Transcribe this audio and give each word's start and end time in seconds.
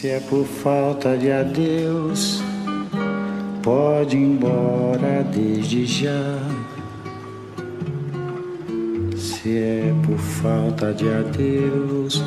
Se 0.00 0.08
é 0.08 0.18
por 0.18 0.46
falta 0.46 1.14
de 1.14 1.30
adeus, 1.30 2.40
pode 3.62 4.16
ir 4.16 4.22
embora 4.22 5.22
desde 5.24 5.84
já. 5.84 6.38
Se 9.14 9.58
é 9.58 9.92
por 10.06 10.16
falta 10.16 10.94
de 10.94 11.06
adeus, 11.06 12.22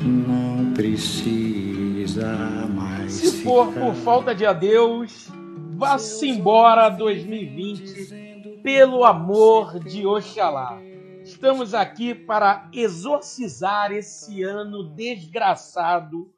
não 0.00 0.72
precisa 0.72 2.34
mais. 2.74 3.12
Se 3.12 3.42
for 3.42 3.74
por 3.74 3.94
falta 3.96 4.34
de 4.34 4.46
adeus, 4.46 5.30
vá-se 5.76 6.30
embora 6.30 6.88
2020, 6.88 8.62
pelo 8.62 9.04
amor 9.04 9.78
de 9.80 10.06
Oxalá. 10.06 10.80
Estamos 11.22 11.74
aqui 11.74 12.14
para 12.14 12.70
exorcizar 12.72 13.92
esse 13.92 14.42
ano 14.42 14.82
desgraçado 14.82 16.32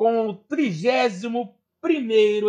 com 0.00 0.30
o 0.30 0.34
31 0.34 1.46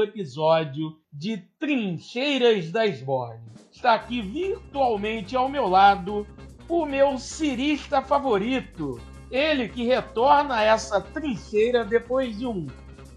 episódio 0.03 0.95
de 1.11 1.35
Trincheiras 1.59 2.71
da 2.71 2.85
Esborne. 2.85 3.41
Está 3.69 3.95
aqui 3.95 4.21
virtualmente 4.21 5.35
ao 5.35 5.49
meu 5.49 5.67
lado 5.67 6.25
o 6.69 6.85
meu 6.85 7.17
cirista 7.17 8.01
favorito. 8.01 9.01
Ele 9.29 9.67
que 9.67 9.83
retorna 9.83 10.55
a 10.55 10.63
essa 10.63 11.01
trincheira 11.01 11.83
depois 11.83 12.39
de 12.39 12.45
um 12.47 12.67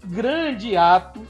grande 0.03 0.75
ato, 0.75 1.21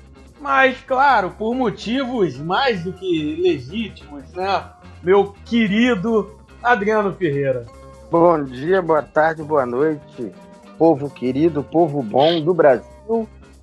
mas 0.42 0.82
claro, 0.82 1.30
por 1.30 1.54
motivos 1.54 2.40
mais 2.40 2.84
do 2.84 2.92
que 2.92 3.36
legítimos, 3.36 4.32
né? 4.34 4.68
Meu 5.04 5.32
querido 5.46 6.40
Adriano 6.64 7.14
Ferreira. 7.14 7.68
Bom 8.10 8.44
dia, 8.46 8.82
boa 8.82 9.04
tarde, 9.04 9.44
boa 9.44 9.64
noite, 9.64 10.32
povo 10.76 11.08
querido, 11.08 11.64
povo 11.64 12.02
bom 12.02 12.42
do 12.42 12.52
Brasil 12.52 12.95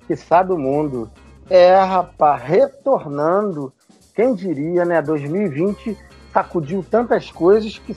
que 0.07 0.15
sabe 0.15 0.53
o 0.53 0.57
mundo. 0.57 1.09
É, 1.49 1.75
rapaz, 1.75 2.41
retornando, 2.41 3.73
quem 4.15 4.33
diria, 4.33 4.85
né? 4.85 5.01
2020 5.01 5.97
sacudiu 6.33 6.83
tantas 6.89 7.31
coisas 7.31 7.77
que, 7.77 7.93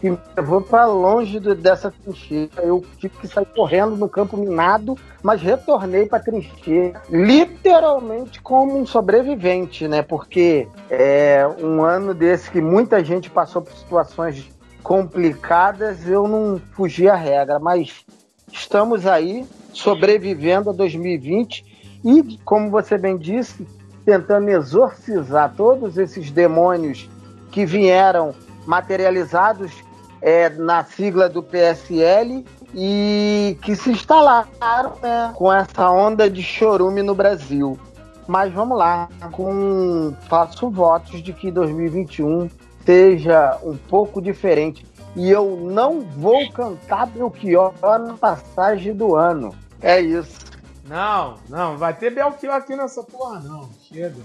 que 0.00 0.10
me 0.10 0.18
levou 0.36 0.60
para 0.60 0.86
longe 0.86 1.40
dessa 1.40 1.90
trincheira. 1.90 2.62
Eu 2.62 2.84
tive 2.98 3.16
que 3.16 3.26
sair 3.26 3.46
correndo 3.46 3.96
no 3.96 4.08
campo 4.08 4.36
minado, 4.36 4.96
mas 5.22 5.42
retornei 5.42 6.06
para 6.06 6.18
a 6.18 6.22
trincheira, 6.22 7.02
literalmente 7.10 8.40
como 8.40 8.78
um 8.78 8.86
sobrevivente, 8.86 9.88
né? 9.88 10.02
Porque 10.02 10.68
é 10.88 11.44
um 11.60 11.82
ano 11.82 12.14
desse 12.14 12.50
que 12.50 12.60
muita 12.60 13.02
gente 13.02 13.28
passou 13.28 13.62
por 13.62 13.74
situações 13.74 14.48
complicadas, 14.82 16.06
eu 16.06 16.26
não 16.26 16.60
fugi 16.72 17.08
à 17.08 17.14
regra, 17.14 17.58
mas 17.58 18.04
estamos 18.52 19.06
aí 19.06 19.46
sobrevivendo 19.72 20.70
a 20.70 20.72
2020 20.72 21.64
e, 22.04 22.38
como 22.44 22.70
você 22.70 22.98
bem 22.98 23.16
disse, 23.16 23.66
tentando 24.04 24.48
exorcizar 24.48 25.54
todos 25.56 25.96
esses 25.96 26.30
demônios 26.30 27.08
que 27.50 27.64
vieram 27.64 28.34
materializados 28.66 29.72
é, 30.20 30.48
na 30.48 30.84
sigla 30.84 31.28
do 31.28 31.42
PSL 31.42 32.44
e 32.74 33.56
que 33.62 33.76
se 33.76 33.90
instalaram 33.90 34.92
né, 35.02 35.32
com 35.34 35.52
essa 35.52 35.90
onda 35.90 36.30
de 36.30 36.42
chorume 36.42 37.02
no 37.02 37.14
Brasil. 37.14 37.78
Mas 38.26 38.52
vamos 38.52 38.78
lá, 38.78 39.08
com 39.32 40.14
faço 40.28 40.70
votos 40.70 41.22
de 41.22 41.32
que 41.32 41.50
2021 41.50 42.48
seja 42.84 43.58
um 43.62 43.76
pouco 43.76 44.22
diferente. 44.22 44.86
E 45.14 45.30
eu 45.30 45.58
não 45.70 46.00
vou 46.00 46.48
cantar 46.50 47.06
Belchior 47.06 47.74
na 47.82 48.14
passagem 48.14 48.94
do 48.94 49.14
ano. 49.14 49.54
É 49.82 50.00
isso. 50.00 50.38
Não, 50.86 51.38
não, 51.48 51.76
vai 51.76 51.94
ter 51.94 52.10
Belchior 52.10 52.54
aqui 52.54 52.76
nessa 52.76 53.02
porra, 53.02 53.40
não. 53.40 53.70
Chega. 53.88 54.16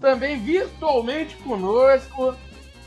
Também 0.00 0.38
virtualmente 0.38 1.36
conosco 1.36 2.34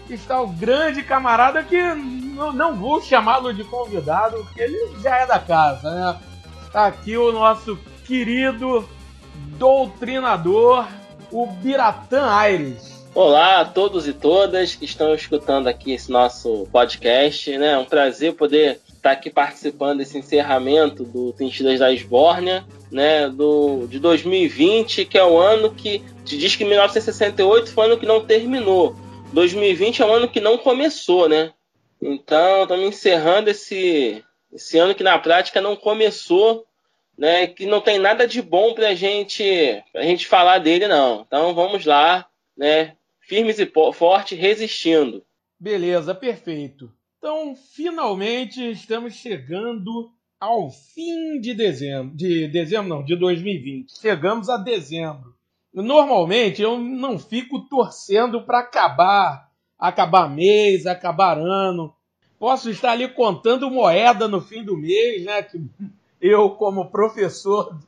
está 0.09 0.41
o 0.41 0.47
grande 0.47 1.03
camarada 1.03 1.63
que 1.63 1.81
não, 1.93 2.53
não 2.53 2.75
vou 2.75 3.01
chamá-lo 3.01 3.53
de 3.53 3.63
convidado, 3.63 4.37
porque 4.37 4.61
ele 4.61 5.01
já 5.01 5.17
é 5.17 5.25
da 5.25 5.39
casa, 5.39 5.91
né? 5.91 6.19
Está 6.65 6.87
aqui 6.87 7.17
o 7.17 7.31
nosso 7.31 7.77
querido 8.05 8.87
doutrinador, 9.57 10.87
o 11.31 11.47
Biratã 11.47 12.29
Aires. 12.29 13.05
Olá 13.13 13.61
a 13.61 13.65
todos 13.65 14.07
e 14.07 14.13
todas 14.13 14.75
que 14.75 14.85
estão 14.85 15.13
escutando 15.13 15.67
aqui 15.67 15.91
esse 15.91 16.11
nosso 16.11 16.67
podcast, 16.71 17.57
né? 17.57 17.71
É 17.71 17.77
um 17.77 17.85
prazer 17.85 18.35
poder 18.35 18.79
estar 18.97 19.11
aqui 19.11 19.29
participando 19.29 19.99
desse 19.99 20.17
encerramento 20.17 21.03
do 21.03 21.31
Trincheiras 21.33 21.79
da 21.79 21.91
Esbórnia, 21.91 22.65
né? 22.91 23.29
Do, 23.29 23.87
de 23.87 23.99
2020, 23.99 25.05
que 25.05 25.17
é 25.17 25.23
o 25.23 25.37
ano 25.37 25.73
que 25.73 26.03
te 26.25 26.37
diz 26.37 26.55
que 26.55 26.65
1968 26.65 27.71
foi 27.71 27.85
o 27.85 27.91
ano 27.91 27.99
que 27.99 28.05
não 28.05 28.25
terminou. 28.25 28.95
2020 29.31 30.01
é 30.01 30.05
o 30.05 30.11
ano 30.11 30.27
que 30.27 30.39
não 30.39 30.57
começou, 30.57 31.29
né? 31.29 31.53
Então, 32.01 32.63
estamos 32.63 32.85
encerrando 32.85 33.49
esse, 33.49 34.23
esse 34.51 34.77
ano 34.77 34.93
que 34.93 35.03
na 35.03 35.17
prática 35.17 35.61
não 35.61 35.75
começou, 35.75 36.65
né? 37.17 37.47
Que 37.47 37.65
não 37.65 37.81
tem 37.81 37.97
nada 37.99 38.27
de 38.27 38.41
bom 38.41 38.73
para 38.73 38.93
gente, 38.93 39.43
a 39.95 40.03
gente 40.03 40.27
falar 40.27 40.59
dele, 40.59 40.87
não. 40.87 41.23
Então, 41.25 41.53
vamos 41.53 41.85
lá, 41.85 42.27
né? 42.55 42.95
Firmes 43.21 43.59
e 43.59 43.71
fortes, 43.93 44.37
resistindo. 44.37 45.23
Beleza, 45.59 46.13
perfeito. 46.13 46.91
Então, 47.17 47.55
finalmente 47.55 48.71
estamos 48.71 49.13
chegando 49.15 50.11
ao 50.39 50.69
fim 50.69 51.39
de 51.41 51.53
dezembro, 51.53 52.15
de 52.15 52.47
dezembro 52.47 52.89
não, 52.89 53.03
de 53.03 53.15
2020. 53.15 53.99
Chegamos 53.99 54.49
a 54.49 54.57
dezembro. 54.57 55.35
Normalmente 55.73 56.61
eu 56.61 56.77
não 56.77 57.17
fico 57.17 57.61
torcendo 57.67 58.43
para 58.43 58.59
acabar, 58.59 59.49
acabar 59.77 60.29
mês, 60.29 60.85
acabar 60.85 61.37
ano. 61.37 61.93
Posso 62.39 62.69
estar 62.69 62.91
ali 62.91 63.07
contando 63.07 63.69
moeda 63.71 64.27
no 64.27 64.39
fim 64.39 64.63
do 64.63 64.77
mês, 64.77 65.25
né? 65.25 65.41
Que 65.41 65.59
eu, 66.21 66.51
como 66.51 66.91
professor 66.91 67.79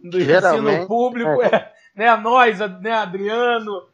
do 0.00 0.20
ensino 0.20 0.86
público, 0.86 1.42
é. 1.42 1.46
é, 1.46 1.72
né? 1.94 2.16
Nós, 2.16 2.60
né? 2.80 2.92
Adriano, 2.92 3.88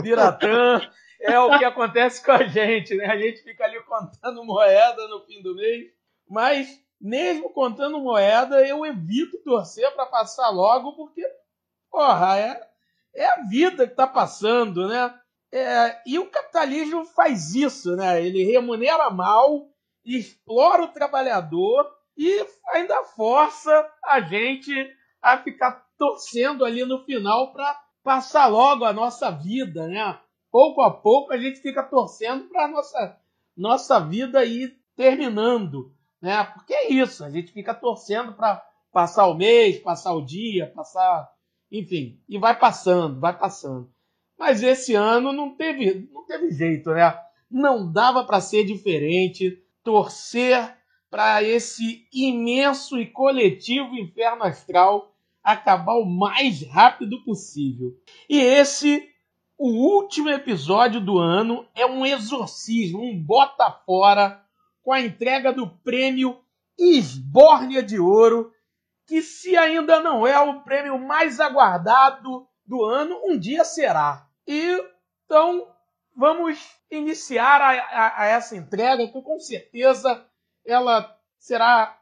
Biratã, 0.00 0.80
é 1.22 1.38
o 1.38 1.58
que 1.58 1.64
acontece 1.64 2.24
com 2.24 2.32
a 2.32 2.44
gente, 2.44 2.94
né? 2.94 3.06
A 3.06 3.16
gente 3.16 3.42
fica 3.42 3.64
ali 3.64 3.80
contando 3.84 4.44
moeda 4.44 5.06
no 5.08 5.24
fim 5.24 5.40
do 5.40 5.54
mês, 5.54 5.90
mas 6.28 6.82
mesmo 7.00 7.50
contando 7.50 8.00
moeda, 8.00 8.66
eu 8.66 8.84
evito 8.86 9.38
torcer 9.44 9.90
para 9.92 10.06
passar 10.06 10.50
logo, 10.50 10.94
porque, 10.94 11.24
porra, 11.90 12.38
é, 12.38 12.68
é 13.14 13.26
a 13.26 13.42
vida 13.48 13.86
que 13.86 13.92
está 13.92 14.06
passando, 14.06 14.88
né? 14.88 15.14
É, 15.52 16.00
e 16.06 16.18
o 16.18 16.30
capitalismo 16.30 17.04
faz 17.04 17.54
isso, 17.54 17.94
né? 17.96 18.24
Ele 18.24 18.44
remunera 18.44 19.10
mal, 19.10 19.68
explora 20.04 20.84
o 20.84 20.92
trabalhador 20.92 21.88
e 22.16 22.46
ainda 22.68 23.04
força 23.04 23.88
a 24.04 24.20
gente 24.20 24.72
a 25.20 25.38
ficar 25.38 25.86
torcendo 25.98 26.64
ali 26.64 26.84
no 26.84 27.04
final 27.04 27.52
para 27.52 27.80
passar 28.02 28.46
logo 28.46 28.84
a 28.84 28.92
nossa 28.92 29.30
vida, 29.30 29.86
né? 29.86 30.18
Pouco 30.52 30.82
a 30.82 30.90
pouco 30.90 31.32
a 31.32 31.38
gente 31.38 31.60
fica 31.60 31.82
torcendo 31.82 32.44
para 32.44 32.68
nossa, 32.68 33.18
nossa 33.56 33.98
vida 33.98 34.44
ir 34.44 34.78
terminando, 34.94 35.92
né? 36.20 36.44
Porque 36.44 36.74
é 36.74 36.92
isso, 36.92 37.24
a 37.24 37.30
gente 37.30 37.50
fica 37.50 37.74
torcendo 37.74 38.34
para 38.34 38.62
passar 38.92 39.26
o 39.26 39.34
mês, 39.34 39.78
passar 39.78 40.12
o 40.12 40.24
dia, 40.24 40.70
passar 40.76 41.32
enfim, 41.72 42.20
e 42.28 42.38
vai 42.38 42.58
passando, 42.58 43.18
vai 43.18 43.36
passando. 43.36 43.90
Mas 44.38 44.62
esse 44.62 44.94
ano 44.94 45.32
não 45.32 45.56
teve, 45.56 46.06
não 46.12 46.26
teve 46.26 46.50
jeito, 46.50 46.90
né? 46.90 47.18
Não 47.50 47.90
dava 47.90 48.24
para 48.24 48.42
ser 48.42 48.64
diferente, 48.64 49.58
torcer 49.82 50.76
para 51.10 51.42
esse 51.42 52.06
imenso 52.12 52.98
e 52.98 53.06
coletivo 53.06 53.94
inferno 53.94 54.44
astral 54.44 55.14
acabar 55.42 55.94
o 55.94 56.04
mais 56.04 56.62
rápido 56.62 57.22
possível. 57.24 57.96
E 58.28 58.38
esse, 58.38 59.08
o 59.62 59.68
último 59.68 60.28
episódio 60.28 61.00
do 61.00 61.18
ano, 61.18 61.64
é 61.72 61.86
um 61.86 62.04
exorcismo, 62.04 63.00
um 63.00 63.16
bota 63.16 63.70
fora 63.86 64.44
com 64.82 64.92
a 64.92 65.00
entrega 65.00 65.52
do 65.52 65.68
prêmio 65.68 66.36
Esbórnia 66.76 67.80
de 67.80 68.00
Ouro 68.00 68.52
que 69.06 69.22
se 69.22 69.56
ainda 69.56 70.00
não 70.00 70.26
é 70.26 70.36
o 70.40 70.62
prêmio 70.62 70.98
mais 70.98 71.38
aguardado 71.38 72.44
do 72.66 72.82
ano, 72.82 73.20
um 73.24 73.38
dia 73.38 73.62
será. 73.62 74.26
E 74.48 74.84
então 75.24 75.68
vamos 76.16 76.58
iniciar 76.90 77.60
a, 77.60 77.70
a, 77.70 78.22
a 78.22 78.26
essa 78.26 78.56
entrega 78.56 79.06
que 79.06 79.22
com 79.22 79.38
certeza 79.38 80.26
ela 80.66 81.16
será 81.38 81.96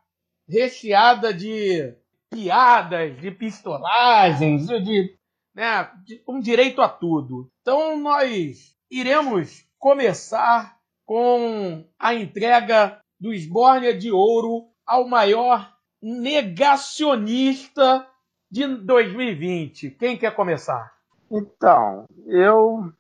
recheada 0.49 1.35
de 1.35 1.95
piadas, 2.31 3.21
de 3.21 3.31
pistolagens, 3.31 4.67
de, 4.67 5.19
né, 5.61 5.91
com 6.25 6.41
direito 6.41 6.81
a 6.81 6.89
tudo. 6.89 7.51
Então 7.61 7.99
nós 7.99 8.75
iremos 8.91 9.67
começar 9.79 10.79
com 11.05 11.85
a 11.99 12.15
entrega 12.15 12.99
do 13.21 13.35
Esbórnia 13.35 13.97
de 13.97 14.11
Ouro 14.11 14.69
ao 14.87 15.07
maior 15.07 15.71
negacionista 16.01 18.07
de 18.51 18.67
2020. 18.67 19.91
Quem 19.91 20.17
quer 20.17 20.35
começar? 20.35 20.95
Então, 21.31 22.07
eu 22.27 22.91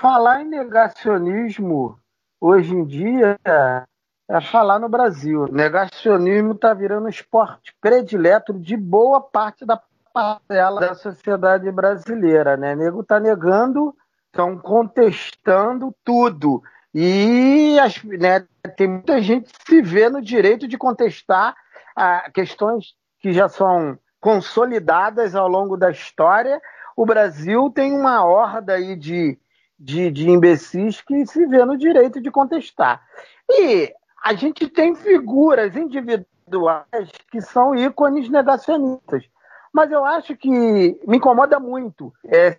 falar 0.00 0.40
em 0.40 0.48
negacionismo 0.48 2.00
hoje 2.40 2.74
em 2.74 2.86
dia 2.86 3.38
é 3.46 4.40
falar 4.40 4.78
no 4.78 4.88
Brasil. 4.88 5.46
Negacionismo 5.52 6.52
está 6.52 6.72
virando 6.72 7.10
esporte 7.10 7.76
predileto 7.78 8.54
de 8.54 8.74
boa 8.74 9.20
parte 9.20 9.66
da 9.66 9.76
parcela 10.16 10.80
da 10.80 10.94
sociedade 10.94 11.70
brasileira, 11.70 12.56
né? 12.56 12.72
O 12.72 12.76
nego 12.76 13.00
está 13.02 13.20
negando, 13.20 13.94
estão 14.26 14.56
contestando 14.56 15.94
tudo. 16.02 16.62
E 16.94 17.78
as, 17.78 18.02
né, 18.02 18.46
tem 18.78 18.88
muita 18.88 19.20
gente 19.20 19.52
que 19.52 19.66
se 19.66 19.82
vê 19.82 20.08
no 20.08 20.22
direito 20.22 20.66
de 20.66 20.78
contestar 20.78 21.54
ah, 21.94 22.30
questões 22.32 22.94
que 23.20 23.30
já 23.34 23.46
são 23.46 23.98
consolidadas 24.18 25.34
ao 25.34 25.46
longo 25.46 25.76
da 25.76 25.90
história. 25.90 26.58
O 26.96 27.04
Brasil 27.04 27.70
tem 27.70 27.92
uma 27.92 28.24
horda 28.24 28.72
aí 28.72 28.96
de, 28.96 29.38
de, 29.78 30.10
de 30.10 30.30
imbecis 30.30 31.02
que 31.02 31.26
se 31.26 31.44
vê 31.44 31.62
no 31.66 31.76
direito 31.76 32.22
de 32.22 32.30
contestar. 32.30 33.02
E 33.50 33.92
a 34.24 34.32
gente 34.32 34.66
tem 34.66 34.94
figuras 34.94 35.76
individuais 35.76 37.12
que 37.30 37.42
são 37.42 37.74
ícones 37.74 38.30
negacionistas. 38.30 39.28
Mas 39.72 39.90
eu 39.90 40.04
acho 40.04 40.36
que 40.36 40.50
me 40.50 41.16
incomoda 41.16 41.58
muito. 41.60 42.12
É, 42.24 42.58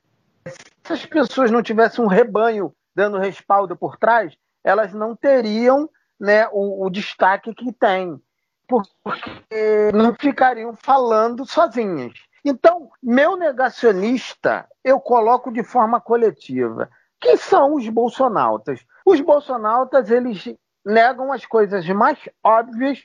se 0.83 0.94
as 0.94 1.06
pessoas 1.06 1.51
não 1.51 1.62
tivessem 1.62 2.04
um 2.04 2.07
rebanho 2.07 2.74
dando 2.95 3.18
respaldo 3.18 3.75
por 3.75 3.98
trás, 3.98 4.36
elas 4.63 4.94
não 4.94 5.15
teriam 5.15 5.89
né, 6.19 6.48
o, 6.51 6.86
o 6.86 6.89
destaque 6.89 7.54
que 7.54 7.71
têm, 7.71 8.19
porque 8.68 9.92
não 9.94 10.13
ficariam 10.13 10.75
falando 10.75 11.45
sozinhas. 11.45 12.13
Então, 12.44 12.89
meu 13.01 13.36
negacionista 13.36 14.65
eu 14.83 15.00
coloco 15.00 15.51
de 15.51 15.63
forma 15.63 16.00
coletiva. 16.00 16.89
Que 17.19 17.36
são 17.36 17.75
os 17.75 17.88
bolsonautas? 17.89 18.80
Os 19.06 19.19
bolsonautas 19.21 20.12
eles 20.12 20.54
negam 20.86 21.33
as 21.33 21.45
coisas 21.45 21.88
mais 21.89 22.18
óbvias 22.44 23.04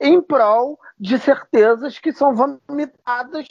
em 0.00 0.20
prol 0.20 0.78
de 0.98 1.18
certezas 1.18 1.98
que 1.98 2.12
são 2.12 2.34
vomitadas 2.34 3.46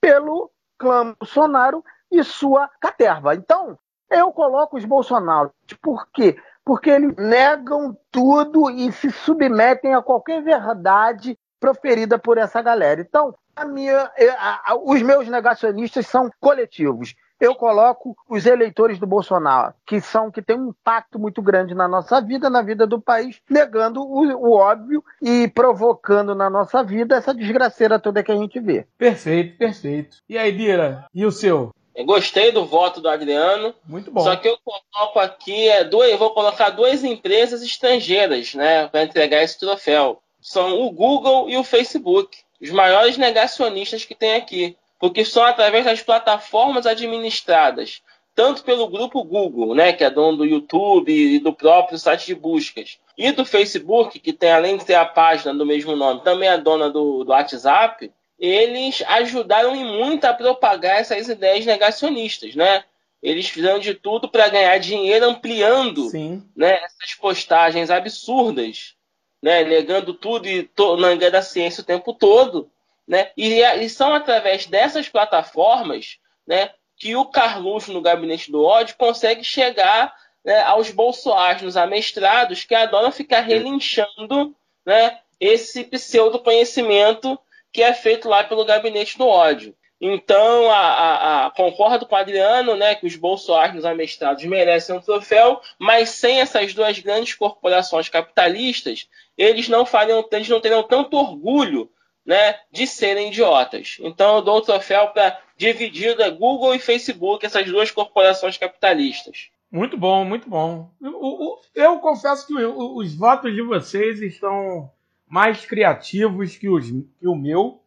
pelo 0.00 0.50
clã 0.76 1.14
Bolsonaro 1.18 1.84
e 2.10 2.22
sua 2.24 2.68
caterva. 2.80 3.34
Então, 3.34 3.78
eu 4.10 4.32
coloco 4.32 4.76
os 4.76 4.84
Bolsonaros. 4.84 5.52
Por 5.80 6.08
quê? 6.12 6.36
Porque 6.64 6.90
eles 6.90 7.14
negam 7.16 7.96
tudo 8.10 8.70
e 8.70 8.90
se 8.92 9.10
submetem 9.10 9.94
a 9.94 10.02
qualquer 10.02 10.42
verdade 10.42 11.38
proferida 11.60 12.18
por 12.18 12.38
essa 12.38 12.60
galera. 12.60 13.00
Então, 13.00 13.34
minha, 13.66 14.10
a, 14.38 14.72
a, 14.72 14.76
os 14.76 15.00
meus 15.02 15.28
negacionistas 15.28 16.06
são 16.06 16.30
coletivos 16.40 17.14
eu 17.44 17.54
coloco 17.54 18.16
os 18.28 18.46
eleitores 18.46 18.98
do 18.98 19.06
Bolsonaro, 19.06 19.74
que 19.86 20.00
são 20.00 20.30
que 20.30 20.42
têm 20.42 20.56
um 20.56 20.68
impacto 20.68 21.18
muito 21.18 21.42
grande 21.42 21.74
na 21.74 21.86
nossa 21.86 22.20
vida, 22.20 22.48
na 22.48 22.62
vida 22.62 22.86
do 22.86 23.00
país, 23.00 23.40
negando 23.48 24.02
o, 24.02 24.24
o 24.24 24.52
óbvio 24.52 25.04
e 25.20 25.48
provocando 25.48 26.34
na 26.34 26.48
nossa 26.48 26.82
vida 26.82 27.16
essa 27.16 27.34
desgraceira 27.34 27.98
toda 27.98 28.22
que 28.22 28.32
a 28.32 28.36
gente 28.36 28.58
vê. 28.60 28.86
Perfeito, 28.96 29.58
perfeito. 29.58 30.16
E 30.28 30.38
aí, 30.38 30.52
Dira, 30.52 31.06
e 31.14 31.24
o 31.24 31.30
seu? 31.30 31.70
Eu 31.94 32.04
gostei 32.04 32.50
do 32.50 32.66
voto 32.66 33.00
do 33.00 33.08
Adriano. 33.08 33.72
Muito 33.86 34.10
bom. 34.10 34.20
Só 34.20 34.34
que 34.34 34.48
eu 34.48 34.58
coloco 34.64 35.20
aqui, 35.20 35.68
é, 35.68 35.84
duas, 35.84 36.10
eu 36.10 36.18
vou 36.18 36.30
colocar 36.30 36.70
duas 36.70 37.04
empresas 37.04 37.62
estrangeiras, 37.62 38.54
né, 38.54 38.88
para 38.88 39.04
entregar 39.04 39.42
esse 39.42 39.58
troféu. 39.58 40.20
São 40.40 40.80
o 40.82 40.90
Google 40.90 41.48
e 41.48 41.56
o 41.56 41.64
Facebook, 41.64 42.36
os 42.60 42.70
maiores 42.70 43.16
negacionistas 43.16 44.04
que 44.04 44.14
tem 44.14 44.34
aqui 44.34 44.76
porque 45.04 45.22
só 45.22 45.44
através 45.44 45.84
das 45.84 46.02
plataformas 46.02 46.86
administradas, 46.86 48.00
tanto 48.34 48.64
pelo 48.64 48.88
grupo 48.88 49.22
Google, 49.22 49.74
né, 49.74 49.92
que 49.92 50.02
é 50.02 50.08
dono 50.08 50.38
do 50.38 50.46
YouTube 50.46 51.12
e 51.12 51.38
do 51.38 51.52
próprio 51.52 51.98
site 51.98 52.24
de 52.24 52.34
buscas, 52.34 52.98
e 53.18 53.30
do 53.30 53.44
Facebook, 53.44 54.18
que 54.18 54.32
tem 54.32 54.50
além 54.50 54.78
de 54.78 54.86
ter 54.86 54.94
a 54.94 55.04
página 55.04 55.52
do 55.52 55.66
mesmo 55.66 55.94
nome, 55.94 56.22
também 56.22 56.48
é 56.48 56.56
dona 56.56 56.88
do, 56.88 57.22
do 57.22 57.32
WhatsApp, 57.32 58.10
eles 58.38 59.04
ajudaram 59.06 59.76
em 59.76 59.84
muito 59.84 60.24
a 60.24 60.32
propagar 60.32 60.98
essas 60.98 61.28
ideias 61.28 61.66
negacionistas, 61.66 62.54
né? 62.54 62.82
Eles 63.22 63.46
fizeram 63.46 63.78
de 63.78 63.92
tudo 63.92 64.26
para 64.26 64.48
ganhar 64.48 64.78
dinheiro 64.78 65.26
ampliando 65.26 66.08
né, 66.56 66.80
essas 66.82 67.14
postagens 67.14 67.90
absurdas, 67.90 68.94
né, 69.42 69.64
negando 69.64 70.14
tudo 70.14 70.48
e 70.48 70.62
to, 70.62 70.96
da 71.30 71.42
ciência 71.42 71.82
o 71.82 71.84
tempo 71.84 72.14
todo, 72.14 72.70
né? 73.06 73.30
E, 73.36 73.60
e 73.62 73.88
são 73.88 74.14
através 74.14 74.66
dessas 74.66 75.08
plataformas 75.08 76.18
né, 76.46 76.70
que 76.96 77.14
o 77.16 77.26
Carluxo, 77.26 77.92
no 77.92 78.00
gabinete 78.00 78.50
do 78.50 78.64
ódio, 78.64 78.96
consegue 78.96 79.44
chegar 79.44 80.14
né, 80.44 80.62
aos 80.62 80.90
bolsoaros 80.90 81.76
amestrados 81.76 82.64
que 82.64 82.74
adoram 82.74 83.10
ficar 83.10 83.40
relinchando 83.40 84.54
né, 84.84 85.18
esse 85.40 85.84
pseudo-conhecimento 85.84 87.38
que 87.72 87.82
é 87.82 87.92
feito 87.92 88.28
lá 88.28 88.44
pelo 88.44 88.64
gabinete 88.64 89.18
do 89.18 89.26
ódio. 89.26 89.74
Então, 90.00 90.70
a, 90.70 90.76
a, 90.76 91.46
a, 91.46 91.50
concordo 91.50 92.04
com 92.06 92.14
o 92.14 92.18
Adriano 92.18 92.76
né, 92.76 92.94
que 92.94 93.06
os 93.06 93.16
bolsoaros 93.16 93.84
amestrados 93.84 94.44
merecem 94.44 94.94
um 94.94 95.00
troféu, 95.00 95.60
mas 95.78 96.10
sem 96.10 96.40
essas 96.40 96.74
duas 96.74 96.98
grandes 96.98 97.34
corporações 97.34 98.08
capitalistas, 98.08 99.08
eles 99.36 99.68
não, 99.68 99.86
fariam, 99.86 100.26
eles 100.30 100.48
não 100.48 100.60
teriam 100.60 100.82
tanto 100.82 101.16
orgulho 101.16 101.90
né, 102.24 102.56
de 102.70 102.86
serem 102.86 103.28
idiotas. 103.28 103.98
Então 104.00 104.36
eu 104.36 104.42
dou 104.42 104.58
o 104.58 104.62
troféu 104.62 105.08
para 105.08 105.38
dividida 105.56 106.30
Google 106.30 106.74
e 106.74 106.78
Facebook, 106.78 107.44
essas 107.44 107.66
duas 107.66 107.90
corporações 107.90 108.56
capitalistas. 108.56 109.50
Muito 109.70 109.98
bom, 109.98 110.24
muito 110.24 110.48
bom. 110.48 110.90
Eu, 111.00 111.58
eu 111.74 111.98
confesso 111.98 112.46
que 112.46 112.54
os 112.54 113.14
votos 113.16 113.52
de 113.52 113.60
vocês 113.60 114.20
estão 114.22 114.90
mais 115.26 115.66
criativos 115.66 116.56
que, 116.56 116.68
os, 116.68 116.86
que 116.86 117.26
o 117.26 117.34
meu. 117.34 117.80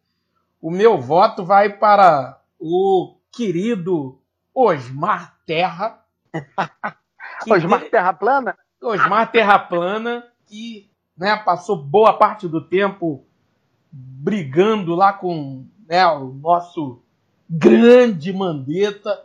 O 0.60 0.70
meu 0.70 1.00
voto 1.00 1.44
vai 1.44 1.70
para 1.70 2.42
o 2.58 3.16
querido 3.32 4.20
Osmar 4.54 5.38
Terra. 5.46 6.04
Osmar 7.48 7.84
de... 7.84 7.90
Terra 7.90 8.12
Plana? 8.12 8.58
Osmar 8.82 9.30
Terra 9.30 9.58
Plana, 9.58 10.26
que 10.46 10.90
né, 11.16 11.36
passou 11.36 11.76
boa 11.76 12.12
parte 12.18 12.46
do 12.48 12.68
tempo 12.68 13.24
brigando 13.90 14.94
lá 14.94 15.12
com 15.12 15.66
né, 15.88 16.06
o 16.06 16.32
nosso 16.34 17.02
grande 17.48 18.32
Mandetta, 18.32 19.24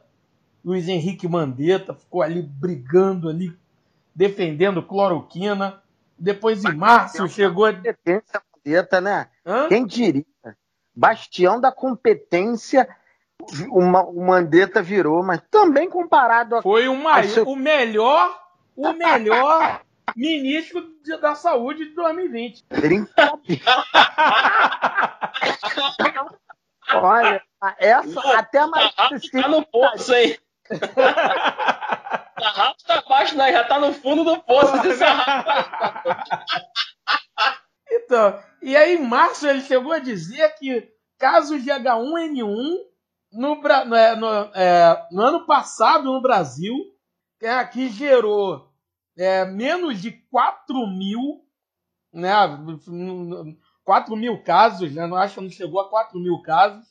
Luiz 0.64 0.88
Henrique 0.88 1.28
Mandetta, 1.28 1.94
ficou 1.94 2.22
ali 2.22 2.42
brigando 2.42 3.30
ali, 3.30 3.56
defendendo 4.16 4.82
cloroquina. 4.82 5.82
Depois 6.18 6.64
em 6.64 6.74
março 6.74 7.28
chegou 7.28 7.66
a. 7.66 7.74
Competência 7.74 8.42
Mandetta, 8.56 9.02
né? 9.02 9.28
Hã? 9.46 9.68
Quem 9.68 9.86
diria? 9.86 10.26
Bastião 10.96 11.60
da 11.60 11.72
competência 11.72 12.88
uma, 13.70 14.04
o 14.06 14.26
Mandetta 14.26 14.82
virou, 14.82 15.24
mas 15.24 15.42
também 15.52 15.90
comparado 15.90 16.56
a. 16.56 16.62
Foi 16.62 16.88
uma, 16.88 17.22
seu... 17.24 17.46
o 17.46 17.56
melhor, 17.56 18.40
o 18.76 18.94
melhor 18.94 19.82
ministro 20.16 20.86
da 21.22 21.36
Saúde 21.36 21.86
de 21.86 21.96
2020. 21.96 22.66
Olha, 26.96 27.42
essa 27.80 28.38
até 28.38 28.60
a 28.60 28.68
mais. 28.68 28.94
Tá 28.96 29.48
no 29.48 29.66
poço, 29.66 30.14
hein? 30.14 30.38
Sarrafo 32.40 32.84
tá 32.86 33.04
baixo, 33.08 33.38
né? 33.38 33.52
Já 33.52 33.64
tá 33.64 33.80
no 33.80 33.94
fundo 33.94 34.24
do 34.24 34.40
poço 34.42 34.76
esse 34.88 35.04
Então, 37.92 38.40
e 38.62 38.76
aí 38.76 38.96
em 38.96 39.08
março 39.08 39.48
ele 39.48 39.62
chegou 39.62 39.94
a 39.94 40.00
dizer 40.00 40.54
que 40.56 40.92
casos 41.18 41.64
de 41.64 41.70
H1N1 41.70 42.78
no, 43.32 43.56
no, 43.56 43.96
é, 43.96 44.16
no, 44.16 44.28
é, 44.54 45.08
no 45.12 45.22
ano 45.22 45.46
passado 45.46 46.04
no 46.06 46.22
Brasil, 46.22 46.76
é, 47.42 47.64
que 47.66 47.90
gerou 47.90 48.73
é, 49.18 49.46
menos 49.46 50.02
de 50.02 50.12
4 50.12 50.76
mil, 50.88 51.46
né, 52.12 52.32
4 53.84 54.16
mil 54.16 54.44
casos, 54.44 54.94
né, 54.94 55.06
não 55.08 55.18
acho 55.18 55.36
que 55.36 55.42
não 55.42 55.50
chegou 55.50 55.80
a 55.80 55.90
4 55.90 56.20
mil 56.20 56.42
casos, 56.42 56.86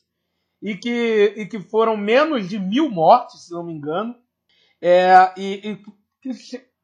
e 0.60 0.76
que, 0.76 1.34
e 1.36 1.46
que 1.46 1.58
foram 1.58 1.96
menos 1.96 2.48
de 2.48 2.58
mil 2.58 2.88
mortes, 2.88 3.46
se 3.46 3.52
não 3.52 3.64
me 3.64 3.72
engano, 3.72 4.14
é, 4.80 5.32
e, 5.36 5.70
e 5.70 5.76
que, 6.20 6.30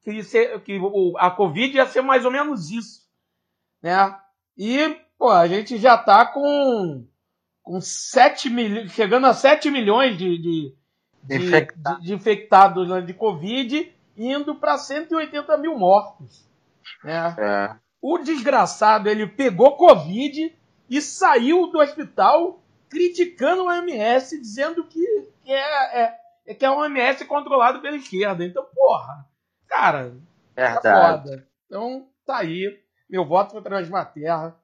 que, 0.02 0.58
que 0.60 0.80
a 1.18 1.30
Covid 1.30 1.76
ia 1.76 1.86
ser 1.86 2.02
mais 2.02 2.24
ou 2.24 2.30
menos 2.30 2.70
isso. 2.70 3.06
Né? 3.80 4.18
E 4.56 4.96
pô, 5.16 5.30
a 5.30 5.46
gente 5.46 5.78
já 5.78 5.94
está 5.94 6.26
com, 6.26 7.06
com 7.62 7.80
7 7.80 8.50
mil, 8.50 8.88
chegando 8.88 9.26
a 9.26 9.34
7 9.34 9.70
milhões 9.70 10.18
de, 10.18 10.38
de, 10.38 10.76
de, 11.22 11.38
de 12.00 12.14
infectados 12.14 12.88
né, 12.88 13.00
de 13.00 13.14
Covid 13.14 13.92
indo 14.18 14.54
para 14.56 14.76
180 14.76 15.56
mil 15.58 15.78
mortos. 15.78 16.46
Né? 17.04 17.36
É. 17.38 17.76
O 18.02 18.18
desgraçado 18.18 19.08
ele 19.08 19.26
pegou 19.26 19.76
Covid 19.76 20.54
e 20.90 21.00
saiu 21.00 21.68
do 21.68 21.78
hospital 21.78 22.62
criticando 22.88 23.64
o 23.64 23.68
OMS, 23.68 24.40
dizendo 24.40 24.84
que, 24.84 25.04
é, 25.46 26.02
é, 26.02 26.18
é, 26.46 26.54
que 26.54 26.64
é 26.64 26.70
um 26.70 26.78
OMS 26.78 27.24
controlado 27.26 27.80
pela 27.80 27.96
esquerda. 27.96 28.44
Então, 28.44 28.64
porra, 28.74 29.26
cara, 29.66 30.16
Verdade. 30.56 30.82
tá 30.82 31.18
foda. 31.18 31.48
Então, 31.66 32.08
tá 32.24 32.38
aí. 32.38 32.80
Meu 33.08 33.24
voto 33.24 33.52
foi 33.52 33.62
para 33.62 34.04
Terra. 34.06 34.56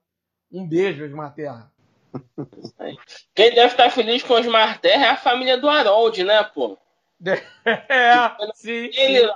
Um 0.51 0.67
beijo, 0.67 1.03
Terra. 1.35 1.71
Quem 3.35 3.53
deve 3.53 3.67
estar 3.67 3.89
feliz 3.89 4.23
com 4.23 4.33
Osmar 4.33 4.79
Terra 4.79 5.05
é 5.05 5.09
a 5.09 5.17
família 5.17 5.57
do 5.57 5.69
Harold, 5.69 6.23
né, 6.23 6.43
pô? 6.43 6.77
É, 7.65 8.53
sim. 8.53 8.89
Ele, 8.93 9.31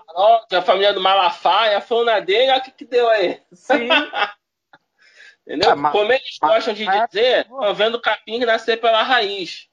a 0.52 0.62
família 0.62 0.94
do 0.94 1.02
Malafaia, 1.02 1.78
a 1.78 1.82
fauna 1.82 2.20
dele, 2.20 2.52
olha 2.52 2.60
o 2.60 2.64
que, 2.64 2.72
que 2.72 2.86
deu 2.86 3.10
aí. 3.10 3.42
Sim. 3.54 3.88
Entendeu? 5.48 5.72
Ah, 5.72 5.92
Como 5.92 6.12
eles 6.12 6.38
gostam 6.40 6.74
de 6.76 6.86
dizer, 6.86 7.42
estão 7.42 7.74
vendo 7.74 8.00
capim 8.00 8.40
nascer 8.40 8.80
pela 8.80 9.02
raiz. 9.02 9.68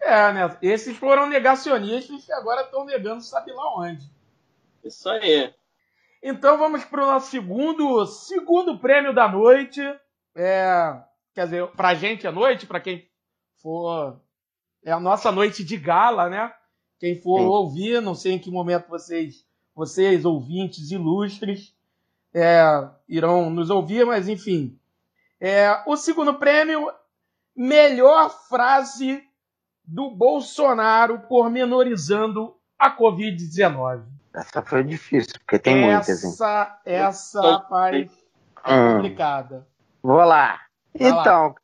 É, 0.00 0.32
né? 0.32 0.56
Esses 0.62 0.96
foram 0.96 1.26
negacionistas 1.26 2.28
e 2.28 2.32
agora 2.32 2.62
estão 2.62 2.84
negando 2.84 3.22
sabe 3.22 3.52
lá 3.52 3.76
onde. 3.76 4.08
Isso 4.84 5.08
aí. 5.08 5.52
Então 6.22 6.56
vamos 6.58 6.84
para 6.84 7.02
o 7.02 7.06
nosso 7.06 7.30
segundo, 7.30 8.06
segundo 8.06 8.78
prêmio 8.78 9.12
da 9.12 9.26
noite. 9.26 9.80
É, 10.34 10.96
quer 11.34 11.44
dizer, 11.44 11.66
para 11.68 11.88
a 11.88 11.94
gente 11.94 12.26
é 12.26 12.30
noite, 12.30 12.66
para 12.66 12.80
quem 12.80 13.10
for. 13.60 14.20
É 14.84 14.92
a 14.92 15.00
nossa 15.00 15.32
noite 15.32 15.64
de 15.64 15.76
gala, 15.76 16.28
né? 16.28 16.54
Quem 16.98 17.20
for 17.20 17.40
Sim. 17.40 17.46
ouvir, 17.46 18.02
não 18.02 18.14
sei 18.14 18.32
em 18.32 18.38
que 18.38 18.50
momento 18.50 18.88
vocês, 18.88 19.44
vocês 19.74 20.24
ouvintes 20.24 20.90
ilustres, 20.90 21.74
é, 22.32 22.62
irão 23.08 23.50
nos 23.50 23.70
ouvir, 23.70 24.04
mas 24.06 24.28
enfim. 24.28 24.78
É, 25.40 25.82
o 25.86 25.96
segundo 25.96 26.34
prêmio, 26.34 26.90
melhor 27.54 28.30
frase 28.48 29.22
do 29.84 30.10
Bolsonaro 30.10 31.20
pormenorizando 31.20 32.54
a 32.78 32.94
Covid-19. 32.94 34.02
Essa 34.34 34.60
foi 34.62 34.84
difícil, 34.84 35.34
porque 35.38 35.58
tem 35.58 35.84
essa, 35.84 36.12
muitas. 36.12 36.24
Essa, 36.24 36.80
essa, 36.84 37.40
rapaz, 37.40 38.10
é 38.64 38.74
hum. 38.74 38.96
complicada. 38.96 39.66
Vou 40.02 40.22
lá. 40.24 40.60
Vai 40.94 41.10
então, 41.10 41.48
lá. 41.48 41.54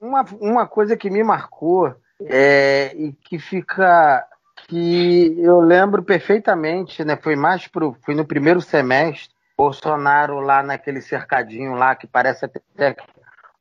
Uma, 0.00 0.26
uma 0.40 0.66
coisa 0.66 0.96
que 0.96 1.10
me 1.10 1.24
marcou 1.24 1.94
é, 2.20 2.94
e 2.96 3.12
que 3.12 3.38
fica 3.38 4.26
que 4.66 5.36
eu 5.38 5.60
lembro 5.60 6.02
perfeitamente, 6.02 7.04
né? 7.04 7.16
Foi 7.16 7.36
mais 7.36 7.66
pro, 7.66 7.96
foi 8.04 8.14
no 8.14 8.26
primeiro 8.26 8.60
semestre, 8.60 9.34
Bolsonaro 9.56 10.40
lá 10.40 10.62
naquele 10.62 11.00
cercadinho 11.00 11.74
lá 11.74 11.94
que 11.96 12.06
parece 12.06 12.44
até 12.44 12.96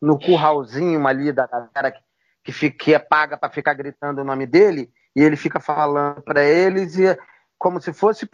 no 0.01 0.19
curralzinho 0.19 1.05
ali 1.07 1.31
da 1.31 1.47
galera 1.47 1.91
que, 1.91 1.99
que, 2.43 2.51
fica, 2.51 2.77
que 2.77 2.93
é 2.93 2.99
paga 2.99 3.37
para 3.37 3.49
ficar 3.49 3.73
gritando 3.73 4.21
o 4.21 4.23
nome 4.23 4.45
dele, 4.45 4.91
e 5.15 5.23
ele 5.23 5.35
fica 5.35 5.59
falando 5.59 6.21
para 6.21 6.43
eles 6.43 6.97
e 6.97 7.17
como 7.57 7.81
se 7.81 7.91
fosse 7.91 8.27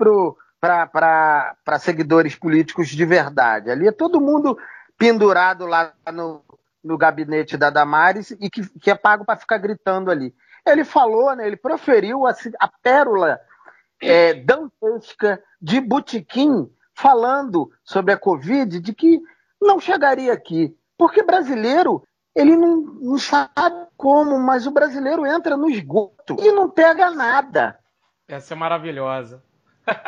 para 0.59 1.55
seguidores 1.79 2.35
políticos 2.35 2.89
de 2.89 3.05
verdade. 3.05 3.71
Ali 3.71 3.87
é 3.87 3.91
todo 3.91 4.19
mundo 4.19 4.57
pendurado 4.97 5.65
lá 5.65 5.93
no, 6.11 6.43
no 6.83 6.97
gabinete 6.97 7.55
da 7.55 7.69
Damares 7.69 8.31
e 8.31 8.49
que, 8.49 8.67
que 8.79 8.91
é 8.91 8.95
pago 8.95 9.23
para 9.23 9.39
ficar 9.39 9.57
gritando 9.57 10.11
ali. 10.11 10.35
Ele 10.65 10.83
falou, 10.83 11.35
né, 11.35 11.45
ele 11.45 11.57
proferiu 11.57 12.25
a, 12.25 12.33
a 12.59 12.67
pérola 12.81 13.39
é, 14.01 14.33
dantesca 14.33 15.41
de 15.61 15.79
Butiquim 15.81 16.69
falando 16.93 17.71
sobre 17.83 18.13
a 18.13 18.17
Covid, 18.17 18.79
de 18.79 18.93
que 18.93 19.21
não 19.61 19.79
chegaria 19.79 20.31
aqui. 20.31 20.75
Porque 20.97 21.23
brasileiro, 21.23 22.03
ele 22.35 22.55
não, 22.55 22.77
não 22.77 23.17
sabe 23.17 23.87
como, 23.97 24.39
mas 24.39 24.67
o 24.67 24.71
brasileiro 24.71 25.25
entra 25.25 25.57
no 25.57 25.69
esgoto 25.69 26.37
e 26.39 26.51
não 26.51 26.69
pega 26.69 27.11
nada. 27.11 27.79
Essa 28.27 28.53
é 28.53 28.57
maravilhosa. 28.57 29.43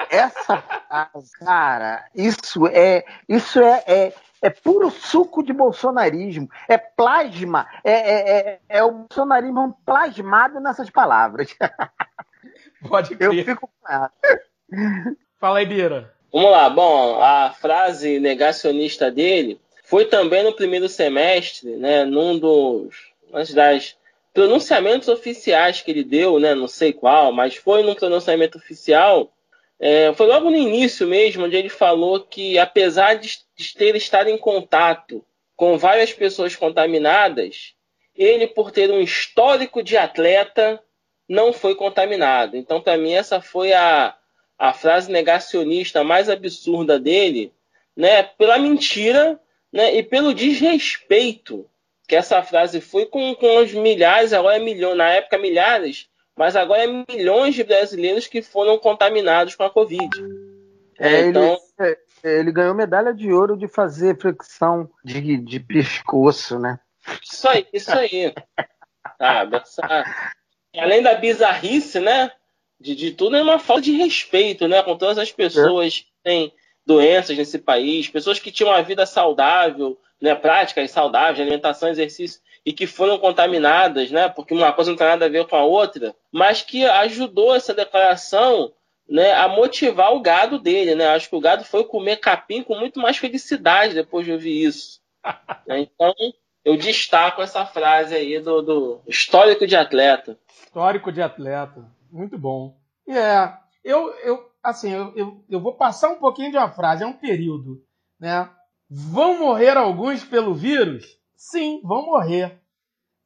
Essa, 0.09 0.63
cara, 1.39 2.05
isso 2.15 2.67
é, 2.67 3.03
isso 3.27 3.59
é, 3.59 3.83
é, 3.87 4.13
é 4.41 4.49
puro 4.49 4.89
suco 4.91 5.43
de 5.43 5.53
bolsonarismo, 5.53 6.49
é 6.67 6.77
plasma, 6.77 7.67
é, 7.83 7.91
é, 7.91 8.37
é, 8.37 8.59
é 8.69 8.83
o 8.83 8.91
bolsonarismo 8.91 9.77
plasmado 9.85 10.59
nessas 10.59 10.89
palavras. 10.89 11.55
Pode 12.87 13.15
crer. 13.15 13.33
Eu 13.33 13.45
fico 13.45 13.69
com 13.81 13.91
ela. 13.91 14.11
Fala 15.39 15.59
aí, 15.59 15.65
Bira. 15.65 16.13
Vamos 16.31 16.51
lá, 16.51 16.69
bom, 16.69 17.21
a 17.21 17.51
frase 17.51 18.19
negacionista 18.19 19.09
dele 19.09 19.59
foi 19.85 20.05
também 20.05 20.43
no 20.43 20.53
primeiro 20.53 20.89
semestre, 20.89 21.77
né, 21.77 22.03
num 22.03 22.37
dos, 22.37 23.13
das 23.53 23.95
pronunciamentos 24.33 25.07
oficiais 25.07 25.81
que 25.81 25.91
ele 25.91 26.03
deu, 26.03 26.39
né, 26.39 26.53
não 26.53 26.67
sei 26.67 26.91
qual, 26.91 27.31
mas 27.31 27.55
foi 27.55 27.83
num 27.83 27.95
pronunciamento 27.95 28.57
oficial, 28.57 29.31
é, 29.79 30.13
foi 30.13 30.27
logo 30.27 30.49
no 30.49 30.55
início 30.55 31.07
mesmo, 31.07 31.45
onde 31.45 31.55
ele 31.55 31.69
falou 31.69 32.21
que 32.21 32.57
apesar 32.57 33.15
de, 33.15 33.39
ter 33.77 33.95
estado 33.95 34.29
em 34.29 34.37
contato 34.37 35.23
com 35.55 35.77
várias 35.77 36.13
pessoas 36.13 36.55
contaminadas, 36.55 37.73
ele, 38.15 38.47
por 38.47 38.71
ter 38.71 38.89
um 38.89 39.01
histórico 39.01 39.83
de 39.83 39.97
atleta, 39.97 40.81
não 41.27 41.51
foi 41.51 41.75
contaminado. 41.75 42.55
Então, 42.55 42.81
para 42.81 42.97
mim, 42.97 43.13
essa 43.13 43.41
foi 43.41 43.73
a, 43.73 44.15
a 44.57 44.73
frase 44.73 45.11
negacionista 45.11 46.03
mais 46.03 46.29
absurda 46.29 46.99
dele, 46.99 47.51
né, 47.95 48.23
pela 48.23 48.57
mentira 48.57 49.39
né, 49.71 49.95
e 49.95 50.03
pelo 50.03 50.33
desrespeito 50.33 51.69
que 52.07 52.15
essa 52.15 52.41
frase 52.43 52.79
foi 52.79 53.05
com, 53.05 53.33
com 53.35 53.57
os 53.57 53.73
milhares, 53.73 54.31
agora 54.31 54.57
é 54.57 54.59
milhões, 54.59 54.97
na 54.97 55.09
época 55.09 55.37
milhares, 55.37 56.07
mas 56.37 56.55
agora 56.55 56.83
é 56.83 57.05
milhões 57.09 57.55
de 57.55 57.63
brasileiros 57.63 58.27
que 58.27 58.41
foram 58.41 58.77
contaminados 58.77 59.55
com 59.55 59.63
a 59.63 59.69
Covid. 59.69 60.09
É, 60.99 61.27
então... 61.27 61.57
ele, 61.79 61.97
é, 62.23 62.39
ele 62.39 62.51
ganhou 62.51 62.73
medalha 62.73 63.13
de 63.13 63.31
ouro 63.31 63.57
de 63.57 63.67
fazer 63.67 64.19
flexão 64.19 64.89
de, 65.03 65.37
de 65.37 65.59
pescoço, 65.59 66.59
né? 66.59 66.79
Isso 67.23 67.47
aí, 67.47 67.67
isso 67.71 67.91
aí. 67.91 68.33
Sabe? 69.17 69.57
Essa... 69.57 70.03
Além 70.77 71.01
da 71.01 71.15
bizarrice, 71.15 71.99
né? 71.99 72.31
De, 72.79 72.95
de 72.95 73.11
tudo, 73.11 73.35
é 73.35 73.41
uma 73.41 73.59
falta 73.59 73.83
de 73.83 73.93
respeito, 73.93 74.67
né? 74.67 74.81
Com 74.83 74.97
todas 74.97 75.17
as 75.17 75.31
pessoas 75.31 75.87
é. 75.87 75.89
que 75.99 76.05
têm 76.23 76.53
doenças 76.85 77.37
nesse 77.37 77.57
país, 77.57 78.09
pessoas 78.09 78.39
que 78.39 78.51
tinham 78.51 78.71
uma 78.71 78.81
vida 78.81 79.05
saudável, 79.05 79.99
né, 80.25 80.33
práticas 80.33 80.89
saudáveis, 80.89 81.39
alimentação, 81.39 81.87
exercício, 81.87 82.41
e 82.65 82.73
que 82.73 82.87
foram 82.87 83.19
contaminadas, 83.19 84.09
né, 84.09 84.27
porque 84.27 84.55
uma 84.55 84.73
coisa 84.73 84.89
não 84.89 84.97
tem 84.97 85.05
nada 85.05 85.25
a 85.25 85.29
ver 85.29 85.45
com 85.47 85.55
a 85.55 85.63
outra, 85.63 86.15
mas 86.31 86.63
que 86.63 86.83
ajudou 86.83 87.53
essa 87.53 87.75
declaração 87.75 88.73
né, 89.07 89.33
a 89.33 89.47
motivar 89.47 90.15
o 90.15 90.19
gado 90.19 90.57
dele. 90.57 90.95
Né? 90.95 91.05
Acho 91.05 91.29
que 91.29 91.35
o 91.35 91.39
gado 91.39 91.63
foi 91.63 91.83
comer 91.83 92.17
capim 92.17 92.63
com 92.63 92.75
muito 92.75 92.99
mais 92.99 93.17
felicidade 93.17 93.93
depois 93.93 94.25
de 94.25 94.31
ouvir 94.31 94.63
isso. 94.63 94.99
então, 95.69 96.11
eu 96.63 96.75
destaco 96.75 97.43
essa 97.43 97.67
frase 97.67 98.15
aí 98.15 98.39
do, 98.39 98.63
do 98.63 99.01
histórico 99.07 99.67
de 99.67 99.75
atleta. 99.75 100.39
Histórico 100.65 101.11
de 101.11 101.21
atleta. 101.21 101.85
Muito 102.11 102.35
bom. 102.35 102.75
É, 103.07 103.53
eu, 103.83 104.09
eu 104.23 104.49
assim, 104.63 104.91
eu, 104.91 105.13
eu, 105.15 105.45
eu 105.47 105.59
vou 105.59 105.73
passar 105.75 106.09
um 106.09 106.15
pouquinho 106.15 106.49
de 106.49 106.57
uma 106.57 106.71
frase, 106.71 107.03
é 107.03 107.05
um 107.07 107.13
período, 107.13 107.83
né? 108.19 108.49
Vão 108.89 109.39
morrer 109.39 109.77
alguns 109.77 110.23
pelo 110.23 110.53
vírus? 110.53 111.19
Sim, 111.35 111.81
vão 111.83 112.05
morrer. 112.05 112.59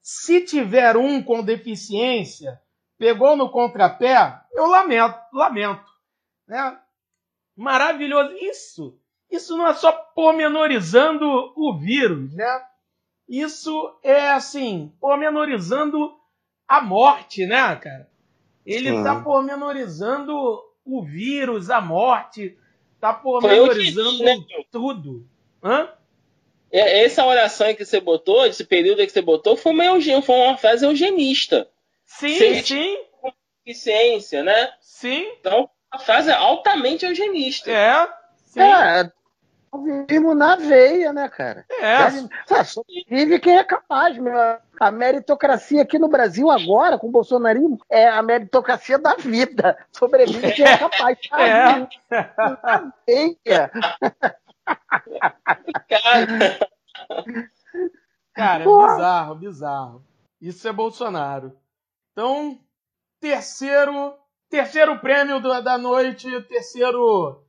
Se 0.02 0.42
tiver 0.42 0.96
um 0.98 1.22
com 1.22 1.44
deficiência, 1.44 2.60
pegou 2.98 3.36
no 3.36 3.50
contrapé, 3.50 4.40
eu 4.54 4.68
lamento, 4.68 5.20
lamento, 5.34 5.90
né? 6.48 6.80
Maravilhoso 7.56 8.34
isso. 8.36 8.98
Isso 9.30 9.58
não 9.58 9.68
é 9.68 9.74
só 9.74 9.92
pormenorizando 9.92 11.26
o 11.56 11.78
vírus, 11.78 12.34
né? 12.34 12.66
Isso 13.28 14.00
é 14.02 14.32
assim, 14.32 14.92
pormenorizando 15.00 16.18
a 16.68 16.82
morte, 16.82 17.46
né, 17.46 17.76
cara? 17.76 18.10
Ele 18.66 18.90
está 18.90 19.22
pormenorizando 19.22 20.34
o 20.84 21.04
vírus, 21.04 21.70
a 21.70 21.80
morte, 21.80 22.58
está 22.96 23.14
pormenorizando 23.14 24.24
né? 24.24 24.36
tudo. 24.72 25.28
Hã? 25.64 25.90
É, 26.72 27.04
essa 27.04 27.26
oração 27.26 27.74
que 27.74 27.84
você 27.84 28.00
botou, 28.00 28.46
esse 28.46 28.64
período 28.64 29.06
que 29.06 29.10
você 29.10 29.22
botou, 29.22 29.58
foi 29.58 29.72
uma, 29.72 30.22
foi 30.22 30.36
uma 30.36 30.58
frase 30.58 30.86
eugenista. 30.86 31.68
Sim, 32.06 32.38
Sem 32.38 32.64
sim. 32.64 32.98
Eficiência, 33.66 34.44
né? 34.44 34.72
Sim. 34.82 35.28
Então, 35.40 35.70
a 35.92 36.00
frase 36.00 36.30
é 36.30 36.34
altamente 36.34 37.06
eugenista. 37.06 37.70
É, 37.72 38.08
sim. 38.46 38.62
É, 38.62 39.12
Vivemos 39.78 40.36
na 40.36 40.56
veia, 40.56 41.14
né, 41.14 41.30
cara? 41.30 41.64
É. 41.70 42.10
Vive 43.08 43.40
quem 43.40 43.58
é 43.58 43.64
capaz, 43.64 44.18
meu. 44.18 44.34
A 44.80 44.92
meritocracia 44.92 45.84
aqui 45.84 46.00
no 46.00 46.08
Brasil 46.08 46.50
agora, 46.50 46.98
com 46.98 47.08
o 47.08 47.12
bolsonarismo, 47.12 47.80
é 47.90 48.08
a 48.08 48.22
meritocracia 48.24 48.98
da 48.98 49.14
vida. 49.16 49.78
Sobrevive 49.92 50.54
quem 50.54 50.66
é 50.66 50.78
capaz. 50.78 51.18
É. 51.32 51.88
Na 52.64 52.94
veia. 53.06 53.72
Cara, 58.34 58.64
é 58.64 58.66
bizarro, 58.66 59.36
bizarro. 59.36 60.06
Isso 60.42 60.68
é 60.68 60.74
Bolsonaro. 60.74 61.58
Então, 62.12 62.60
terceiro, 63.20 64.16
terceiro 64.50 65.00
prêmio 65.00 65.42
da 65.42 65.78
noite, 65.78 66.42
terceiro 66.44 67.44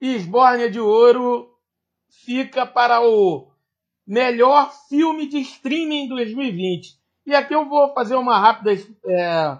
Esbórnia 0.00 0.70
de 0.70 0.80
Ouro 0.80 1.56
fica 2.10 2.66
para 2.66 3.00
o 3.00 3.50
melhor 4.06 4.72
filme 4.88 5.28
de 5.28 5.38
streaming 5.40 6.08
2020. 6.08 6.98
E 7.26 7.34
aqui 7.34 7.54
eu 7.54 7.68
vou 7.68 7.92
fazer 7.92 8.14
uma 8.14 8.38
rápida, 8.38 8.72
é, 9.04 9.58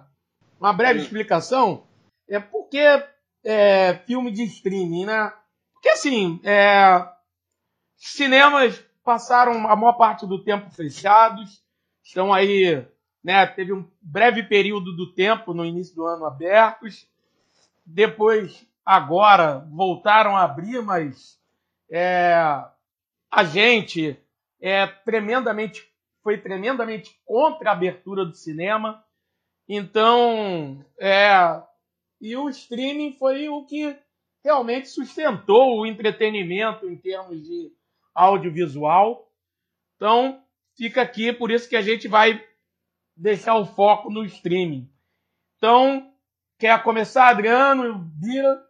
uma 0.58 0.72
breve 0.72 1.00
explicação. 1.00 1.86
É 2.28 2.40
porque 2.40 2.80
é, 3.44 3.94
filme 4.06 4.30
de 4.30 4.44
streaming, 4.44 5.06
né? 5.06 5.32
Porque 5.78 5.90
assim, 5.90 6.40
é, 6.42 7.08
cinemas 7.96 8.84
passaram 9.04 9.68
a 9.68 9.76
maior 9.76 9.92
parte 9.92 10.26
do 10.26 10.42
tempo 10.42 10.70
fechados, 10.70 11.62
estão 12.02 12.34
aí, 12.34 12.84
né? 13.22 13.46
Teve 13.46 13.72
um 13.72 13.88
breve 14.02 14.42
período 14.42 14.94
do 14.96 15.14
tempo 15.14 15.54
no 15.54 15.64
início 15.64 15.94
do 15.94 16.04
ano 16.04 16.26
abertos, 16.26 17.08
depois 17.86 18.66
agora 18.84 19.66
voltaram 19.70 20.36
a 20.36 20.42
abrir, 20.42 20.82
mas 20.82 21.38
é, 21.90 22.34
a 23.30 23.44
gente 23.44 24.18
é 24.60 24.86
tremendamente 24.86 25.88
foi 26.22 26.36
tremendamente 26.36 27.18
contra 27.24 27.70
a 27.70 27.72
abertura 27.72 28.24
do 28.24 28.34
cinema. 28.34 29.02
Então, 29.66 30.84
é, 30.98 31.62
e 32.20 32.36
o 32.36 32.50
streaming 32.50 33.16
foi 33.16 33.48
o 33.48 33.64
que 33.64 33.96
realmente 34.44 34.88
sustentou 34.88 35.78
o 35.78 35.86
entretenimento 35.86 36.88
em 36.88 36.96
termos 36.96 37.42
de 37.42 37.72
audiovisual. 38.14 39.30
Então, 39.96 40.42
fica 40.76 41.02
aqui, 41.02 41.32
por 41.32 41.50
isso 41.50 41.68
que 41.68 41.76
a 41.76 41.82
gente 41.82 42.08
vai 42.08 42.42
deixar 43.16 43.56
o 43.56 43.66
foco 43.66 44.10
no 44.10 44.24
streaming. 44.24 44.88
Então, 45.56 46.12
quer 46.58 46.82
começar, 46.82 47.28
Adriano? 47.28 47.98
Bira? 47.98 48.64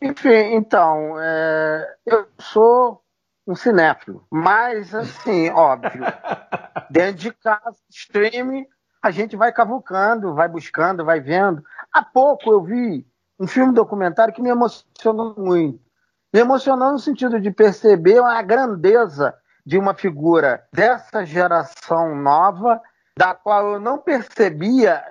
Enfim, 0.00 0.54
então, 0.54 1.20
é, 1.20 1.96
eu 2.06 2.28
sou 2.38 3.02
um 3.44 3.56
cinéfilo, 3.56 4.24
mas 4.30 4.94
assim, 4.94 5.50
óbvio, 5.50 6.04
dentro 6.88 7.16
de 7.16 7.32
casa, 7.32 7.76
streaming, 7.88 8.64
a 9.02 9.10
gente 9.10 9.36
vai 9.36 9.52
cavucando, 9.52 10.34
vai 10.34 10.48
buscando, 10.48 11.04
vai 11.04 11.20
vendo. 11.20 11.64
Há 11.92 12.04
pouco 12.04 12.52
eu 12.52 12.62
vi 12.62 13.06
um 13.38 13.46
filme 13.46 13.72
documentário 13.72 14.34
que 14.34 14.42
me 14.42 14.50
emocionou 14.50 15.34
muito. 15.36 15.80
Me 16.32 16.40
emocionou 16.40 16.92
no 16.92 16.98
sentido 16.98 17.40
de 17.40 17.50
perceber 17.50 18.22
a 18.22 18.42
grandeza 18.42 19.34
de 19.64 19.78
uma 19.78 19.94
figura 19.94 20.66
dessa 20.72 21.24
geração 21.24 22.14
nova, 22.14 22.80
da 23.16 23.34
qual 23.34 23.72
eu 23.72 23.80
não 23.80 23.98
percebia 23.98 25.02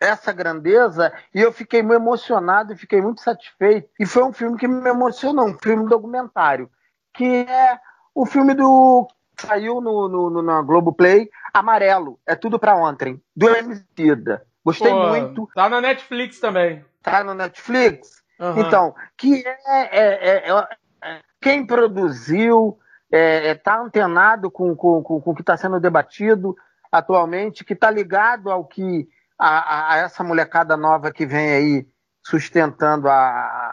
essa 0.00 0.32
grandeza 0.32 1.12
e 1.34 1.40
eu 1.40 1.52
fiquei 1.52 1.82
muito 1.82 1.96
emocionado 1.96 2.72
e 2.72 2.76
fiquei 2.76 3.00
muito 3.00 3.20
satisfeito. 3.20 3.88
E 3.98 4.06
foi 4.06 4.22
um 4.22 4.32
filme 4.32 4.58
que 4.58 4.68
me 4.68 4.88
emocionou, 4.88 5.46
um 5.46 5.58
filme 5.58 5.88
documentário, 5.88 6.70
que 7.14 7.46
é 7.48 7.78
o 8.14 8.26
filme 8.26 8.54
do 8.54 9.08
saiu 9.38 9.80
no, 9.80 10.08
no, 10.08 10.30
no 10.30 10.42
na 10.42 10.62
Globoplay, 10.62 11.28
Amarelo, 11.52 12.18
é 12.26 12.34
tudo 12.34 12.58
para 12.58 12.76
ontem, 12.76 13.20
do 13.34 13.48
Emicida. 13.48 14.46
Gostei 14.64 14.90
Pô, 14.90 15.08
muito. 15.08 15.48
Tá 15.54 15.68
na 15.68 15.80
Netflix 15.80 16.38
também. 16.38 16.84
Tá 17.04 17.22
no 17.22 17.34
Netflix? 17.34 18.22
Uhum. 18.40 18.60
Então, 18.60 18.94
que 19.16 19.44
é, 19.46 19.58
é, 19.68 20.50
é, 20.50 20.66
é 21.02 21.20
quem 21.40 21.64
produziu, 21.64 22.78
está 23.12 23.78
antenado 23.78 24.50
com, 24.50 24.74
com, 24.74 25.02
com, 25.02 25.20
com 25.20 25.30
o 25.30 25.34
que 25.34 25.42
está 25.42 25.56
sendo 25.56 25.78
debatido 25.78 26.56
atualmente, 26.90 27.64
que 27.64 27.74
está 27.74 27.90
ligado 27.90 28.50
ao 28.50 28.64
que 28.64 29.06
a, 29.38 29.94
a, 29.94 29.96
essa 29.98 30.24
molecada 30.24 30.76
nova 30.76 31.12
que 31.12 31.26
vem 31.26 31.50
aí 31.50 31.86
sustentando 32.22 33.08
a, 33.08 33.14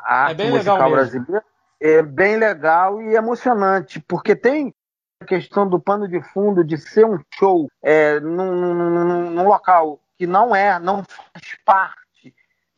a 0.06 0.16
arte 0.26 0.44
musical 0.44 0.92
brasileira. 0.92 1.44
É 1.80 2.02
bem 2.04 2.36
legal 2.36 3.02
e 3.02 3.16
emocionante, 3.16 4.00
porque 4.02 4.36
tem 4.36 4.74
a 5.20 5.26
questão 5.26 5.68
do 5.68 5.80
pano 5.80 6.08
de 6.08 6.22
fundo 6.22 6.64
de 6.64 6.78
ser 6.78 7.06
um 7.06 7.20
show 7.34 7.68
é, 7.82 8.20
num, 8.20 8.56
num, 8.56 9.32
num 9.32 9.48
local 9.48 10.00
que 10.18 10.28
não 10.28 10.56
é, 10.56 10.78
não 10.78 11.04
faz 11.04 11.58
parte, 11.66 11.96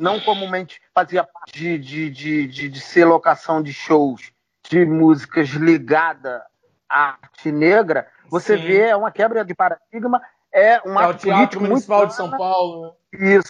não 0.03 0.19
comumente 0.19 0.81
fazia 0.93 1.23
parte 1.23 1.57
de, 1.57 1.77
de, 1.79 2.09
de, 2.09 2.47
de, 2.47 2.69
de 2.69 2.81
ser 2.81 3.05
locação 3.05 3.63
de 3.63 3.71
shows 3.71 4.33
de 4.69 4.85
músicas 4.85 5.47
ligada 5.49 6.43
à 6.89 7.15
arte 7.21 7.51
negra, 7.51 8.07
você 8.27 8.57
Sim. 8.57 8.63
vê 8.63 8.79
é 8.81 8.95
uma 8.95 9.11
quebra 9.11 9.45
de 9.45 9.55
paradigma, 9.55 10.21
é 10.51 10.81
um 10.85 10.99
é 10.99 11.07
o 11.07 11.13
Teatro 11.13 11.61
Municipal 11.61 11.99
muito... 11.99 12.09
de 12.09 12.15
São 12.15 12.29
Paulo. 12.29 12.95
Né? 13.13 13.35
Isso. 13.35 13.49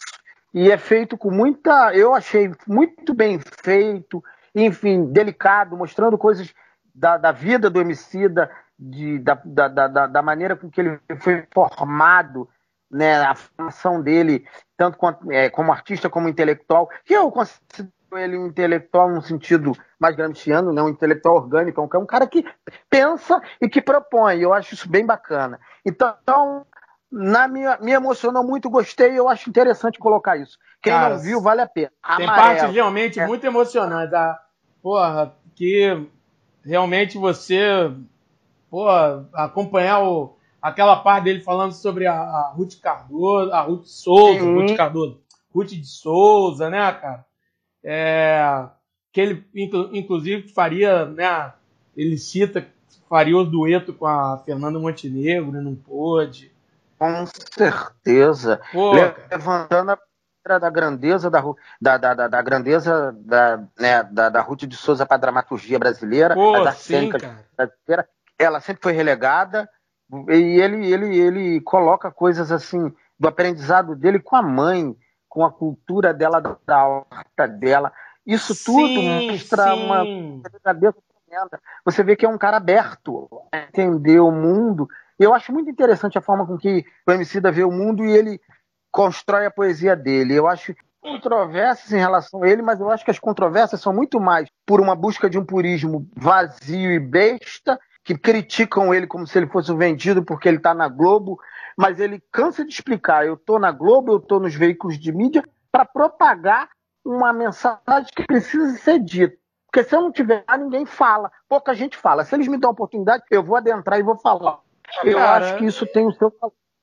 E 0.53 0.69
é 0.71 0.77
feito 0.77 1.17
com 1.17 1.31
muita. 1.31 1.91
Eu 1.95 2.13
achei 2.13 2.51
muito 2.67 3.13
bem 3.15 3.39
feito, 3.63 4.23
enfim, 4.53 5.05
delicado, 5.05 5.75
mostrando 5.75 6.17
coisas 6.17 6.53
da, 6.93 7.17
da 7.17 7.31
vida 7.31 7.69
do 7.69 7.79
homicida, 7.79 8.51
de, 8.77 9.17
da, 9.17 9.41
da, 9.43 9.67
da, 9.87 10.07
da 10.07 10.21
maneira 10.21 10.55
com 10.55 10.69
que 10.69 10.81
ele 10.81 10.99
foi 11.19 11.47
formado, 11.51 12.47
né, 12.93 13.21
a 13.21 13.35
formação 13.35 14.01
dele, 14.01 14.45
tanto 14.77 14.97
quanto, 14.97 15.29
é, 15.31 15.49
como 15.49 15.71
artista 15.71 16.09
como 16.09 16.29
intelectual, 16.29 16.89
que 17.03 17.13
eu 17.13 17.31
considero 17.31 17.91
ele 18.13 18.37
um 18.37 18.45
intelectual 18.45 19.09
no 19.09 19.21
sentido 19.21 19.71
mais 19.99 20.15
gramsciano, 20.15 20.71
né, 20.71 20.81
um 20.81 20.89
intelectual 20.89 21.35
orgânico, 21.35 21.81
é 21.81 21.97
um 21.97 22.05
cara 22.05 22.27
que 22.27 22.45
pensa 22.89 23.41
e 23.59 23.67
que 23.67 23.81
propõe, 23.81 24.39
eu 24.39 24.53
acho 24.53 24.75
isso 24.75 24.87
bem 24.87 25.05
bacana. 25.05 25.59
Então, 25.83 26.65
na 27.11 27.47
minha, 27.47 27.77
me 27.81 27.91
emocionou 27.91 28.43
muito, 28.43 28.69
gostei, 28.69 29.17
eu 29.17 29.27
acho 29.27 29.49
interessante 29.49 29.99
colocar 29.99 30.37
isso. 30.37 30.57
Quem 30.81 30.93
cara, 30.93 31.15
não 31.15 31.21
viu, 31.21 31.41
vale 31.41 31.61
a 31.61 31.67
pena. 31.67 31.91
Tem 32.17 32.27
parte 32.27 32.65
realmente 32.67 33.19
é. 33.19 33.25
muito 33.25 33.45
emocionante, 33.45 34.13
a, 34.13 34.39
porra, 34.81 35.33
que 35.55 36.07
realmente 36.63 37.17
você, 37.17 37.91
porra, 38.69 39.27
acompanhar 39.33 40.03
o 40.03 40.37
aquela 40.63 40.95
parte 40.95 41.25
dele 41.25 41.41
falando 41.41 41.73
sobre 41.73 42.07
a, 42.07 42.13
a 42.13 42.53
Ruth 42.55 42.79
Cardoso, 42.81 43.51
a 43.51 43.61
Ruth 43.61 43.85
Souza, 43.85 44.39
Sim. 44.39 44.55
Ruth 44.55 44.77
Cardoso, 44.77 45.21
Ruth 45.53 45.69
de 45.69 45.85
Souza, 45.85 46.69
né, 46.69 46.91
cara? 46.93 47.25
É, 47.83 48.65
que 49.11 49.19
ele, 49.19 49.45
inclusive, 49.53 50.47
faria, 50.47 51.05
né, 51.05 51.51
ele 51.97 52.17
cita 52.17 52.65
faria 53.09 53.37
o 53.37 53.43
dueto 53.43 53.93
com 53.93 54.07
a 54.07 54.39
Fernanda 54.39 54.79
Montenegro, 54.79 55.51
não 55.51 55.75
pôde. 55.75 56.51
Com 56.97 57.25
certeza. 57.55 58.61
Pô, 58.71 58.91
Levantando 59.29 59.91
a 59.91 60.59
da 60.59 60.69
grandeza 60.69 61.29
da, 61.29 61.41
da, 61.79 61.97
da, 61.97 62.27
da 62.27 62.41
grandeza 62.41 63.15
da, 63.19 63.63
né, 63.79 64.03
da, 64.03 64.29
da 64.29 64.41
Ruth 64.41 64.63
de 64.63 64.75
Souza 64.75 65.05
para 65.05 65.15
a 65.15 65.19
dramaturgia 65.19 65.79
brasileira, 65.79 66.33
Pô, 66.33 66.55
a 66.55 66.71
sim, 66.73 67.09
brasileira, 67.55 68.09
ela 68.37 68.59
sempre 68.59 68.83
foi 68.83 68.93
relegada, 68.93 69.69
e 70.29 70.61
ele, 70.61 70.91
ele, 70.91 71.17
ele 71.17 71.61
coloca 71.61 72.11
coisas 72.11 72.51
assim 72.51 72.93
do 73.19 73.27
aprendizado 73.27 73.95
dele 73.95 74.19
com 74.19 74.35
a 74.35 74.41
mãe, 74.41 74.95
com 75.29 75.43
a 75.43 75.51
cultura 75.51 76.13
dela, 76.13 76.39
da 76.65 76.87
horta 76.87 77.47
dela. 77.47 77.91
Isso 78.25 78.53
tudo 78.63 78.87
sim, 78.87 79.31
mostra 79.31 79.73
sim. 79.73 79.85
uma 79.85 80.03
tremenda. 81.33 81.61
Você 81.83 82.03
vê 82.03 82.15
que 82.15 82.25
é 82.25 82.29
um 82.29 82.37
cara 82.37 82.57
aberto 82.57 83.29
a 83.51 83.57
entender 83.59 84.19
o 84.19 84.31
mundo. 84.31 84.87
Eu 85.17 85.33
acho 85.33 85.51
muito 85.51 85.69
interessante 85.69 86.17
a 86.17 86.21
forma 86.21 86.45
com 86.45 86.57
que 86.57 86.85
o 87.07 87.11
Emicida 87.11 87.51
vê 87.51 87.63
o 87.63 87.71
mundo 87.71 88.05
e 88.05 88.11
ele 88.11 88.39
constrói 88.91 89.45
a 89.45 89.51
poesia 89.51 89.95
dele. 89.95 90.35
Eu 90.35 90.47
acho 90.47 90.75
controvérsias 91.01 91.91
em 91.91 91.99
relação 91.99 92.43
a 92.43 92.47
ele, 92.47 92.61
mas 92.61 92.79
eu 92.79 92.89
acho 92.89 93.03
que 93.03 93.11
as 93.11 93.19
controvérsias 93.19 93.81
são 93.81 93.93
muito 93.93 94.19
mais 94.19 94.47
por 94.65 94.79
uma 94.79 94.95
busca 94.95 95.29
de 95.29 95.37
um 95.37 95.45
purismo 95.45 96.07
vazio 96.15 96.91
e 96.91 96.99
besta 96.99 97.77
que 98.03 98.17
criticam 98.17 98.93
ele 98.93 99.07
como 99.07 99.25
se 99.25 99.37
ele 99.37 99.47
fosse 99.47 99.73
vendido 99.73 100.23
porque 100.23 100.47
ele 100.47 100.57
está 100.57 100.73
na 100.73 100.87
Globo, 100.87 101.39
mas 101.77 101.99
ele 101.99 102.21
cansa 102.31 102.65
de 102.65 102.71
explicar: 102.71 103.25
eu 103.25 103.35
estou 103.35 103.59
na 103.59 103.71
Globo, 103.71 104.11
eu 104.11 104.17
estou 104.17 104.39
nos 104.39 104.53
veículos 104.53 104.99
de 104.99 105.11
mídia 105.11 105.43
para 105.71 105.85
propagar 105.85 106.69
uma 107.03 107.33
mensagem 107.33 108.11
que 108.15 108.25
precisa 108.25 108.77
ser 108.77 108.99
dita. 108.99 109.35
Porque 109.65 109.83
se 109.83 109.95
eu 109.95 110.01
não 110.01 110.11
tiver 110.11 110.45
ninguém 110.59 110.85
fala, 110.85 111.31
pouca 111.49 111.73
gente 111.73 111.97
fala. 111.97 112.23
Se 112.23 112.35
eles 112.35 112.47
me 112.47 112.57
dão 112.57 112.69
a 112.69 112.73
oportunidade, 112.73 113.23
eu 113.31 113.43
vou 113.43 113.55
adentrar 113.55 113.99
e 113.99 114.03
vou 114.03 114.17
falar. 114.17 114.59
Eu 115.03 115.17
cara, 115.17 115.37
acho 115.37 115.57
que 115.57 115.65
isso 115.65 115.87
tem 115.87 116.05
o 116.05 116.11
seu 116.11 116.31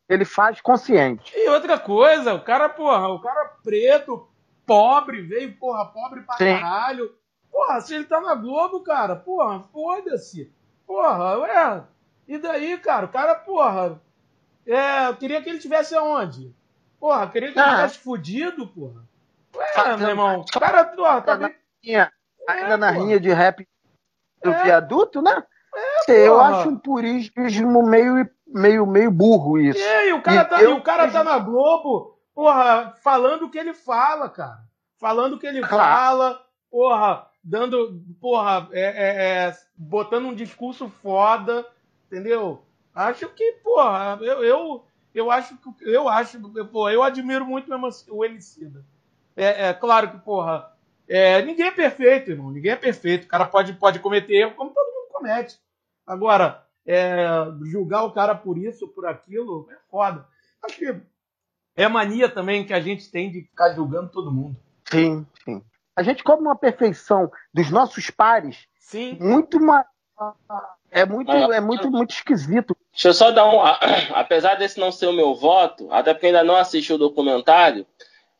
ele 0.08 0.24
faz 0.24 0.60
consciente. 0.60 1.32
E 1.36 1.48
outra 1.48 1.78
coisa, 1.78 2.34
o 2.34 2.42
cara, 2.42 2.68
porra, 2.68 3.08
o 3.10 3.20
cara 3.20 3.44
preto, 3.62 4.28
pobre, 4.66 5.22
veio, 5.22 5.56
porra, 5.56 5.86
pobre 5.86 6.22
pra 6.22 6.36
Sim. 6.36 6.58
caralho. 6.58 7.14
Porra, 7.48 7.80
se 7.80 7.94
ele 7.94 8.04
tá 8.04 8.20
na 8.20 8.34
Globo, 8.34 8.80
cara, 8.80 9.14
porra, 9.14 9.60
foda-se. 9.72 10.52
Porra, 10.90 11.38
ué. 11.38 11.84
E 12.26 12.36
daí, 12.36 12.76
cara? 12.78 13.06
O 13.06 13.08
cara, 13.10 13.36
porra. 13.36 14.02
É, 14.66 15.06
eu 15.06 15.16
queria 15.16 15.40
que 15.40 15.48
ele 15.48 15.60
tivesse 15.60 15.94
aonde? 15.94 16.52
Porra, 16.98 17.28
queria 17.30 17.52
que 17.52 17.58
ele 17.60 17.64
ah. 17.64 17.76
tivesse 17.76 17.98
fudido, 17.98 18.66
porra. 18.66 19.04
Ué, 19.54 19.96
meu 19.96 20.08
irmão. 20.08 20.40
O 20.40 20.58
cara, 20.58 20.84
porra, 20.84 21.22
tá 21.22 21.36
bem... 21.36 21.54
Ainda 22.48 22.76
na 22.76 22.90
rinha 22.90 23.20
de 23.20 23.32
rap 23.32 23.64
do 24.42 24.50
é. 24.50 24.64
viaduto, 24.64 25.22
né? 25.22 25.44
É, 26.08 26.26
eu 26.26 26.40
acho 26.40 26.70
um 26.70 26.76
purismo 26.76 27.86
meio, 27.86 28.28
meio, 28.48 28.84
meio 28.84 29.12
burro 29.12 29.60
isso. 29.60 29.78
É, 29.78 30.08
e 30.08 30.12
o 30.12 30.20
cara, 30.20 30.40
e 30.40 30.44
tá, 30.44 30.60
eu, 30.60 30.74
o 30.74 30.82
cara 30.82 31.08
tá 31.08 31.22
na 31.22 31.38
Globo, 31.38 32.18
porra, 32.34 32.94
falando 33.00 33.44
o 33.44 33.50
que 33.50 33.58
ele 33.58 33.74
fala, 33.74 34.28
cara. 34.28 34.58
Falando 34.98 35.34
o 35.34 35.38
que 35.38 35.46
ele 35.46 35.60
claro. 35.60 35.96
fala, 35.96 36.44
porra, 36.68 37.29
dando, 37.42 38.02
porra, 38.20 38.68
é, 38.72 38.80
é, 38.80 39.48
é, 39.48 39.56
botando 39.76 40.26
um 40.26 40.34
discurso 40.34 40.88
foda, 40.88 41.66
entendeu? 42.06 42.62
Acho 42.94 43.28
que, 43.28 43.52
porra, 43.62 44.18
eu, 44.20 44.44
eu, 44.44 44.84
eu 45.14 45.30
acho 45.30 45.56
que, 45.56 45.88
eu 45.88 46.08
acho, 46.08 46.40
porra, 46.66 46.92
eu 46.92 47.02
admiro 47.02 47.46
muito 47.46 47.70
o 48.10 48.24
Emicida. 48.24 48.84
É, 49.36 49.68
é 49.68 49.74
claro 49.74 50.10
que, 50.10 50.18
porra, 50.18 50.70
é, 51.08 51.42
ninguém 51.42 51.66
é 51.66 51.72
perfeito, 51.72 52.30
irmão, 52.30 52.50
ninguém 52.50 52.72
é 52.72 52.76
perfeito. 52.76 53.24
O 53.24 53.28
cara 53.28 53.46
pode, 53.46 53.72
pode 53.74 53.98
cometer 53.98 54.34
erro 54.34 54.54
como 54.54 54.70
todo 54.70 54.86
mundo 54.86 55.12
comete. 55.12 55.58
Agora, 56.06 56.64
é, 56.86 57.26
julgar 57.64 58.04
o 58.04 58.12
cara 58.12 58.34
por 58.34 58.58
isso, 58.58 58.88
por 58.88 59.06
aquilo, 59.06 59.68
é 59.70 59.76
foda. 59.90 60.26
Acho 60.62 60.76
que 60.76 61.00
é 61.76 61.88
mania 61.88 62.28
também 62.28 62.64
que 62.64 62.72
a 62.72 62.80
gente 62.80 63.10
tem 63.10 63.30
de 63.30 63.42
ficar 63.42 63.72
julgando 63.74 64.10
todo 64.10 64.32
mundo. 64.32 64.56
Sim, 64.90 65.26
sim. 65.44 65.62
A 66.00 66.02
gente 66.02 66.24
cobra 66.24 66.40
uma 66.40 66.56
perfeição 66.56 67.30
dos 67.52 67.70
nossos 67.70 68.08
pares 68.08 68.66
sim. 68.78 69.18
muito 69.20 69.60
mais. 69.60 69.84
É 70.90 71.04
muito, 71.04 71.30
é 71.30 71.60
muito, 71.60 71.90
muito 71.90 72.14
esquisito. 72.14 72.74
Deixa 72.90 73.08
eu 73.08 73.12
só 73.12 73.30
dar 73.30 73.44
um. 73.46 73.60
Apesar 74.16 74.54
desse 74.54 74.80
não 74.80 74.90
ser 74.90 75.08
o 75.08 75.12
meu 75.12 75.34
voto, 75.34 75.92
até 75.92 76.14
porque 76.14 76.28
ainda 76.28 76.42
não 76.42 76.56
assisti 76.56 76.90
o 76.90 76.96
documentário, 76.96 77.86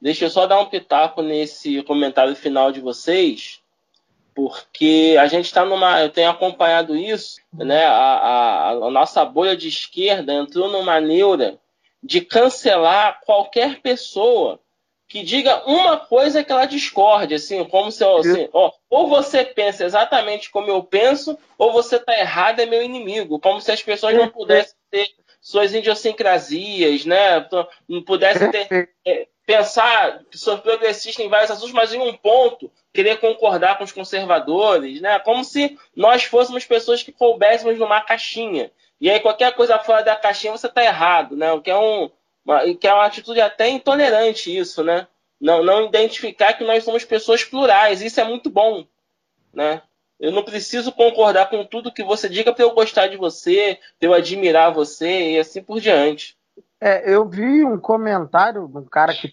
deixa 0.01 0.25
eu 0.25 0.31
só 0.31 0.47
dar 0.47 0.59
um 0.59 0.71
pitaco 0.71 1.21
nesse 1.21 1.83
comentário 1.83 2.35
final 2.35 2.73
de 2.73 2.81
vocês, 2.81 3.61
porque 4.35 5.19
a 5.21 5.27
gente 5.27 5.45
está 5.45 5.63
numa. 5.63 6.01
Eu 6.01 6.09
tenho 6.09 6.31
acompanhado 6.31 6.97
isso, 6.97 7.43
né? 7.53 7.85
A, 7.85 7.93
a, 7.93 8.71
a 8.71 8.91
nossa 8.91 9.23
bolha 9.23 9.55
de 9.55 9.69
esquerda 9.69 10.33
entrou 10.33 10.71
numa 10.71 10.99
neura 10.99 11.59
de 12.03 12.23
cancelar 12.23 13.21
qualquer 13.27 13.83
pessoa 13.83 14.59
que 15.11 15.25
diga 15.25 15.65
uma 15.67 15.97
coisa 15.97 16.45
que 16.45 16.53
ela 16.53 16.67
discorde, 16.67 17.35
assim, 17.35 17.65
como 17.65 17.91
se 17.91 18.05
assim, 18.05 18.49
ó, 18.53 18.71
ou 18.89 19.09
você 19.09 19.45
pensa 19.45 19.85
exatamente 19.85 20.49
como 20.51 20.71
eu 20.71 20.85
penso, 20.85 21.37
ou 21.59 21.73
você 21.73 21.97
está 21.97 22.17
errado, 22.17 22.61
é 22.61 22.67
meu 22.67 22.81
inimigo, 22.81 23.41
como 23.41 23.61
se 23.61 23.73
as 23.73 23.83
pessoas 23.83 24.15
não 24.15 24.29
pudessem 24.29 24.77
ter 24.89 25.09
suas 25.41 25.75
idiosincrasias, 25.75 27.05
né? 27.05 27.45
Não 27.89 28.05
pudessem 28.05 28.53
ter, 28.53 28.89
é, 29.05 29.27
pensar 29.45 30.21
que 30.31 30.39
sou 30.39 30.59
progressista 30.59 31.21
em 31.25 31.29
vários 31.29 31.51
assuntos, 31.51 31.73
mas 31.73 31.93
em 31.93 31.99
um 31.99 32.17
ponto 32.17 32.71
querer 32.93 33.19
concordar 33.19 33.79
com 33.79 33.83
os 33.83 33.91
conservadores, 33.91 35.01
né? 35.01 35.19
Como 35.19 35.43
se 35.43 35.77
nós 35.97 36.23
fôssemos 36.23 36.65
pessoas 36.65 37.03
que 37.03 37.11
coubéssemos 37.11 37.77
numa 37.77 38.01
caixinha. 38.01 38.71
E 39.01 39.11
aí 39.11 39.19
qualquer 39.19 39.57
coisa 39.57 39.77
fora 39.81 40.05
da 40.05 40.15
caixinha 40.15 40.57
você 40.57 40.69
está 40.69 40.85
errado, 40.85 41.37
né? 41.37 41.51
O 41.51 41.61
que 41.61 41.71
é 41.71 41.77
um 41.77 42.09
que 42.79 42.87
é 42.87 42.95
uma 42.95 43.07
atitude 43.07 43.41
até 43.41 43.69
intolerante 43.69 44.57
isso, 44.57 44.83
né? 44.83 45.07
Não, 45.41 45.63
não 45.65 45.87
identificar 45.87 46.53
que 46.53 46.65
nós 46.65 46.85
somos 46.85 47.05
pessoas 47.05 47.45
plurais, 47.45 48.03
isso 48.03 48.21
é 48.21 48.25
muito 48.25 48.51
bom, 48.51 48.87
né? 49.53 49.83
Eu 50.19 50.31
não 50.33 50.43
preciso 50.43 50.93
concordar 50.93 51.49
com 51.49 51.65
tudo 51.65 51.93
que 51.93 52.05
você 52.05 52.29
diga 52.29 52.53
para 52.53 52.63
eu 52.63 52.75
gostar 52.75 53.07
de 53.07 53.17
você, 53.17 53.79
para 53.99 54.09
eu 54.09 54.13
admirar 54.13 54.73
você 54.73 55.33
e 55.33 55.39
assim 55.39 55.63
por 55.63 55.81
diante. 55.81 56.37
É, 56.79 57.11
eu 57.11 57.27
vi 57.27 57.65
um 57.65 57.79
comentário 57.79 58.69
de 58.69 58.77
um 58.77 58.85
cara 58.85 59.15
que 59.15 59.31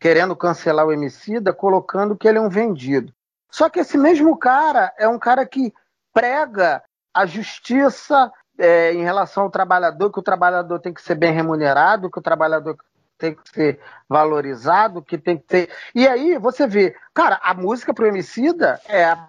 querendo 0.00 0.34
cancelar 0.34 0.86
o 0.86 0.92
Emicida, 0.92 1.52
colocando 1.52 2.16
que 2.16 2.26
ele 2.26 2.38
é 2.38 2.40
um 2.40 2.48
vendido. 2.48 3.12
Só 3.50 3.68
que 3.68 3.80
esse 3.80 3.98
mesmo 3.98 4.36
cara 4.38 4.92
é 4.98 5.06
um 5.06 5.18
cara 5.18 5.46
que 5.46 5.72
prega 6.12 6.82
a 7.12 7.26
justiça 7.26 8.32
é, 8.58 8.92
em 8.92 9.02
relação 9.02 9.44
ao 9.44 9.50
trabalhador, 9.50 10.10
que 10.10 10.18
o 10.18 10.22
trabalhador 10.22 10.78
tem 10.80 10.92
que 10.92 11.02
ser 11.02 11.14
bem 11.14 11.32
remunerado, 11.32 12.10
que 12.10 12.18
o 12.18 12.22
trabalhador 12.22 12.76
tem 13.18 13.34
que 13.34 13.48
ser 13.48 13.80
valorizado, 14.08 15.02
que 15.02 15.18
tem 15.18 15.36
que 15.38 15.44
ter. 15.44 15.70
E 15.94 16.06
aí 16.06 16.38
você 16.38 16.66
vê, 16.66 16.94
cara, 17.14 17.38
a 17.42 17.54
música 17.54 17.94
pro 17.94 18.06
Emicida 18.06 18.80
é 18.88 19.04
a 19.04 19.28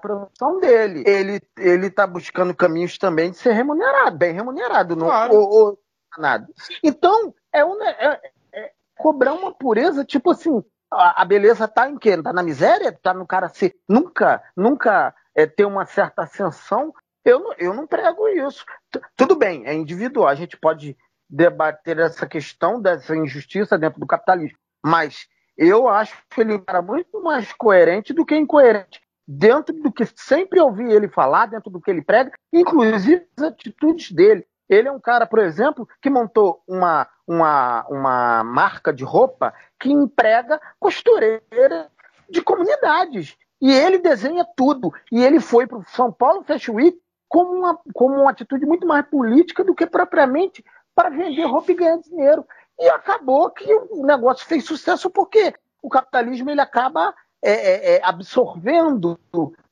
produção 0.00 0.60
dele. 0.60 1.04
Ele 1.06 1.40
ele 1.56 1.90
tá 1.90 2.06
buscando 2.06 2.54
caminhos 2.54 2.98
também 2.98 3.30
de 3.30 3.38
ser 3.38 3.52
remunerado, 3.52 4.16
bem 4.16 4.32
remunerado, 4.32 4.96
claro. 4.96 5.32
não 5.32 5.40
ou, 5.40 5.50
ou, 5.50 5.78
nada. 6.18 6.46
Então 6.82 7.34
é, 7.52 7.64
um, 7.64 7.82
é, 7.82 8.20
é, 8.52 8.72
cobrar 8.96 9.32
uma 9.32 9.52
pureza 9.52 10.04
tipo 10.04 10.30
assim. 10.30 10.62
A, 10.90 11.22
a 11.22 11.24
beleza 11.24 11.68
tá 11.68 11.88
em 11.88 11.98
quê? 11.98 12.20
Tá 12.22 12.32
na 12.32 12.42
miséria? 12.42 12.90
Tá 12.90 13.12
no 13.12 13.26
cara 13.26 13.48
ser 13.48 13.76
nunca 13.86 14.42
nunca 14.56 15.14
é, 15.34 15.46
ter 15.46 15.66
uma 15.66 15.84
certa 15.84 16.22
ascensão 16.22 16.92
eu, 17.28 17.54
eu 17.58 17.74
não 17.74 17.86
prego 17.86 18.26
isso. 18.28 18.64
T 18.90 19.00
tudo 19.16 19.36
bem, 19.36 19.66
é 19.66 19.74
individual. 19.74 20.28
A 20.28 20.34
gente 20.34 20.56
pode 20.56 20.96
debater 21.28 21.98
essa 21.98 22.26
questão 22.26 22.80
dessa 22.80 23.14
injustiça 23.14 23.76
dentro 23.76 24.00
do 24.00 24.06
capitalismo. 24.06 24.58
Mas 24.82 25.28
eu 25.56 25.88
acho 25.88 26.16
que 26.30 26.40
ele 26.40 26.62
era 26.66 26.80
muito 26.80 27.22
mais 27.22 27.52
coerente 27.52 28.14
do 28.14 28.24
que 28.24 28.34
incoerente. 28.34 29.00
Dentro 29.26 29.74
do 29.74 29.92
que 29.92 30.06
sempre 30.16 30.58
ouvi 30.58 30.90
ele 30.90 31.06
falar, 31.06 31.46
dentro 31.46 31.70
do 31.70 31.80
que 31.80 31.90
ele 31.90 32.00
prega, 32.00 32.32
inclusive 32.50 33.26
as 33.36 33.44
atitudes 33.44 34.10
dele. 34.10 34.46
Ele 34.66 34.88
é 34.88 34.92
um 34.92 35.00
cara, 35.00 35.26
por 35.26 35.38
exemplo, 35.38 35.86
que 36.00 36.08
montou 36.08 36.62
uma, 36.66 37.06
uma, 37.26 37.86
uma 37.88 38.44
marca 38.44 38.92
de 38.92 39.04
roupa 39.04 39.52
que 39.78 39.90
emprega 39.90 40.58
costureira 40.78 41.90
de 42.28 42.40
comunidades. 42.40 43.36
E 43.60 43.70
ele 43.70 43.98
desenha 43.98 44.46
tudo. 44.56 44.92
E 45.12 45.22
ele 45.22 45.40
foi 45.40 45.66
para 45.66 45.78
o 45.78 45.84
São 45.88 46.10
Paulo 46.12 46.44
Fashion 46.44 46.74
Week 46.74 46.98
como 47.28 47.52
uma, 47.52 47.78
como 47.92 48.14
uma 48.14 48.30
atitude 48.30 48.64
muito 48.64 48.86
mais 48.86 49.06
política 49.06 49.62
do 49.62 49.74
que 49.74 49.86
propriamente 49.86 50.64
para 50.94 51.10
vender 51.10 51.44
roupa 51.44 51.70
e 51.72 51.74
ganhar 51.74 51.98
dinheiro. 51.98 52.44
E 52.78 52.88
acabou 52.88 53.50
que 53.50 53.72
o 53.90 54.04
negócio 54.04 54.46
fez 54.46 54.64
sucesso 54.64 55.10
porque 55.10 55.52
o 55.82 55.88
capitalismo 55.88 56.50
ele 56.50 56.60
acaba 56.60 57.14
é, 57.42 57.52
é, 57.52 57.96
é 57.96 58.00
absorvendo 58.04 59.18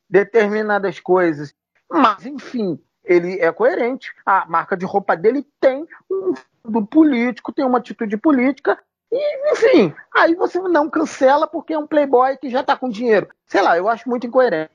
determinadas 0.09 1.01
coisas. 1.01 1.55
Mas, 1.91 2.27
enfim, 2.27 2.79
ele 3.05 3.41
é 3.41 3.51
coerente. 3.53 4.13
A 4.25 4.47
marca 4.47 4.77
de 4.77 4.85
roupa 4.85 5.17
dele 5.17 5.47
tem 5.61 5.87
um 6.11 6.35
fundo 6.63 6.87
político, 6.87 7.53
tem 7.53 7.65
uma 7.65 7.79
atitude 7.79 8.17
política. 8.17 8.79
E, 9.11 9.53
enfim, 9.53 9.95
aí 10.15 10.35
você 10.35 10.59
não 10.61 10.91
cancela 10.91 11.47
porque 11.47 11.73
é 11.73 11.79
um 11.79 11.87
playboy 11.87 12.37
que 12.37 12.51
já 12.51 12.61
está 12.61 12.77
com 12.77 12.89
dinheiro. 12.89 13.29
Sei 13.47 13.63
lá, 13.63 13.77
eu 13.77 13.89
acho 13.89 14.09
muito 14.09 14.27
incoerente. 14.27 14.71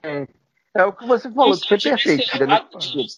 É 0.74 0.86
o 0.86 0.94
que 0.94 1.06
você 1.06 1.30
falou, 1.30 1.58
que 1.60 1.68
foi 1.68 1.78
perfeito. 1.78 2.24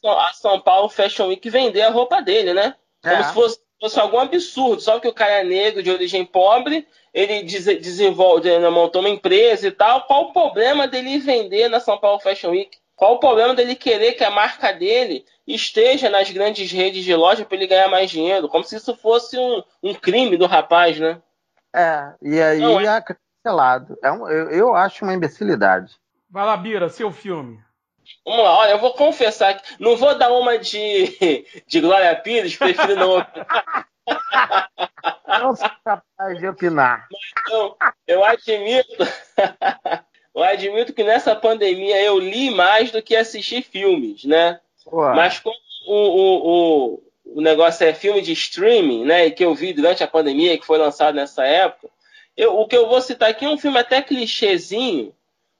A 0.07 0.33
São 0.33 0.59
Paulo 0.59 0.89
Fashion 0.89 1.27
Week 1.27 1.47
vender 1.49 1.83
a 1.83 1.91
roupa 1.91 2.21
dele, 2.21 2.53
né? 2.53 2.75
Como 3.01 3.15
é. 3.15 3.23
se 3.23 3.33
fosse, 3.33 3.59
fosse, 3.79 3.99
algum 3.99 4.17
absurdo. 4.17 4.81
Só 4.81 4.99
que 4.99 5.07
o 5.07 5.13
cara 5.13 5.41
é 5.41 5.43
negro, 5.43 5.83
de 5.83 5.91
origem 5.91 6.25
pobre, 6.25 6.87
ele 7.13 7.43
desenvolve, 7.43 8.49
ele 8.49 8.67
montou 8.69 9.01
uma 9.01 9.09
empresa 9.09 9.67
e 9.67 9.71
tal. 9.71 10.07
Qual 10.07 10.23
o 10.23 10.33
problema 10.33 10.87
dele 10.87 11.19
vender 11.19 11.69
na 11.69 11.79
São 11.79 11.97
Paulo 11.97 12.19
Fashion 12.19 12.51
Week? 12.51 12.75
Qual 12.95 13.15
o 13.15 13.19
problema 13.19 13.53
dele 13.53 13.75
querer 13.75 14.13
que 14.13 14.23
a 14.23 14.31
marca 14.31 14.71
dele 14.71 15.25
esteja 15.45 16.09
nas 16.09 16.31
grandes 16.31 16.71
redes 16.71 17.03
de 17.03 17.15
loja 17.15 17.45
para 17.45 17.57
ele 17.57 17.67
ganhar 17.67 17.89
mais 17.89 18.09
dinheiro? 18.09 18.47
Como 18.47 18.63
se 18.63 18.77
isso 18.77 18.95
fosse 18.95 19.37
um, 19.37 19.63
um 19.83 19.93
crime 19.93 20.37
do 20.37 20.47
rapaz, 20.47 20.99
né? 20.99 21.21
É, 21.75 22.13
e 22.21 22.41
aí 22.41 22.59
Não, 22.59 22.79
é... 22.79 22.85
é 22.85 23.01
cancelado. 23.01 23.97
É 24.01 24.11
um, 24.11 24.27
eu, 24.29 24.49
eu 24.49 24.75
acho 24.75 25.03
uma 25.03 25.13
imbecilidade. 25.13 25.95
Vai 26.33 26.45
lá, 26.47 26.57
Bira, 26.57 26.89
seu 26.89 27.11
filme. 27.11 27.59
Vamos 28.25 28.43
lá, 28.43 28.57
olha, 28.57 28.71
eu 28.71 28.79
vou 28.79 28.95
confessar 28.95 29.53
que 29.53 29.79
não 29.79 29.95
vou 29.95 30.17
dar 30.17 30.31
uma 30.31 30.57
de, 30.57 31.45
de 31.67 31.79
Glória 31.79 32.15
Pires, 32.15 32.57
prefiro 32.57 32.95
não 32.95 33.19
opinar. 33.19 33.87
Não 35.25 35.55
sou 35.55 35.69
capaz 35.83 36.37
de 36.37 36.47
opinar. 36.47 37.07
Então, 37.41 37.75
eu 38.05 38.23
admito, 38.23 39.03
eu 40.35 40.43
admito 40.43 40.93
que 40.93 41.03
nessa 41.03 41.35
pandemia 41.35 41.99
eu 42.01 42.19
li 42.19 42.51
mais 42.51 42.91
do 42.91 43.01
que 43.01 43.15
assisti 43.15 43.61
filmes, 43.61 44.23
né? 44.23 44.59
Ué. 44.87 45.15
Mas 45.15 45.39
como 45.39 45.55
o, 45.87 45.95
o, 45.95 46.93
o, 46.95 47.03
o 47.37 47.41
negócio 47.41 47.85
é 47.85 47.93
filme 47.93 48.21
de 48.21 48.31
streaming, 48.33 49.05
né? 49.05 49.25
E 49.25 49.31
que 49.31 49.43
eu 49.43 49.55
vi 49.55 49.73
durante 49.73 50.03
a 50.03 50.07
pandemia, 50.07 50.57
que 50.57 50.65
foi 50.65 50.77
lançado 50.77 51.15
nessa 51.15 51.45
época, 51.45 51.89
eu, 52.37 52.59
o 52.59 52.67
que 52.67 52.77
eu 52.77 52.87
vou 52.87 53.01
citar 53.01 53.29
aqui 53.29 53.45
é 53.45 53.49
um 53.49 53.57
filme 53.57 53.79
até 53.79 54.01
clichêzinho, 54.01 55.13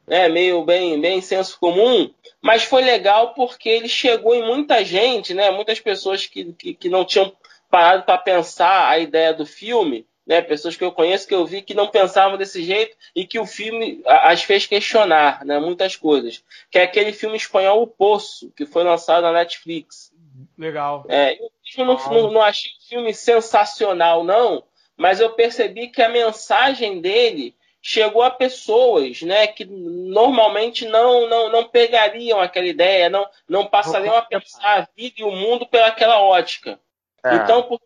né, 0.08 0.28
meio 0.28 0.64
bem, 0.64 1.00
bem 1.00 1.22
senso 1.22 1.58
comum, 1.60 2.10
mas 2.42 2.64
foi 2.64 2.84
legal 2.84 3.34
porque 3.34 3.70
ele 3.70 3.88
chegou 3.88 4.36
em 4.36 4.46
muita 4.46 4.84
gente, 4.84 5.34
né, 5.34 5.50
muitas 5.52 5.80
pessoas 5.80 6.26
que, 6.26 6.54
que, 6.54 6.74
que 6.74 6.90
não 6.90 7.06
tinham 7.06 7.32
parado 7.70 8.04
para 8.04 8.18
pensar 8.18 8.90
a 8.90 9.00
ideia 9.00 9.34
do 9.34 9.46
filme, 9.46 10.06
né, 10.26 10.42
pessoas 10.42 10.76
que 10.76 10.84
eu 10.84 10.92
conheço, 10.92 11.28
que 11.28 11.34
eu 11.34 11.46
vi 11.46 11.62
que 11.62 11.74
não 11.74 11.88
pensavam 11.88 12.38
desse 12.38 12.64
jeito 12.64 12.96
e 13.16 13.26
que 13.26 13.40
o 13.40 13.46
filme 13.46 14.02
as 14.06 14.44
fez 14.44 14.66
questionar 14.66 15.44
né, 15.46 15.60
muitas 15.60 15.96
coisas. 15.96 16.44
Que 16.72 16.80
é 16.80 16.84
aquele 16.84 17.12
filme 17.12 17.36
espanhol 17.36 17.82
O 17.82 17.88
Poço, 17.88 18.52
que 18.56 18.66
foi 18.66 18.84
lançado 18.84 19.24
na 19.24 19.34
Netflix. 19.34 20.14
Legal. 20.58 21.06
É, 21.10 21.38
eu 21.42 21.86
não, 21.86 21.96
não, 21.96 22.32
não 22.32 22.42
achei 22.42 22.72
o 22.72 22.90
filme 22.90 23.14
sensacional, 23.14 24.24
não, 24.24 24.64
mas 24.96 25.20
eu 25.20 25.32
percebi 25.32 25.88
que 25.88 26.02
a 26.02 26.10
mensagem 26.10 27.02
dele 27.02 27.56
chegou 27.86 28.24
a 28.24 28.32
pessoas, 28.32 29.22
né, 29.22 29.46
que 29.46 29.66
normalmente 29.66 30.88
não 30.88 31.28
não, 31.28 31.52
não 31.52 31.68
pegariam 31.68 32.40
aquela 32.40 32.66
ideia, 32.66 33.10
não 33.10 33.28
não 33.48 33.68
passariam 33.68 34.16
a 34.16 34.22
pensar 34.22 34.80
a 34.80 34.88
vida 34.96 35.16
e 35.18 35.24
o 35.24 35.32
mundo 35.32 35.68
pelaquela 35.68 36.22
ótica. 36.22 36.80
É. 37.26 37.36
Então, 37.36 37.64
por, 37.64 37.82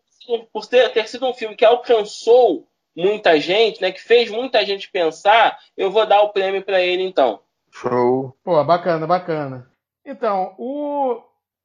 por 0.52 0.66
ter, 0.66 0.92
ter 0.92 1.08
sido 1.08 1.26
um 1.26 1.34
filme 1.34 1.56
que 1.56 1.64
alcançou 1.64 2.68
muita 2.94 3.40
gente, 3.40 3.82
né, 3.82 3.90
que 3.90 4.00
fez 4.00 4.30
muita 4.30 4.64
gente 4.64 4.88
pensar, 4.90 5.58
eu 5.76 5.90
vou 5.90 6.06
dar 6.06 6.22
o 6.22 6.30
prêmio 6.30 6.62
para 6.62 6.80
ele 6.80 7.02
então. 7.02 7.40
Show. 7.72 8.36
Pô, 8.44 8.62
bacana, 8.64 9.06
bacana. 9.06 9.70
Então, 10.04 10.54
o, 10.58 11.20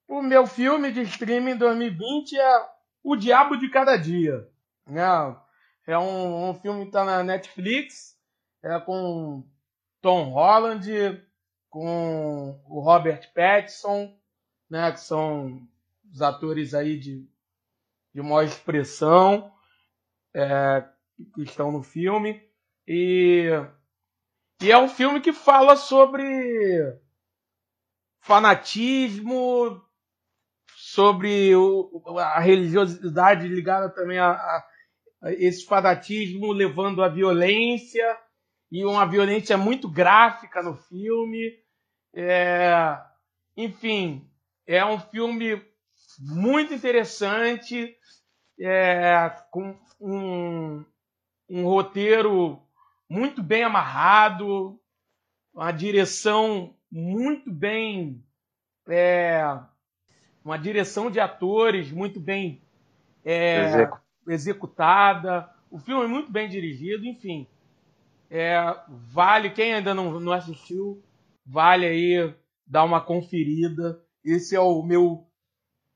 o 0.07 0.21
meu 0.21 0.47
filme 0.47 0.91
de 0.91 1.01
streaming 1.03 1.55
2020 1.55 2.39
é 2.39 2.65
O 3.03 3.15
Diabo 3.15 3.57
de 3.57 3.69
Cada 3.69 3.95
Dia. 3.95 4.47
É, 4.87 5.93
é 5.93 5.97
um, 5.97 6.49
um 6.49 6.53
filme 6.55 6.81
que 6.81 6.87
está 6.87 7.03
na 7.03 7.23
Netflix, 7.23 8.12
é 8.63 8.79
com 8.79 9.45
Tom 10.01 10.29
Holland, 10.31 11.21
com 11.69 12.61
o 12.65 12.79
Robert 12.79 13.31
Pattinson, 13.33 14.17
né, 14.69 14.91
que 14.91 15.01
são 15.01 15.67
os 16.11 16.21
atores 16.21 16.73
aí 16.73 16.97
de, 16.97 17.27
de 18.13 18.21
maior 18.21 18.43
expressão 18.43 19.53
é, 20.33 20.83
que 21.35 21.43
estão 21.43 21.71
no 21.71 21.83
filme. 21.83 22.41
E, 22.87 23.49
e 24.61 24.71
é 24.71 24.77
um 24.77 24.87
filme 24.87 25.19
que 25.19 25.33
fala 25.33 25.75
sobre 25.75 26.23
fanatismo, 28.21 29.81
sobre 30.77 31.53
o, 31.55 32.03
a 32.17 32.39
religiosidade 32.39 33.47
ligada 33.47 33.89
também 33.89 34.19
a, 34.19 34.31
a, 34.31 34.65
a, 35.23 35.33
esse 35.33 35.65
fanatismo 35.65 36.51
levando 36.53 37.03
à 37.03 37.09
violência 37.09 38.17
e 38.73 38.83
uma 38.83 39.05
violência 39.05 39.55
muito 39.55 39.87
gráfica 39.87 40.63
no 40.63 40.75
filme. 40.75 41.59
É, 42.11 42.99
enfim, 43.55 44.27
é 44.65 44.83
um 44.83 44.99
filme 44.99 45.63
muito 46.19 46.73
interessante, 46.73 47.95
é, 48.59 49.29
com 49.51 49.77
um, 50.01 50.83
um 51.47 51.63
roteiro 51.65 52.59
muito 53.07 53.43
bem 53.43 53.61
amarrado, 53.61 54.79
uma 55.53 55.71
direção 55.71 56.75
muito 56.91 57.51
bem. 57.51 58.25
É, 58.89 59.43
uma 60.43 60.57
direção 60.57 61.11
de 61.11 61.19
atores 61.19 61.91
muito 61.91 62.19
bem 62.19 62.63
é, 63.23 63.87
executada. 64.27 65.47
O 65.69 65.77
filme 65.77 66.05
é 66.05 66.07
muito 66.07 66.31
bem 66.31 66.49
dirigido, 66.49 67.05
enfim. 67.05 67.47
É, 68.35 68.55
vale, 68.87 69.51
quem 69.51 69.75
ainda 69.75 69.93
não, 69.93 70.19
não 70.19 70.31
assistiu, 70.31 71.03
vale 71.45 71.85
aí 71.85 72.35
dar 72.65 72.83
uma 72.83 72.99
conferida. 72.99 74.03
Esse 74.25 74.55
é 74.55 74.59
o 74.59 74.81
meu 74.81 75.27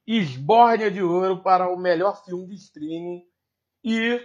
esbórnia 0.05 0.91
de 0.91 1.01
ouro 1.01 1.41
para 1.41 1.67
o 1.67 1.75
melhor 1.75 2.23
filme 2.23 2.45
de 2.45 2.53
streaming. 2.53 3.23
E 3.83 4.21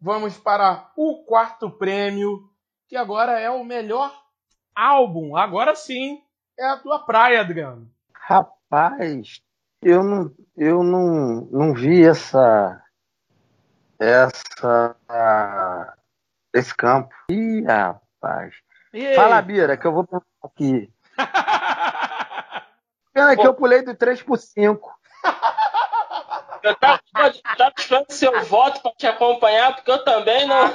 vamos 0.00 0.36
para 0.36 0.90
o 0.96 1.24
quarto 1.24 1.70
prêmio, 1.70 2.50
que 2.88 2.96
agora 2.96 3.38
é 3.38 3.48
o 3.48 3.62
melhor 3.62 4.12
álbum. 4.74 5.36
Agora 5.36 5.76
sim 5.76 6.20
é 6.58 6.66
a 6.66 6.76
tua 6.76 7.06
praia, 7.06 7.40
Adriano. 7.40 7.88
Rapaz, 8.12 9.40
eu 9.80 10.02
não, 10.02 10.34
eu 10.56 10.82
não, 10.82 11.48
não 11.52 11.72
vi 11.72 12.04
essa 12.04 12.82
essa 13.96 14.96
esse 16.54 16.74
campo. 16.74 17.14
Ih, 17.30 17.62
rapaz. 17.64 18.54
Fala, 19.14 19.42
Bira, 19.42 19.76
que 19.76 19.86
eu 19.86 19.92
vou 19.92 20.06
aqui. 20.42 20.90
Pena 23.12 23.36
que 23.36 23.46
eu 23.46 23.54
pulei 23.54 23.82
do 23.82 23.94
3 23.94 24.22
por 24.22 24.38
5. 24.38 24.90
Eu 26.62 26.74
tava, 26.76 27.00
tava 27.12 27.72
esperando 27.76 28.10
seu 28.10 28.44
voto 28.44 28.80
para 28.80 28.92
te 28.92 29.06
acompanhar, 29.06 29.74
porque 29.74 29.90
eu 29.90 30.02
também 30.02 30.46
não. 30.46 30.72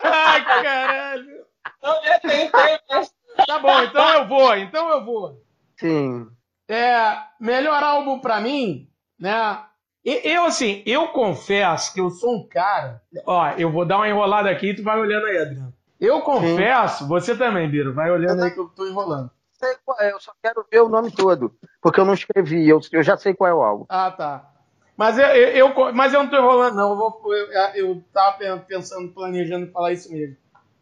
Ai, 0.00 0.44
caralho! 0.44 1.46
Não 1.82 2.02
já 2.04 2.18
tentei, 2.20 2.80
mas 2.90 3.12
Tá 3.46 3.58
bom, 3.58 3.82
então 3.82 4.14
eu 4.14 4.28
vou, 4.28 4.56
então 4.56 4.90
eu 4.90 5.04
vou. 5.04 5.44
Sim. 5.78 6.28
É, 6.68 7.16
melhor 7.40 7.82
álbum 7.82 8.18
para 8.18 8.40
mim, 8.40 8.90
né? 9.18 9.64
Eu, 10.08 10.44
assim, 10.44 10.82
eu 10.86 11.08
confesso 11.08 11.92
que 11.92 12.00
eu 12.00 12.08
sou 12.08 12.36
um 12.36 12.46
cara. 12.46 13.02
Ó, 13.26 13.50
eu 13.58 13.70
vou 13.70 13.84
dar 13.84 13.96
uma 13.98 14.08
enrolada 14.08 14.48
aqui 14.48 14.70
e 14.70 14.74
tu 14.74 14.82
vai 14.82 14.98
olhando 14.98 15.26
aí, 15.26 15.38
Adriano. 15.38 15.74
Eu 16.00 16.22
confesso, 16.22 17.04
Sim. 17.04 17.08
você 17.08 17.36
também, 17.36 17.68
Biro, 17.68 17.92
vai 17.92 18.10
olhando 18.10 18.42
aí 18.42 18.50
que 18.50 18.60
eu 18.60 18.68
tô 18.68 18.86
enrolando. 18.86 19.30
Sei 19.52 19.74
qual 19.84 20.00
é, 20.00 20.12
eu 20.12 20.20
só 20.20 20.32
quero 20.40 20.64
ver 20.70 20.80
o 20.80 20.88
nome 20.88 21.10
todo, 21.10 21.52
porque 21.82 21.98
eu 21.98 22.04
não 22.04 22.14
escrevi, 22.14 22.68
eu, 22.68 22.80
eu 22.92 23.02
já 23.02 23.16
sei 23.16 23.34
qual 23.34 23.50
é 23.50 23.54
o 23.54 23.62
álbum. 23.62 23.86
Ah, 23.88 24.10
tá. 24.10 24.48
Mas 24.96 25.18
eu, 25.18 25.26
eu, 25.26 25.68
eu 25.68 25.92
mas 25.92 26.14
eu 26.14 26.22
não 26.22 26.30
tô 26.30 26.36
enrolando, 26.36 26.76
não. 26.76 26.90
Eu, 26.90 26.96
vou, 26.96 27.34
eu, 27.34 27.52
eu 27.74 28.04
tava 28.12 28.38
pensando, 28.66 29.12
planejando 29.12 29.70
falar 29.70 29.92
isso 29.92 30.10
mesmo. 30.12 30.36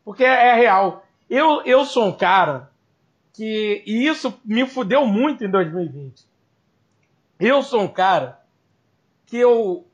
Porque 0.05 0.25
é, 0.25 0.49
é 0.49 0.55
real. 0.55 1.05
Eu, 1.29 1.63
eu 1.65 1.85
sou 1.85 2.07
um 2.07 2.13
cara 2.13 2.71
que. 3.35 3.83
E 3.85 4.07
isso 4.07 4.39
me 4.45 4.67
fudeu 4.67 5.05
muito 5.05 5.45
em 5.45 5.51
2020. 5.51 6.25
Eu 7.41 7.63
sou 7.63 7.83
um 7.83 7.89
cara 7.89 8.41
que 9.27 9.37
eu 9.37 9.87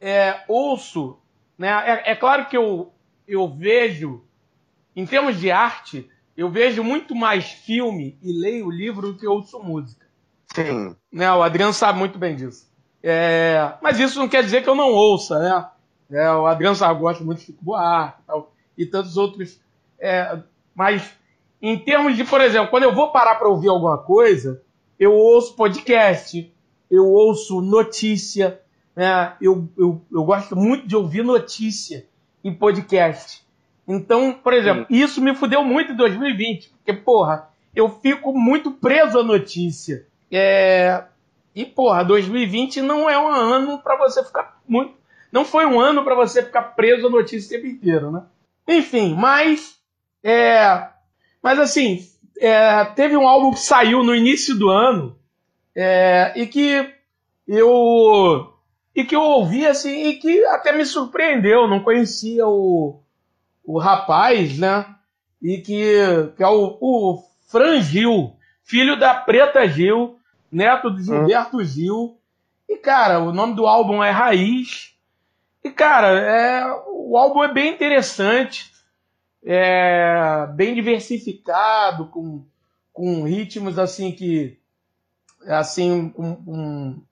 é, 0.00 0.42
ouço. 0.48 1.18
Né, 1.56 1.68
é, 1.68 2.12
é 2.12 2.16
claro 2.16 2.46
que 2.46 2.56
eu, 2.56 2.92
eu 3.26 3.48
vejo, 3.48 4.24
em 4.94 5.06
termos 5.06 5.38
de 5.38 5.50
arte, 5.50 6.10
eu 6.36 6.50
vejo 6.50 6.82
muito 6.82 7.14
mais 7.14 7.50
filme 7.50 8.18
e 8.22 8.32
leio 8.32 8.70
livro 8.70 9.12
do 9.12 9.18
que 9.18 9.26
ouço 9.26 9.62
música. 9.62 10.06
Sim. 10.54 10.96
Né, 11.12 11.30
o 11.32 11.42
Adriano 11.42 11.72
sabe 11.72 11.98
muito 11.98 12.18
bem 12.18 12.34
disso. 12.34 12.68
É, 13.02 13.74
mas 13.80 13.98
isso 13.98 14.18
não 14.18 14.28
quer 14.28 14.42
dizer 14.42 14.62
que 14.62 14.68
eu 14.68 14.74
não 14.74 14.90
ouça, 14.90 15.38
né? 15.38 15.68
É, 16.10 16.30
o 16.32 16.46
Adriano 16.46 16.74
sabe, 16.74 17.00
gosta 17.00 17.24
muito 17.24 17.38
de 17.38 17.46
Chico 17.46 17.64
Buarque 17.64 18.20
e, 18.20 18.26
tal, 18.26 18.52
e 18.76 18.86
tantos 18.86 19.16
outros 19.16 19.60
é, 20.00 20.38
mas 20.74 21.12
em 21.60 21.78
termos 21.78 22.16
de, 22.16 22.24
por 22.24 22.40
exemplo, 22.40 22.70
quando 22.70 22.84
eu 22.84 22.94
vou 22.94 23.12
parar 23.12 23.34
para 23.34 23.48
ouvir 23.48 23.68
alguma 23.68 23.98
coisa, 23.98 24.62
eu 24.98 25.12
ouço 25.12 25.54
podcast, 25.54 26.50
eu 26.90 27.06
ouço 27.06 27.60
notícia, 27.60 28.60
né? 28.96 29.34
eu, 29.40 29.68
eu, 29.78 30.02
eu 30.10 30.24
gosto 30.24 30.56
muito 30.56 30.86
de 30.86 30.96
ouvir 30.96 31.22
notícia 31.22 32.06
em 32.42 32.52
podcast. 32.52 33.44
Então, 33.86 34.32
por 34.32 34.52
exemplo, 34.52 34.86
Sim. 34.88 34.94
isso 34.96 35.20
me 35.20 35.34
fudeu 35.34 35.62
muito 35.62 35.92
em 35.92 35.96
2020, 35.96 36.70
porque, 36.70 36.92
porra, 36.92 37.48
eu 37.74 37.88
fico 37.88 38.32
muito 38.32 38.72
preso 38.72 39.18
à 39.18 39.22
notícia. 39.22 40.06
É... 40.30 41.04
E, 41.54 41.64
porra, 41.64 42.04
2020 42.04 42.80
não 42.82 43.10
é 43.10 43.18
um 43.18 43.28
ano 43.28 43.78
para 43.78 43.96
você 43.96 44.24
ficar 44.24 44.60
muito. 44.68 44.94
Não 45.32 45.44
foi 45.44 45.66
um 45.66 45.80
ano 45.80 46.04
para 46.04 46.14
você 46.14 46.42
ficar 46.42 46.62
preso 46.62 47.06
à 47.06 47.10
notícia 47.10 47.48
o 47.48 47.60
tempo 47.60 47.74
inteiro, 47.74 48.10
né? 48.10 48.22
Enfim, 48.68 49.14
mas 49.14 49.80
é, 50.22 50.88
mas 51.42 51.58
assim, 51.58 52.06
é, 52.38 52.84
teve 52.84 53.16
um 53.16 53.26
álbum 53.26 53.50
que 53.50 53.60
saiu 53.60 54.02
no 54.02 54.14
início 54.14 54.56
do 54.56 54.68
ano 54.68 55.16
é, 55.74 56.32
e 56.36 56.46
que 56.46 56.92
eu 57.46 58.52
e 58.94 59.04
que 59.04 59.14
eu 59.14 59.22
ouvi 59.22 59.66
assim 59.66 60.08
e 60.08 60.16
que 60.16 60.44
até 60.46 60.72
me 60.72 60.84
surpreendeu. 60.84 61.68
Não 61.68 61.82
conhecia 61.82 62.46
o, 62.46 63.00
o 63.64 63.78
rapaz, 63.78 64.58
né? 64.58 64.86
E 65.40 65.58
que, 65.58 66.32
que 66.36 66.42
é 66.42 66.48
o, 66.48 66.76
o 66.80 67.24
Fran 67.48 67.80
Gil, 67.80 68.36
filho 68.62 68.98
da 68.98 69.14
Preta 69.14 69.66
Gil, 69.66 70.18
neto 70.50 70.90
de 70.90 71.04
Gilberto 71.04 71.58
hum. 71.58 71.64
Gil. 71.64 72.18
E 72.68 72.76
cara, 72.76 73.20
o 73.20 73.32
nome 73.32 73.54
do 73.54 73.66
álbum 73.66 74.02
é 74.02 74.10
Raiz. 74.10 74.94
E 75.62 75.70
cara, 75.70 76.08
é, 76.08 76.64
o 76.88 77.16
álbum 77.16 77.42
é 77.42 77.52
bem 77.52 77.72
interessante 77.72 78.70
é, 79.44 80.46
bem 80.54 80.74
diversificado, 80.74 82.06
com, 82.06 82.44
com 82.92 83.24
ritmos 83.24 83.78
assim 83.78 84.12
que 84.12 84.58
assim 85.46 86.08
com, 86.10 86.36
com, 86.36 87.02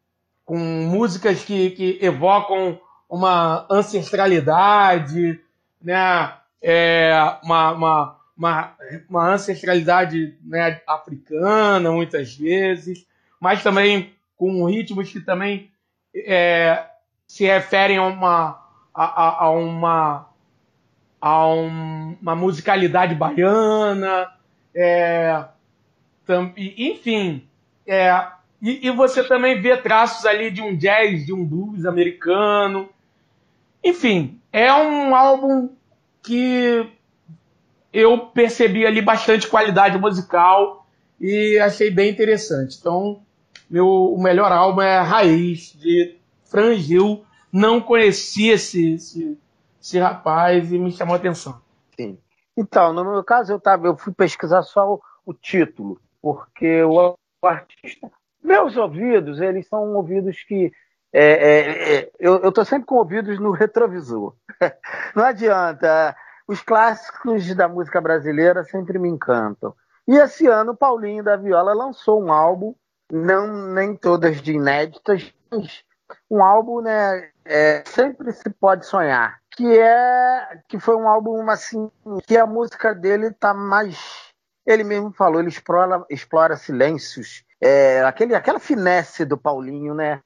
com 0.45 0.59
músicas 0.59 1.45
que, 1.45 1.71
que, 1.71 1.99
evocam 2.03 2.81
uma 3.09 3.67
ancestralidade, 3.71 5.41
né? 5.83 6.35
É, 6.61 7.12
uma, 7.43 7.73
uma, 7.73 8.17
uma, 8.37 8.75
uma 9.09 9.33
ancestralidade 9.35 10.37
né, 10.45 10.81
africana 10.87 11.91
muitas 11.93 12.35
vezes, 12.35 13.07
mas 13.41 13.62
também 13.62 14.12
com 14.37 14.64
ritmos 14.64 15.11
que 15.11 15.21
também 15.21 15.71
é, 16.14 16.85
se 17.27 17.45
referem 17.45 17.99
a 17.99 18.05
uma, 18.05 18.61
a, 18.93 19.05
a, 19.05 19.45
a 19.45 19.51
uma 19.51 20.29
a 21.21 21.49
um, 21.49 22.17
uma 22.21 22.35
musicalidade 22.35 23.14
baiana, 23.14 24.33
é, 24.75 25.45
tam, 26.25 26.53
enfim. 26.57 27.48
É, 27.88 28.27
e, 28.61 28.87
e, 28.87 28.90
você 28.90 29.24
também 29.24 29.62
vê 29.62 29.74
traços 29.79 30.27
ali 30.27 30.51
de 30.51 30.61
um 30.61 30.77
jazz, 30.77 31.24
de 31.24 31.33
um 31.33 31.42
blues 31.42 31.87
americano. 31.87 32.90
Enfim, 33.83 34.38
é 34.53 34.70
um 34.74 35.14
álbum 35.16 35.70
que 36.22 36.87
eu 37.90 38.27
percebi 38.27 38.85
ali 38.85 39.01
bastante 39.01 39.48
qualidade 39.48 39.96
musical 39.96 40.87
e 41.18 41.59
achei 41.59 41.90
bem 41.90 42.11
interessante. 42.11 42.77
Então, 42.79 43.22
meu, 43.70 43.87
o 43.87 44.22
melhor 44.22 44.53
álbum 44.53 44.83
é 44.83 45.01
Raiz, 45.01 45.72
de 45.72 46.16
Frangil. 46.44 47.24
Não 47.51 47.81
conhecia 47.81 48.53
esse, 48.55 48.92
esse, 48.92 49.38
esse 49.81 49.98
rapaz 49.98 50.70
e 50.70 50.79
me 50.79 50.92
chamou 50.92 51.14
a 51.14 51.16
atenção. 51.16 51.59
Sim. 51.98 52.18
Então, 52.55 52.92
no 52.92 53.03
meu 53.03 53.24
caso, 53.24 53.53
eu, 53.53 53.59
tava, 53.59 53.87
eu 53.87 53.96
fui 53.96 54.12
pesquisar 54.12 54.62
só 54.62 54.94
o, 54.94 55.01
o 55.24 55.33
título, 55.33 55.98
porque 56.20 56.83
o, 56.83 57.16
o, 57.42 57.46
artista. 57.46 58.11
Meus 58.42 58.77
ouvidos, 58.77 59.40
eles 59.40 59.66
são 59.66 59.94
ouvidos 59.94 60.42
que. 60.44 60.72
É, 61.12 61.22
é, 61.22 61.94
é, 61.94 62.11
eu 62.18 62.48
estou 62.48 62.64
sempre 62.64 62.87
com 62.87 62.96
ouvidos 62.96 63.38
no 63.38 63.51
retrovisor. 63.51 64.35
Não 65.14 65.24
adianta. 65.24 66.16
Os 66.46 66.62
clássicos 66.62 67.55
da 67.55 67.68
música 67.68 68.01
brasileira 68.01 68.64
sempre 68.64 68.98
me 68.98 69.09
encantam. 69.09 69.74
E 70.07 70.16
esse 70.16 70.46
ano, 70.46 70.74
Paulinho 70.74 71.22
da 71.22 71.37
Viola 71.37 71.74
lançou 71.74 72.22
um 72.22 72.33
álbum, 72.33 72.74
não 73.12 73.74
nem 73.74 73.94
todas 73.94 74.40
de 74.40 74.53
inéditas, 74.53 75.31
mas 75.51 75.85
um 76.31 76.42
álbum, 76.42 76.81
né? 76.81 77.31
É, 77.44 77.83
sempre 77.85 78.33
se 78.33 78.48
pode 78.48 78.87
sonhar 78.87 79.38
que 79.59 79.77
é 79.77 80.61
que 80.68 80.79
foi 80.79 80.94
um 80.94 81.09
álbum 81.09 81.51
assim 81.51 81.90
que 82.29 82.37
a 82.37 82.46
música 82.46 82.94
dele 82.94 83.33
tá 83.33 83.53
mais 83.53 84.28
ele 84.69 84.85
mesmo 84.85 85.11
falou 85.11 85.41
ele 85.41 85.49
explora 85.49 86.05
explora 86.11 86.57
silêncios. 86.57 87.43
É, 87.61 88.03
aquele 88.03 88.35
aquela 88.35 88.61
finesse 88.61 89.25
do 89.25 89.39
Paulinho 89.39 89.95
né? 89.95 90.21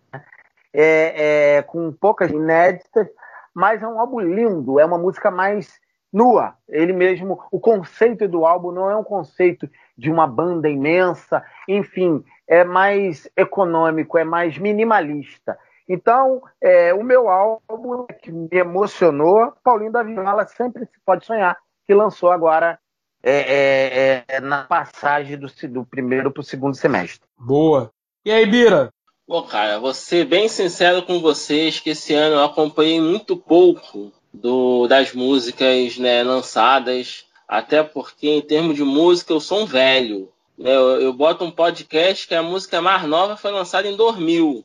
É, 0.75 1.59
é, 1.59 1.63
com 1.63 1.93
poucas 1.93 2.31
inéditas 2.31 3.07
mas 3.55 3.83
é 3.83 3.87
um 3.87 4.01
álbum 4.01 4.19
lindo 4.19 4.81
é 4.81 4.85
uma 4.85 4.99
música 4.99 5.31
mais 5.31 5.81
nua. 6.13 6.55
Ele 6.69 6.93
mesmo 6.93 7.41
o 7.53 7.61
conceito 7.61 8.27
do 8.27 8.45
álbum 8.45 8.73
não 8.73 8.91
é 8.91 8.97
um 8.97 9.05
conceito 9.05 9.71
de 9.97 10.11
uma 10.11 10.27
banda 10.27 10.69
imensa 10.69 11.45
enfim 11.69 12.25
é 12.49 12.65
mais 12.65 13.31
econômico 13.37 14.19
é 14.19 14.25
mais 14.25 14.59
minimalista. 14.59 15.57
Então, 15.89 16.41
é, 16.61 16.95
o 16.95 17.03
meu 17.03 17.29
álbum 17.29 18.07
que 18.23 18.31
me 18.31 18.49
emocionou, 18.53 19.53
Paulinho 19.63 19.93
da 19.93 20.03
Viola 20.03 20.47
sempre 20.47 20.87
se 20.87 20.99
pode 21.05 21.27
sonhar, 21.27 21.59
que 21.87 21.93
lançou 21.93 22.31
agora 22.31 22.79
é, 23.23 24.25
é, 24.29 24.37
é 24.37 24.41
na 24.41 24.65
passagem 24.65 25.39
do, 25.39 25.49
do 25.69 25.85
primeiro 25.85 26.31
para 26.31 26.41
o 26.41 26.45
segundo 26.45 26.75
semestre. 26.75 27.21
Boa. 27.39 27.91
E 28.25 28.31
aí, 28.31 28.45
Bira? 28.47 28.93
Bom, 29.27 29.43
cara, 29.45 29.79
vou 29.79 29.95
ser 29.95 30.27
bem 30.27 30.49
sincero 30.49 31.03
com 31.05 31.21
vocês 31.21 31.79
que 31.79 31.91
esse 31.91 32.13
ano 32.13 32.37
eu 32.37 32.45
acompanhei 32.45 33.01
muito 33.01 33.37
pouco 33.37 34.13
do, 34.33 34.87
das 34.89 35.13
músicas 35.13 35.97
né, 35.97 36.23
lançadas, 36.23 37.25
até 37.47 37.83
porque 37.83 38.29
em 38.29 38.43
termos 38.43 38.77
de 38.77 38.83
música 38.83 39.33
eu 39.33 39.41
sou 39.41 39.63
um 39.63 39.67
velho. 39.67 40.31
Né? 40.59 40.75
Eu, 40.75 41.01
eu 41.01 41.13
boto 41.13 41.45
um 41.45 41.51
podcast 41.51 42.27
que 42.27 42.35
a 42.35 42.43
música 42.43 42.81
mais 42.81 43.05
nova 43.05 43.37
foi 43.37 43.53
lançada 43.53 43.89
em 43.89 43.97
2000. 43.97 44.65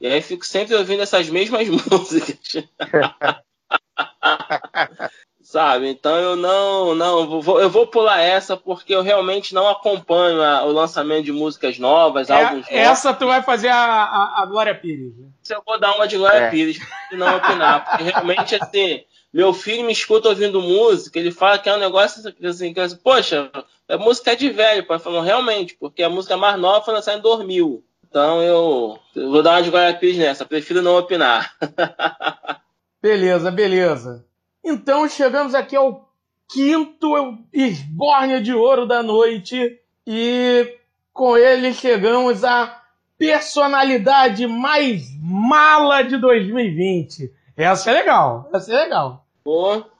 E 0.00 0.06
aí 0.06 0.20
fico 0.20 0.44
sempre 0.44 0.74
ouvindo 0.74 1.02
essas 1.02 1.28
mesmas 1.28 1.68
músicas. 1.68 2.64
Sabe? 5.52 5.86
Então 5.86 6.16
eu 6.16 6.34
não, 6.34 6.94
não, 6.94 7.42
vou, 7.42 7.60
eu 7.60 7.68
vou 7.68 7.86
pular 7.86 8.18
essa 8.22 8.56
porque 8.56 8.94
eu 8.94 9.02
realmente 9.02 9.52
não 9.52 9.68
acompanho 9.68 10.42
a, 10.42 10.64
o 10.64 10.72
lançamento 10.72 11.26
de 11.26 11.32
músicas 11.32 11.78
novas, 11.78 12.30
é, 12.30 12.42
álbuns 12.42 12.64
Essa 12.70 13.08
novos. 13.10 13.18
tu 13.18 13.26
vai 13.26 13.42
fazer 13.42 13.68
a, 13.68 13.76
a, 13.76 14.42
a 14.42 14.46
Glória 14.46 14.74
Pires. 14.74 15.14
Né? 15.14 15.28
Eu 15.50 15.62
vou 15.66 15.78
dar 15.78 15.94
uma 15.94 16.08
de 16.08 16.16
Glória 16.16 16.38
é. 16.38 16.50
Pires 16.50 16.80
e 17.12 17.16
não 17.18 17.36
opinar, 17.36 17.84
porque 17.84 18.02
realmente 18.02 18.54
assim, 18.54 19.04
meu 19.30 19.52
filho 19.52 19.84
me 19.84 19.92
escuta 19.92 20.30
ouvindo 20.30 20.58
música, 20.62 21.18
ele 21.18 21.30
fala 21.30 21.58
que 21.58 21.68
é 21.68 21.74
um 21.74 21.80
negócio 21.80 22.34
assim, 22.42 22.72
que 22.72 22.80
assim, 22.80 22.96
poxa, 22.96 23.50
a 23.86 23.98
música 23.98 24.32
é 24.32 24.36
de 24.36 24.48
velho, 24.48 24.86
pai, 24.86 24.98
falando 24.98 25.26
realmente, 25.26 25.76
porque 25.78 26.02
a 26.02 26.08
música 26.08 26.34
mais 26.34 26.58
nova 26.58 26.82
foi 26.82 26.94
lançada 26.94 27.18
em 27.18 27.20
2000. 27.20 27.84
Então 28.08 28.42
eu, 28.42 28.98
eu 29.14 29.30
vou 29.30 29.42
dar 29.42 29.56
uma 29.56 29.62
de 29.62 29.68
Guarapires 29.68 30.16
nessa, 30.16 30.46
prefiro 30.46 30.80
não 30.80 30.96
opinar. 30.96 31.54
beleza, 33.02 33.50
beleza. 33.50 34.31
Então 34.64 35.08
chegamos 35.08 35.54
aqui 35.54 35.74
ao 35.74 36.08
quinto 36.50 37.38
esbórnia 37.52 38.40
de 38.40 38.52
ouro 38.52 38.86
da 38.86 39.02
noite 39.02 39.80
e 40.06 40.78
com 41.12 41.36
ele 41.36 41.72
chegamos 41.72 42.44
à 42.44 42.80
personalidade 43.18 44.46
mais 44.46 45.06
mala 45.20 46.02
de 46.02 46.16
2020. 46.16 47.32
Essa 47.56 47.90
é 47.90 47.94
legal, 47.94 48.50
essa 48.52 48.72
é 48.72 48.76
legal. 48.76 49.26
Pô. 49.44 49.84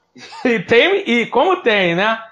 E, 0.45 0.59
tem, 0.59 1.09
e 1.09 1.27
como 1.27 1.63
tem, 1.63 1.95
né? 1.95 2.23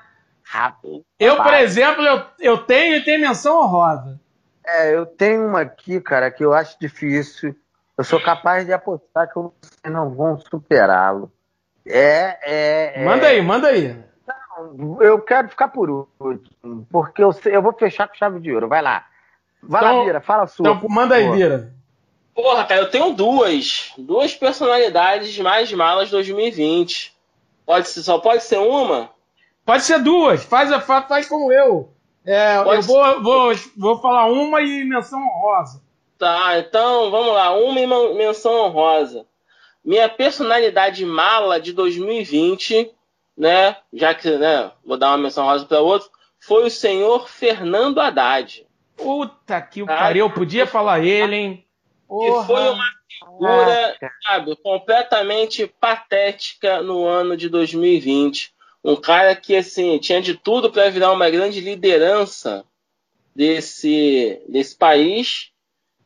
Rápido. 0.42 1.02
Eu, 1.18 1.36
por 1.36 1.54
exemplo, 1.54 2.02
eu, 2.04 2.26
eu 2.38 2.58
tenho 2.58 2.96
e 2.96 3.04
tenho 3.04 3.22
menção 3.22 3.58
honrosa. 3.58 4.20
É, 4.66 4.94
eu 4.94 5.06
tenho 5.06 5.46
uma 5.46 5.62
aqui, 5.62 5.98
cara, 5.98 6.30
que 6.30 6.44
eu 6.44 6.52
acho 6.52 6.78
difícil. 6.78 7.56
Eu 7.96 8.04
sou 8.04 8.20
capaz 8.20 8.66
de 8.66 8.72
apostar 8.74 9.28
que 9.28 9.34
vocês 9.34 9.92
não 9.92 10.14
vão 10.14 10.38
superá-lo. 10.38 11.32
É, 11.86 12.38
é, 12.42 12.92
é, 12.96 13.04
Manda 13.04 13.26
aí, 13.26 13.42
manda 13.42 13.68
aí. 13.68 13.96
Não, 14.26 15.02
eu 15.02 15.20
quero 15.20 15.48
ficar 15.48 15.68
por 15.68 15.90
último, 15.90 16.86
porque 16.90 17.22
eu, 17.22 17.34
eu 17.46 17.62
vou 17.62 17.72
fechar 17.72 18.08
com 18.08 18.14
chave 18.14 18.40
de 18.40 18.52
ouro. 18.52 18.68
Vai 18.68 18.82
lá. 18.82 19.06
Vai 19.62 19.82
então, 19.82 19.98
lá, 19.98 20.04
Vira, 20.04 20.20
fala 20.20 20.42
a 20.44 20.46
sua. 20.46 20.70
Então, 20.70 20.88
manda 20.88 21.14
aí, 21.14 21.30
Vira. 21.30 21.72
Porra, 22.34 22.64
cara, 22.64 22.82
eu 22.82 22.90
tenho 22.90 23.12
duas. 23.12 23.92
Duas 23.98 24.34
personalidades 24.34 25.38
mais 25.38 25.72
malas 25.72 26.06
de 26.06 26.12
2020. 26.12 27.14
Pode 27.66 27.88
ser, 27.88 28.02
só 28.02 28.18
pode 28.18 28.42
ser 28.42 28.58
uma? 28.58 29.10
Pode 29.64 29.82
ser 29.82 30.00
duas. 30.00 30.42
Faz, 30.44 30.70
faz, 30.84 31.06
faz 31.06 31.28
como 31.28 31.52
eu. 31.52 31.92
É, 32.24 32.56
eu 32.56 32.82
vou, 32.82 33.22
vou, 33.22 33.52
vou 33.76 34.00
falar 34.00 34.26
uma 34.26 34.60
e 34.62 34.84
menção 34.84 35.20
honrosa. 35.20 35.82
Tá, 36.18 36.58
então 36.58 37.10
vamos 37.10 37.32
lá. 37.32 37.52
Uma 37.52 37.80
e 37.80 37.86
menção 38.14 38.52
honrosa. 38.66 39.26
Minha 39.84 40.08
personalidade 40.08 41.04
mala 41.04 41.60
de 41.60 41.72
2020, 41.72 42.90
né? 43.36 43.76
Já 43.92 44.14
que 44.14 44.30
né, 44.30 44.70
vou 44.84 44.96
dar 44.96 45.08
uma 45.08 45.18
menção 45.18 45.44
honrosa 45.44 45.64
para 45.64 45.80
outro, 45.80 46.10
foi 46.38 46.66
o 46.66 46.70
senhor 46.70 47.28
Fernando 47.28 48.00
Haddad. 48.00 48.66
Puta 48.96 49.60
que 49.62 49.84
tá? 49.84 49.96
pariu, 49.96 50.26
eu 50.26 50.30
podia 50.30 50.66
falar 50.66 51.00
ele, 51.04 51.36
hein? 51.36 51.66
Porra. 52.06 52.44
foi 52.44 52.68
uma 52.68 52.84
figura, 53.08 53.96
sabe, 54.22 54.56
completamente 54.56 55.66
patética 55.66 56.82
no 56.82 57.06
ano 57.06 57.36
de 57.36 57.48
2020 57.48 58.52
um 58.82 58.96
cara 58.96 59.36
que 59.36 59.54
assim 59.54 59.98
tinha 59.98 60.20
de 60.20 60.34
tudo 60.34 60.70
para 60.70 60.90
virar 60.90 61.12
uma 61.12 61.28
grande 61.28 61.60
liderança 61.60 62.64
desse, 63.34 64.42
desse 64.48 64.76
país, 64.76 65.50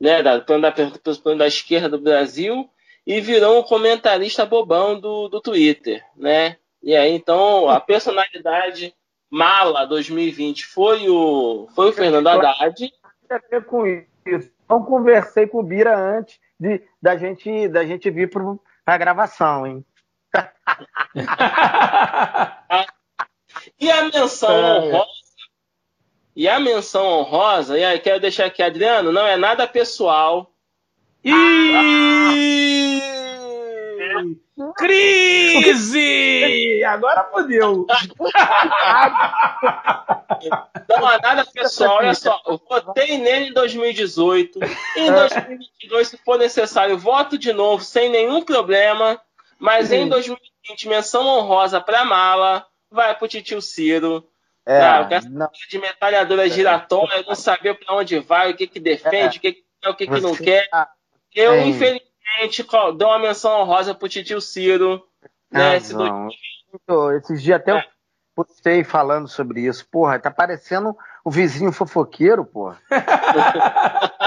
né, 0.01 0.23
da 0.23 0.41
plano 0.41 0.63
da, 0.63 0.73
plano 0.73 1.39
da 1.39 1.47
esquerda 1.47 1.89
do 1.89 2.01
Brasil, 2.01 2.69
e 3.07 3.21
virou 3.21 3.61
um 3.61 3.63
comentarista 3.63 4.47
bobão 4.47 4.99
do, 4.99 5.29
do 5.29 5.41
Twitter, 5.41 6.05
né? 6.17 6.57
E 6.83 6.95
aí 6.95 7.13
então 7.13 7.69
a 7.69 7.81
personalidade 7.81 8.95
mala 9.31 9.87
2020 9.87 10.67
foi 10.67 11.09
o 11.09 11.69
foi 11.75 11.91
o 11.91 11.93
Fernando 11.93 12.29
Haddad. 12.29 12.93
com 13.67 13.87
isso. 13.87 14.51
Não 14.69 14.83
conversei 14.83 15.47
com 15.47 15.59
o 15.59 15.63
Bira 15.63 15.99
antes 15.99 16.39
de, 16.59 16.83
da 17.01 17.17
gente 17.17 17.69
da 17.69 17.85
gente 17.85 18.11
vir 18.11 18.31
para 18.31 18.43
a 18.87 18.99
gravação, 18.99 19.67
hein? 19.67 19.85
e 23.81 23.91
a 23.91 24.05
menção 24.05 24.51
é. 24.51 24.79
honrosa? 24.79 25.25
E 26.37 26.49
a 26.49 26.59
menção 26.59 27.07
honrosa, 27.07 27.79
e 27.79 27.85
aí 27.85 28.01
quero 28.01 28.21
deixar 28.21 28.47
aqui, 28.47 28.63
Adriano, 28.63 29.13
não 29.13 29.27
é 29.27 29.37
nada 29.37 29.69
pessoal. 29.69 30.54
E... 31.25 33.01
Crise! 34.77 36.85
Agora 36.85 37.25
fodeu. 37.25 37.87
Não 40.89 41.19
nada 41.23 41.45
pessoal, 41.47 41.97
olha 41.97 42.15
só. 42.15 42.41
Eu 42.47 42.61
votei 42.69 43.19
nele 43.19 43.47
em 43.47 43.53
2018. 43.53 44.61
Em 44.97 45.13
2022, 45.13 46.09
se 46.09 46.19
for 46.19 46.39
necessário, 46.39 46.99
voto 46.99 47.39
de 47.39 47.53
novo, 47.53 47.83
sem 47.83 48.11
nenhum 48.11 48.43
problema. 48.43 49.21
Mas 49.59 49.91
em 49.91 50.09
2020, 50.09 50.89
menção 50.89 51.27
honrosa 51.27 51.81
para 51.81 52.05
Mala, 52.05 52.67
vai 52.91 53.17
pro 53.17 53.27
Titio 53.27 53.63
Ciro. 53.63 54.29
É, 54.67 54.79
tá, 54.79 55.21
não, 55.29 55.51
de 55.69 55.79
metralhadora 55.79 56.49
giratória, 56.49 57.23
não 57.27 57.35
saber 57.35 57.75
para 57.75 57.95
onde 57.95 58.19
vai, 58.19 58.51
o 58.51 58.57
que 58.57 58.67
que 58.67 58.81
defende, 58.81 59.37
é, 59.37 59.39
o 59.39 59.41
que 59.41 59.53
que 59.53 59.65
quer, 59.81 59.91
o 59.91 59.95
que 59.95 60.07
que 60.07 60.21
não 60.21 60.35
quer. 60.35 60.69
Tá 60.71 60.89
Eu, 61.35 61.61
infelizmente, 61.61 62.67
dou 62.97 63.09
uma 63.09 63.19
menção 63.19 63.61
honrosa 63.61 63.95
pro 63.95 64.09
Titio 64.09 64.41
Ciro. 64.41 65.07
Né, 65.51 65.77
esse 65.77 65.95
Esses 67.19 67.43
dias 67.43 67.61
até 67.61 67.73
eu 67.73 67.77
é. 67.77 67.87
postei 68.35 68.83
falando 68.85 69.29
sobre 69.29 69.61
isso. 69.63 69.87
Porra, 69.91 70.19
tá 70.19 70.31
parecendo 70.31 70.97
o 71.25 71.31
vizinho 71.31 71.73
fofoqueiro, 71.73 72.45
porra. 72.45 72.79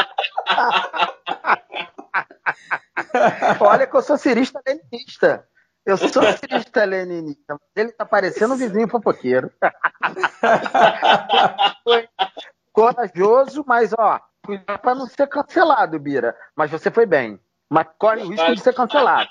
Olha 3.59 3.87
que 3.87 3.95
eu 3.95 4.01
sou 4.01 4.17
cirista 4.17 4.61
leninista. 4.65 5.47
Eu 5.85 5.97
sou 5.97 6.09
cristã 6.41 6.83
leninista, 6.83 7.53
mas 7.53 7.61
ele 7.75 7.93
tá 7.93 8.05
parecendo 8.05 8.53
um 8.53 8.57
vizinho 8.57 8.89
fofoqueiro. 8.89 9.49
corajoso, 12.73 13.63
mas 13.65 13.93
ó, 13.97 14.19
cuidado 14.47 14.79
pra 14.79 14.95
não 14.95 15.07
ser 15.07 15.27
cancelado, 15.27 15.99
Bira. 15.99 16.35
Mas 16.55 16.71
você 16.71 16.89
foi 16.89 17.05
bem. 17.05 17.39
Mas 17.69 17.87
corre 17.99 18.23
o 18.23 18.29
risco 18.29 18.55
de 18.55 18.61
ser 18.61 18.73
cancelado. 18.73 19.29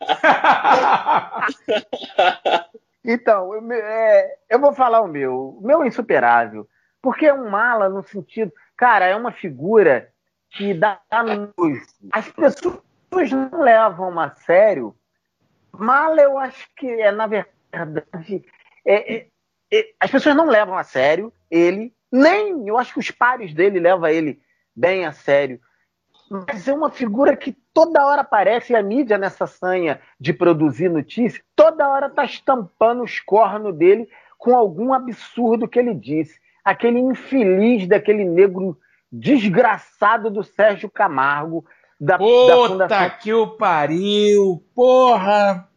então, 3.04 3.54
eu, 3.54 3.72
é, 3.72 4.36
eu 4.50 4.60
vou 4.60 4.74
falar 4.74 5.00
o 5.00 5.08
meu. 5.08 5.56
O 5.58 5.66
meu 5.66 5.82
é 5.82 5.86
insuperável. 5.86 6.68
Porque 7.00 7.26
é 7.26 7.32
um 7.32 7.48
mala 7.48 7.88
no 7.88 8.02
sentido. 8.02 8.52
Cara, 8.76 9.06
é 9.06 9.16
uma 9.16 9.32
figura 9.32 10.12
que 10.50 10.74
dá 10.74 11.00
nojo. 11.56 11.80
As 12.12 12.28
pessoas 12.30 12.82
não 13.30 13.62
levam 13.62 14.18
a 14.18 14.30
sério 14.30 14.94
Mala, 15.78 16.20
eu 16.20 16.36
acho 16.38 16.68
que 16.76 16.86
é, 16.86 17.12
na 17.12 17.26
verdade, 17.26 18.44
é, 18.84 19.14
é, 19.14 19.26
é, 19.72 19.86
as 20.00 20.10
pessoas 20.10 20.34
não 20.34 20.46
levam 20.46 20.76
a 20.76 20.82
sério 20.82 21.32
ele, 21.50 21.94
nem 22.10 22.66
eu 22.66 22.76
acho 22.76 22.94
que 22.94 22.98
os 22.98 23.10
pares 23.10 23.54
dele 23.54 23.78
levam 23.78 24.08
ele 24.08 24.40
bem 24.78 25.04
a 25.04 25.12
sério. 25.12 25.60
Mas 26.30 26.68
é 26.68 26.72
uma 26.72 26.90
figura 26.90 27.36
que 27.36 27.56
toda 27.72 28.06
hora 28.06 28.20
aparece, 28.20 28.72
e 28.72 28.76
a 28.76 28.82
mídia 28.82 29.16
nessa 29.18 29.46
sanha 29.46 30.00
de 30.20 30.32
produzir 30.32 30.88
notícia, 30.88 31.42
toda 31.56 31.88
hora 31.88 32.06
está 32.06 32.24
estampando 32.24 33.02
os 33.02 33.18
cornos 33.20 33.74
dele 33.74 34.08
com 34.36 34.54
algum 34.54 34.92
absurdo 34.92 35.66
que 35.66 35.78
ele 35.78 35.94
disse. 35.94 36.38
Aquele 36.64 36.98
infeliz 36.98 37.88
daquele 37.88 38.24
negro 38.24 38.78
desgraçado 39.10 40.30
do 40.30 40.44
Sérgio 40.44 40.90
Camargo, 40.90 41.64
da, 41.98 42.18
Puta 42.18 42.46
da 42.46 42.68
Fundação... 42.68 43.10
que 43.20 43.32
o 43.32 43.46
pariu, 43.56 44.62
porra! 44.74 45.68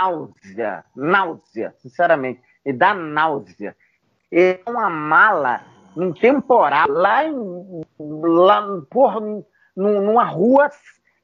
náusea, 0.00 0.84
náusea, 0.94 1.74
sinceramente, 1.78 2.40
me 2.64 2.72
dá 2.72 2.94
náusea. 2.94 3.76
É 4.30 4.60
uma 4.66 4.88
mala 4.88 5.62
num 5.98 6.12
temporal, 6.12 6.88
lá, 6.88 7.24
em, 7.24 7.34
lá 7.98 8.64
porra, 8.88 9.20
numa 9.76 10.24
rua 10.24 10.70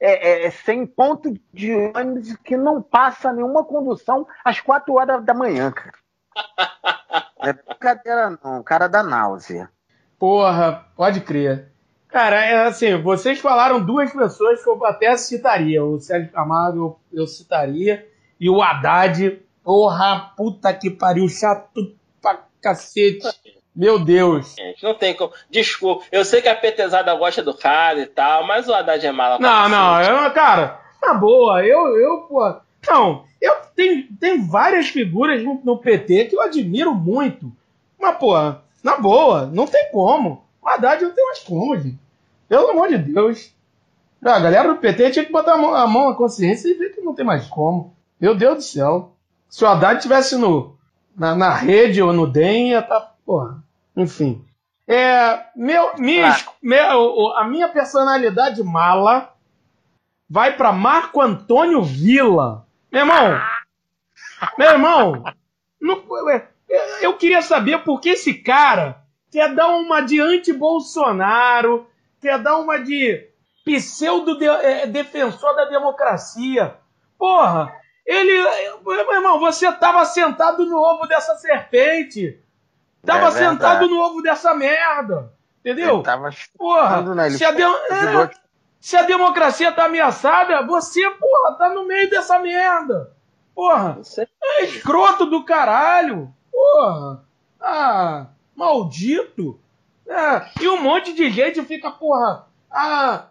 é, 0.01 0.45
é, 0.45 0.47
é, 0.47 0.51
sem 0.51 0.85
ponto 0.85 1.33
de 1.53 1.73
ônibus 1.97 2.37
que 2.45 2.57
não 2.57 2.83
passa 2.83 3.33
nenhuma 3.33 3.65
condução 3.65 4.27
às 4.45 4.61
quatro 4.61 4.95
horas 4.95 5.25
da 5.25 5.33
manhã, 5.33 5.71
cara. 5.71 5.95
É 7.41 7.53
brincadeira 7.53 8.37
não, 8.43 8.65
cara 8.65 8.89
da 8.89 9.03
náusea. 9.03 9.71
Porra, 10.19 10.85
pode 10.97 11.21
crer. 11.21 11.71
Cara, 12.09 12.45
é 12.45 12.67
assim, 12.67 13.01
vocês 13.01 13.39
falaram 13.39 13.85
duas 13.85 14.13
pessoas 14.13 14.63
que 14.63 14.69
eu 14.69 14.85
até 14.85 15.17
citaria. 15.17 15.85
O 15.85 16.01
Sérgio 16.01 16.33
Camargo 16.33 17.01
eu, 17.13 17.21
eu 17.21 17.27
citaria. 17.29 18.09
E 18.41 18.51
o 18.51 18.61
Haddad, 18.61 19.41
porra, 19.63 20.33
puta 20.37 20.75
que 20.75 20.91
pariu, 20.91 21.29
chato 21.29 21.97
pra 22.21 22.45
cacete. 22.61 23.21
Meu 23.75 23.99
Deus. 23.99 24.55
Gente, 24.55 24.83
não 24.85 24.95
tem 24.95 25.15
como. 25.15 25.33
Desculpa, 25.51 26.05
eu 26.13 26.25
sei 26.25 26.41
que 26.41 26.49
a 26.49 26.55
petezada 26.55 27.15
gosta 27.15 27.43
do 27.43 27.53
cara 27.53 28.01
e 28.01 28.07
tal, 28.07 28.47
mas 28.47 28.69
o 28.69 28.75
Haddad 28.75 29.05
é 29.05 29.11
mala 29.11 29.39
Não, 29.39 29.69
não, 29.69 30.01
eu, 30.01 30.31
cara, 30.31 30.81
na 31.03 31.15
boa, 31.15 31.65
eu, 31.65 31.99
eu, 31.99 32.19
pô. 32.29 32.57
Não, 32.89 33.25
eu 33.41 33.55
tenho, 33.75 34.07
tenho 34.21 34.47
várias 34.47 34.89
figuras 34.89 35.43
no, 35.43 35.61
no 35.65 35.79
PT 35.79 36.27
que 36.27 36.37
eu 36.37 36.41
admiro 36.41 36.95
muito. 36.95 37.51
Mas, 37.99 38.17
pô, 38.17 38.35
na 38.83 38.97
boa, 38.99 39.47
não 39.47 39.67
tem 39.67 39.91
como. 39.91 40.45
O 40.63 40.69
Haddad 40.69 41.03
não 41.03 41.13
tem 41.13 41.25
mais 41.25 41.39
como, 41.41 41.77
gente. 41.77 41.99
Pelo 42.49 42.71
amor 42.71 42.89
de 42.89 42.99
Deus. 42.99 43.53
A 44.23 44.39
galera 44.39 44.69
do 44.69 44.81
PT 44.81 45.11
tinha 45.11 45.25
que 45.25 45.33
botar 45.33 45.55
a 45.55 45.59
mão, 45.59 45.75
a 45.75 45.87
mão 45.87 46.11
na 46.11 46.17
consciência 46.17 46.69
e 46.69 46.75
ver 46.75 46.95
que 46.95 47.01
não 47.01 47.15
tem 47.15 47.25
mais 47.25 47.47
como. 47.47 47.95
Meu 48.21 48.35
Deus 48.35 48.57
do 48.57 48.63
céu. 48.63 49.13
Se 49.49 49.65
o 49.65 49.67
Haddad 49.67 50.01
tivesse 50.01 50.37
no, 50.37 50.77
na, 51.17 51.35
na 51.35 51.55
rede 51.55 52.01
ou 52.01 52.13
no 52.13 52.27
DEM, 52.27 52.71
ia 52.71 52.81
estar. 52.81 53.01
Tá, 53.01 53.15
porra. 53.25 53.64
Enfim. 53.97 54.45
É, 54.87 55.47
meu, 55.57 55.97
minha, 55.97 56.37
meu, 56.63 57.33
a 57.37 57.45
minha 57.45 57.69
personalidade 57.69 58.63
mala 58.63 59.35
vai 60.29 60.57
para 60.57 60.73
Marco 60.73 61.21
Antônio 61.21 61.83
Vila. 61.83 62.67
Meu 62.93 63.03
irmão, 63.03 63.41
meu 64.59 64.71
irmão, 64.71 65.25
não, 65.81 66.03
eu 67.01 67.17
queria 67.17 67.41
saber 67.41 67.83
por 67.83 68.01
que 68.01 68.11
esse 68.11 68.35
cara 68.35 69.03
quer 69.31 69.55
dar 69.55 69.69
uma 69.69 70.01
de 70.01 70.21
anti-Bolsonaro, 70.21 71.89
quer 72.21 72.39
dar 72.39 72.59
uma 72.59 72.79
de 72.79 73.29
pseudo-defensor 73.65 75.51
é, 75.51 75.57
da 75.57 75.65
democracia. 75.65 76.77
Porra, 77.19 77.75
ele, 78.07 78.33
meu 78.85 79.15
irmão, 79.15 79.41
você 79.41 79.67
estava 79.69 80.05
sentado 80.05 80.67
no 80.67 80.77
ovo 80.77 81.07
dessa 81.07 81.37
serpente. 81.37 82.39
Tava 83.05 83.29
é 83.29 83.31
sentado 83.31 83.89
no 83.89 84.01
ovo 84.01 84.23
dessa 84.23 84.55
merda. 84.55 85.33
Entendeu? 85.61 86.03
tava 86.03 86.31
porra, 86.59 87.15
né? 87.15 87.31
se, 87.31 87.45
a 87.45 87.51
de... 87.51 87.63
é, 87.63 88.31
se 88.79 88.97
a 88.97 89.03
democracia 89.03 89.73
tá 89.73 89.87
ameaçada, 89.87 90.67
você, 90.67 91.09
porra, 91.11 91.55
tá 91.57 91.71
no 91.71 91.87
meio 91.87 92.11
dessa 92.11 92.39
merda. 92.39 93.15
Porra, 93.55 93.99
é 94.43 94.65
escroto 94.65 95.25
do 95.25 95.43
caralho. 95.45 96.31
Porra, 96.53 97.25
ah, 97.61 98.27
maldito. 98.55 99.59
É, 100.07 100.63
e 100.63 100.69
um 100.69 100.83
monte 100.83 101.15
de 101.15 101.31
gente 101.31 101.63
fica, 101.63 101.91
porra, 101.91 102.47
ah, 102.71 103.29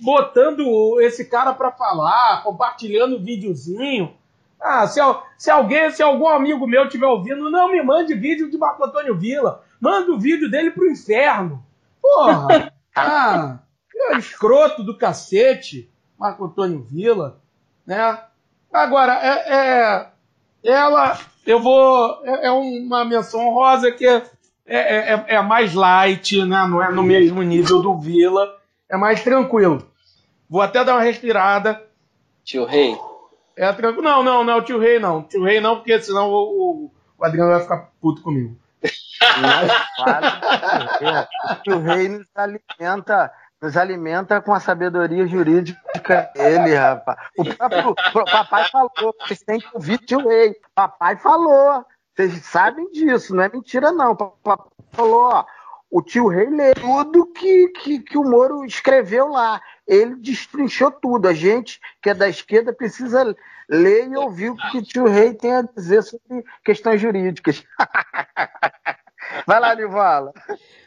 botando 0.00 1.00
esse 1.00 1.24
cara 1.24 1.52
para 1.54 1.72
falar, 1.72 2.42
compartilhando 2.44 3.22
videozinho. 3.22 4.16
Ah, 4.62 4.86
se, 4.86 5.00
se, 5.36 5.50
alguém, 5.50 5.90
se 5.90 6.02
algum 6.02 6.28
amigo 6.28 6.68
meu 6.68 6.84
estiver 6.84 7.06
ouvindo, 7.06 7.50
não 7.50 7.72
me 7.72 7.82
mande 7.82 8.14
vídeo 8.14 8.48
de 8.48 8.56
Marco 8.56 8.84
Antônio 8.84 9.18
Vila. 9.18 9.64
Manda 9.80 10.12
o 10.12 10.18
vídeo 10.18 10.48
dele 10.48 10.70
pro 10.70 10.88
inferno. 10.88 11.64
Porra! 12.00 12.72
ah, 12.94 13.58
é 14.10 14.18
escroto 14.18 14.84
do 14.84 14.96
cacete, 14.96 15.90
Marco 16.16 16.44
Antônio 16.44 16.80
Vila, 16.82 17.40
né? 17.84 18.20
Agora, 18.72 19.14
é, 19.14 19.54
é 19.54 20.12
ela, 20.62 21.18
eu 21.44 21.60
vou, 21.60 22.20
é, 22.24 22.46
é, 22.46 22.50
uma 22.50 23.04
menção 23.04 23.50
rosa 23.50 23.90
que 23.90 24.06
é, 24.06 24.22
é, 24.64 25.14
é, 25.14 25.24
é 25.26 25.42
mais 25.42 25.74
light, 25.74 26.38
né? 26.44 26.66
Não 26.68 26.80
é 26.80 26.92
no 26.92 27.02
mesmo 27.02 27.42
nível 27.42 27.82
do 27.82 27.98
Vila, 27.98 28.56
é 28.88 28.96
mais 28.96 29.22
tranquilo. 29.24 29.90
Vou 30.48 30.62
até 30.62 30.84
dar 30.84 30.94
uma 30.94 31.02
respirada. 31.02 31.82
Tio 32.44 32.64
Rei? 32.64 32.96
É 33.56 33.72
tranquilo. 33.72 34.02
Não, 34.02 34.22
não, 34.22 34.44
não, 34.44 34.62
tio 34.62 34.78
Rei 34.78 34.98
não. 34.98 35.22
Tio 35.22 35.44
Rei 35.44 35.60
não, 35.60 35.76
porque 35.76 36.00
senão 36.00 36.30
o, 36.30 36.34
o, 36.34 36.92
o 37.18 37.24
Adriano 37.24 37.50
vai 37.50 37.60
ficar 37.60 37.90
puto 38.00 38.22
comigo. 38.22 38.56
o 41.50 41.54
tio 41.62 41.80
Rei 41.80 42.08
nos 42.08 42.26
alimenta, 42.34 43.32
nos 43.60 43.76
alimenta 43.76 44.40
com 44.40 44.52
a 44.54 44.60
sabedoria 44.60 45.26
jurídica 45.26 46.30
dele, 46.34 46.74
rapaz. 46.74 47.18
O 47.36 47.44
próprio 47.44 47.90
o 47.90 48.24
papai 48.24 48.68
falou, 48.70 49.14
vocês 49.20 49.42
têm 49.42 49.60
que 49.60 49.68
ouvir 49.72 49.98
tio 49.98 50.26
Rei. 50.26 50.56
Papai 50.74 51.16
falou. 51.16 51.84
Vocês 52.14 52.44
sabem 52.44 52.90
disso, 52.90 53.34
não 53.34 53.42
é 53.42 53.48
mentira, 53.48 53.90
não. 53.90 54.14
Papai 54.14 54.66
falou, 54.92 55.30
ó 55.32 55.44
o 55.92 56.00
tio 56.00 56.26
Rei 56.26 56.48
lê 56.48 56.72
tudo 56.72 57.26
que, 57.26 57.68
que, 57.68 57.98
que 58.00 58.16
o 58.16 58.24
Moro 58.24 58.64
escreveu 58.64 59.28
lá. 59.28 59.60
Ele 59.86 60.16
destrinchou 60.16 60.90
tudo. 60.90 61.28
A 61.28 61.34
gente 61.34 61.78
que 62.00 62.08
é 62.08 62.14
da 62.14 62.26
esquerda 62.26 62.72
precisa 62.72 63.36
ler 63.68 64.08
e 64.08 64.16
ouvir 64.16 64.48
o 64.48 64.56
que 64.56 64.78
o 64.78 64.82
tio 64.82 65.06
Rei 65.06 65.34
tem 65.34 65.54
a 65.54 65.60
dizer 65.60 66.02
sobre 66.02 66.46
questões 66.64 66.98
jurídicas. 66.98 67.62
Vai 69.46 69.60
lá, 69.60 69.74
Nivala. 69.74 70.32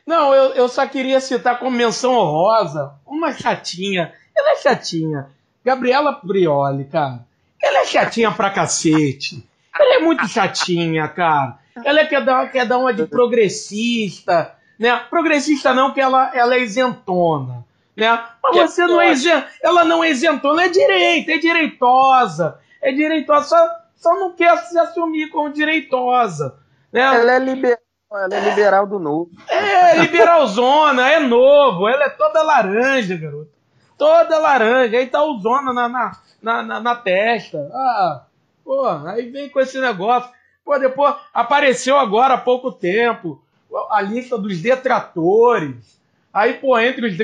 Não, 0.08 0.34
eu, 0.34 0.53
eu 0.53 0.68
só 0.68 0.88
queria 0.88 1.22
citar 1.22 1.60
como 1.60 1.78
menção 1.78 2.14
honrosa 2.14 2.95
uma 3.06 3.32
chatinha. 3.32 4.12
Ela 4.36 4.53
é 4.53 4.56
chatinha. 4.58 5.30
Gabriela 5.64 6.14
Prioli, 6.14 6.86
cara. 6.86 7.24
Ela 7.62 7.82
é 7.82 7.86
chatinha 7.86 8.32
pra 8.32 8.49
cacete. 8.49 9.47
Ela 9.80 9.97
é 9.97 9.99
muito 9.99 10.28
chatinha, 10.28 11.08
cara. 11.08 11.60
Ela 11.84 12.06
quer 12.06 12.26
dar, 12.26 12.51
quer 12.51 12.66
dar 12.66 12.80
uma 12.80 12.91
de 12.91 13.06
progressista 13.06 14.56
né? 14.80 14.97
Progressista 15.09 15.73
não, 15.73 15.93
que 15.93 16.01
ela, 16.01 16.32
ela 16.36 16.55
é 16.55 16.59
isentona. 16.59 17.65
Né? 17.95 18.23
Mas 18.43 18.57
é 18.57 18.67
você 18.67 18.86
não 18.86 19.01
é 19.01 19.11
isentona, 19.11 19.47
ela 19.61 19.86
não 19.86 20.03
é 20.03 20.09
isentona, 20.09 20.65
é 20.65 20.69
direita, 20.69 21.32
é 21.32 21.38
direitosa. 21.38 22.59
É 22.82 22.91
direitosa, 22.91 23.47
só, 23.47 23.69
só 23.95 24.15
não 24.15 24.34
quer 24.34 24.55
se 24.57 24.78
assumir 24.78 25.30
como 25.30 25.49
direitosa. 25.49 26.57
Né? 26.91 27.01
Ela 27.01 27.34
é 27.34 27.39
liberal. 27.39 27.80
Ela 28.11 28.36
é 28.36 28.49
liberal 28.49 28.88
do 28.88 28.99
novo. 28.99 29.32
É, 29.49 29.97
liberalzona, 29.97 31.09
é 31.09 31.19
novo. 31.19 31.88
Ela 31.88 32.05
é 32.05 32.09
toda 32.09 32.43
laranja, 32.43 33.17
garoto. 33.17 33.51
Toda 33.97 34.39
laranja. 34.39 34.97
Aí 34.97 35.07
tá 35.07 35.23
o 35.23 35.39
zona 35.39 35.73
na, 35.73 35.89
na, 35.89 36.11
na, 36.41 36.80
na, 36.80 36.95
testa. 36.95 37.69
Ah, 37.73 38.26
pô, 38.63 38.88
aí 38.88 39.30
vem 39.30 39.49
com 39.49 39.59
esse 39.59 39.80
negócio. 39.80 40.30
Pô, 40.63 40.78
depois 40.78 41.15
apareceu 41.34 41.97
agora 41.97 42.36
há 42.36 42.38
pouco 42.38 42.71
tempo 42.71 43.43
a 43.89 44.01
lista 44.01 44.38
dos 44.38 44.61
detratores. 44.61 45.99
Aí, 46.34 46.55
pô, 46.55 46.78
entre 46.78 47.07
os 47.07 47.18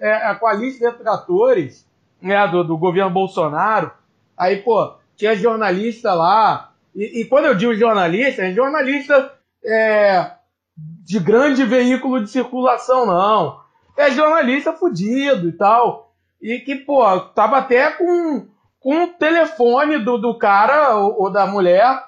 é, 0.00 0.34
com 0.34 0.46
a 0.46 0.52
lista 0.52 0.84
de 0.84 0.96
detratores 0.96 1.86
né, 2.20 2.46
do, 2.48 2.64
do 2.64 2.76
governo 2.76 3.10
Bolsonaro, 3.10 3.90
aí, 4.36 4.58
pô, 4.58 4.94
tinha 5.16 5.34
jornalista 5.34 6.14
lá. 6.14 6.72
E, 6.94 7.20
e 7.20 7.24
quando 7.24 7.46
eu 7.46 7.54
digo 7.54 7.74
jornalista, 7.74 8.42
é 8.42 8.52
jornalista 8.52 9.32
é, 9.64 10.32
de 10.76 11.18
grande 11.18 11.64
veículo 11.64 12.22
de 12.22 12.30
circulação, 12.30 13.06
não. 13.06 13.60
É 13.96 14.10
jornalista 14.10 14.72
fudido 14.72 15.48
e 15.48 15.52
tal. 15.52 16.12
E 16.40 16.60
que, 16.60 16.76
pô, 16.76 17.02
tava 17.34 17.58
até 17.58 17.90
com, 17.90 18.46
com 18.78 19.04
o 19.04 19.08
telefone 19.08 19.98
do, 19.98 20.18
do 20.18 20.38
cara 20.38 20.96
ou, 20.96 21.22
ou 21.22 21.30
da 21.32 21.46
mulher, 21.46 22.07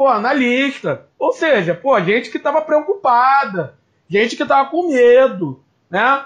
pô, 0.00 0.18
na 0.18 0.32
lista. 0.32 1.06
Ou 1.18 1.30
seja, 1.30 1.74
pô, 1.74 2.00
gente 2.00 2.30
que 2.30 2.38
tava 2.38 2.62
preocupada, 2.62 3.74
gente 4.08 4.34
que 4.34 4.46
tava 4.46 4.70
com 4.70 4.88
medo, 4.88 5.62
né? 5.90 6.24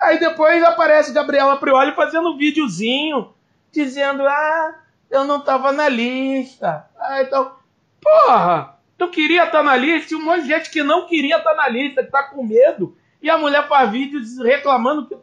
Aí 0.00 0.18
depois 0.18 0.64
aparece 0.64 1.12
Gabriela 1.12 1.58
Prioli 1.58 1.92
fazendo 1.92 2.30
um 2.30 2.38
videozinho 2.38 3.34
dizendo: 3.70 4.26
Ah, 4.26 4.74
eu 5.10 5.24
não 5.24 5.38
tava 5.38 5.70
na 5.70 5.86
lista. 5.86 6.86
Ah, 6.98 7.20
então, 7.20 7.52
porra, 8.00 8.78
tu 8.96 9.08
queria 9.08 9.44
estar 9.44 9.58
tá 9.58 9.64
na 9.64 9.76
lista 9.76 10.14
e 10.14 10.16
um 10.16 10.24
monte 10.24 10.44
de 10.44 10.48
gente 10.48 10.70
que 10.70 10.82
não 10.82 11.06
queria 11.06 11.36
estar 11.36 11.50
tá 11.50 11.56
na 11.56 11.68
lista, 11.68 12.02
que 12.02 12.10
tá 12.10 12.22
com 12.22 12.42
medo. 12.42 12.96
E 13.20 13.28
a 13.28 13.36
mulher 13.36 13.68
faz 13.68 13.90
vídeo 13.90 14.18
reclamando 14.42 15.06
que, 15.06 15.16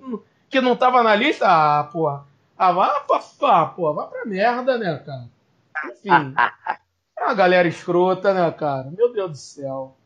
que 0.51 0.61
não 0.61 0.75
tava 0.75 1.01
na 1.01 1.15
lista. 1.15 1.47
Ah, 1.47 1.83
porra. 1.85 2.27
Ah, 2.55 2.71
vá 2.71 3.03
pra, 3.39 3.65
porra, 3.65 3.93
vá 3.93 4.03
pra 4.05 4.23
merda, 4.23 4.77
né, 4.77 5.01
cara? 5.03 5.27
Enfim. 5.91 6.35
É 7.18 7.24
uma 7.24 7.34
galera 7.34 7.68
escrota, 7.68 8.34
né, 8.34 8.49
cara? 8.51 8.89
Meu 8.95 9.11
Deus 9.11 9.32
do 9.32 9.38
céu. 9.38 9.97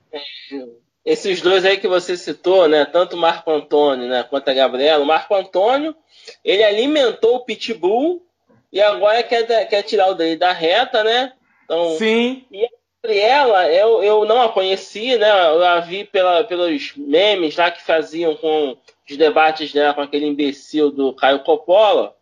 Esses 1.03 1.41
dois 1.41 1.65
aí 1.65 1.77
que 1.77 1.87
você 1.87 2.15
citou, 2.15 2.67
né? 2.67 2.85
Tanto 2.85 3.15
o 3.15 3.19
Marco 3.19 3.51
Antônio, 3.51 4.07
né, 4.07 4.23
quanto 4.23 4.49
a 4.49 4.53
Gabriela. 4.53 5.03
O 5.03 5.07
Marco 5.07 5.33
Antônio, 5.33 5.95
ele 6.43 6.63
alimentou 6.63 7.37
o 7.37 7.45
Pitbull 7.45 8.23
e 8.71 8.79
agora 8.79 9.21
quer, 9.23 9.45
quer 9.67 9.81
tirar 9.83 10.09
o 10.09 10.13
dele 10.13 10.37
da 10.37 10.51
reta, 10.51 11.03
né? 11.03 11.33
Então, 11.65 11.97
Sim. 11.97 12.45
E 12.51 12.63
a 12.63 12.69
Gabriela, 13.01 13.67
eu, 13.71 14.03
eu 14.03 14.25
não 14.25 14.41
a 14.41 14.49
conheci, 14.49 15.17
né? 15.17 15.29
Eu 15.47 15.63
a 15.65 15.79
vi 15.79 16.05
pela, 16.05 16.43
pelos 16.43 16.95
memes 16.95 17.57
lá 17.57 17.71
que 17.71 17.81
faziam 17.81 18.35
com 18.35 18.77
os 19.09 19.17
debates 19.17 19.73
dela 19.73 19.93
com 19.93 20.01
aquele 20.01 20.27
imbecil 20.27 20.91
do 20.91 21.13
Caio 21.13 21.43
Coppola. 21.43 22.15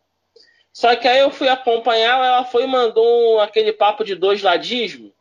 Só 0.72 0.95
que 0.95 1.07
aí 1.07 1.20
eu 1.20 1.32
fui 1.32 1.47
acompanhar, 1.47 2.24
ela 2.24 2.45
foi 2.45 2.63
e 2.63 2.67
mandou 2.67 3.39
aquele 3.39 3.74
papo 3.74 4.03
de 4.03 4.15
dois 4.15 4.41
ladismo. 4.41 5.11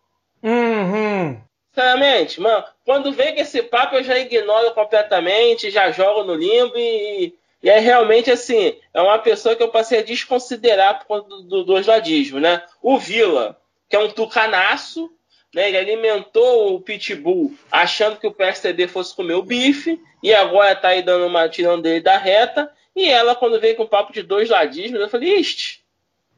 Uhum. 0.42 1.40
Sinceramente, 1.72 2.40
mano, 2.40 2.64
quando 2.84 3.12
vem 3.12 3.34
com 3.34 3.40
esse 3.40 3.62
papo 3.62 3.96
eu 3.96 4.02
já 4.02 4.18
ignoro 4.18 4.72
completamente, 4.72 5.70
já 5.70 5.90
jogo 5.90 6.24
no 6.24 6.34
limbo 6.34 6.76
e, 6.76 7.34
e 7.62 7.70
aí 7.70 7.80
realmente 7.80 8.30
assim, 8.30 8.76
é 8.92 9.00
uma 9.00 9.18
pessoa 9.18 9.54
que 9.54 9.62
eu 9.62 9.68
passei 9.68 10.00
a 10.00 10.04
desconsiderar 10.04 10.98
por 10.98 11.06
conta 11.06 11.28
do, 11.28 11.42
do 11.42 11.64
dois 11.64 11.86
ladismo, 11.86 12.40
né? 12.40 12.62
O 12.82 12.98
Vila, 12.98 13.60
que 13.88 13.96
é 13.96 13.98
um 13.98 14.10
tucanaço, 14.10 15.10
né? 15.54 15.68
Ele 15.68 15.78
alimentou 15.78 16.74
o 16.74 16.80
Pitbull 16.80 17.54
achando 17.70 18.18
que 18.18 18.26
o 18.26 18.34
PSDB 18.34 18.88
fosse 18.88 19.14
comer 19.14 19.34
o 19.34 19.42
bife 19.42 20.00
e 20.22 20.34
agora 20.34 20.74
tá 20.74 20.88
aí 20.88 21.02
dando 21.02 21.26
uma 21.26 21.48
tirando 21.48 21.82
dele 21.82 22.00
da 22.00 22.16
reta. 22.16 22.70
E 22.98 23.08
ela, 23.08 23.36
quando 23.36 23.60
veio 23.60 23.76
com 23.76 23.84
o 23.84 23.88
papo 23.88 24.12
de 24.12 24.24
dois 24.24 24.50
ladismos, 24.50 25.00
eu 25.00 25.08
falei, 25.08 25.38
ixi, 25.38 25.78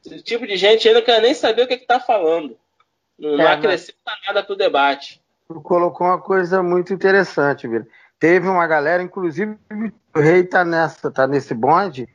esse 0.04 0.22
tipo 0.22 0.46
de 0.46 0.58
gente 0.58 0.86
aí 0.86 0.92
não 0.92 1.00
quer 1.00 1.18
nem 1.22 1.32
saber 1.32 1.62
o 1.62 1.66
que, 1.66 1.72
é 1.72 1.78
que 1.78 1.86
tá 1.86 1.98
falando. 1.98 2.54
Não, 3.18 3.30
é, 3.30 3.36
não 3.38 3.48
acrescenta 3.48 3.96
mas... 4.04 4.18
nada 4.26 4.42
pro 4.42 4.54
debate. 4.54 5.22
Tu 5.48 5.58
colocou 5.62 6.06
uma 6.06 6.20
coisa 6.20 6.62
muito 6.62 6.92
interessante, 6.92 7.66
Vila. 7.66 7.86
Teve 8.18 8.46
uma 8.46 8.66
galera, 8.66 9.02
inclusive 9.02 9.56
o 10.14 10.20
rei 10.20 10.44
tá 10.44 10.62
nessa, 10.62 11.10
tá 11.10 11.26
nesse 11.26 11.54
bonde, 11.54 12.06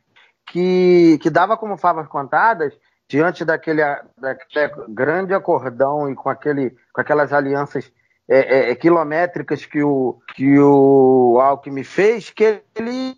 que, 0.45 1.17
que 1.23 1.31
dava 1.31 1.57
como 1.57 1.75
favas 1.75 2.07
contadas 2.07 2.77
diante 3.09 3.43
daquele, 3.43 3.81
daquele 4.15 4.71
grande 4.89 5.33
acordão 5.33 6.07
e 6.07 6.13
com, 6.13 6.29
aquele, 6.29 6.69
com 6.93 7.01
aquelas 7.01 7.33
alianças 7.33 7.91
é, 8.29 8.37
é, 8.37 8.71
é, 8.71 8.75
quilométricas 8.75 9.65
que 9.65 9.81
o, 9.81 10.19
que 10.35 10.59
o 10.59 11.39
Alckmin 11.41 11.83
fez, 11.83 12.29
que 12.29 12.61
ele 12.75 13.15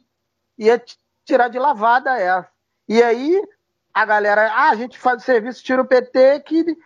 ia 0.57 0.81
tirar 1.27 1.49
de 1.49 1.59
lavada 1.59 2.17
essa. 2.17 2.47
E 2.87 3.03
aí 3.03 3.39
a 3.93 4.05
galera, 4.05 4.51
ah, 4.53 4.69
a 4.69 4.75
gente 4.75 4.97
faz 4.97 5.21
o 5.21 5.25
serviço, 5.25 5.63
tira 5.63 5.81
o 5.81 5.85
PT 5.85 6.39
que, 6.41 6.77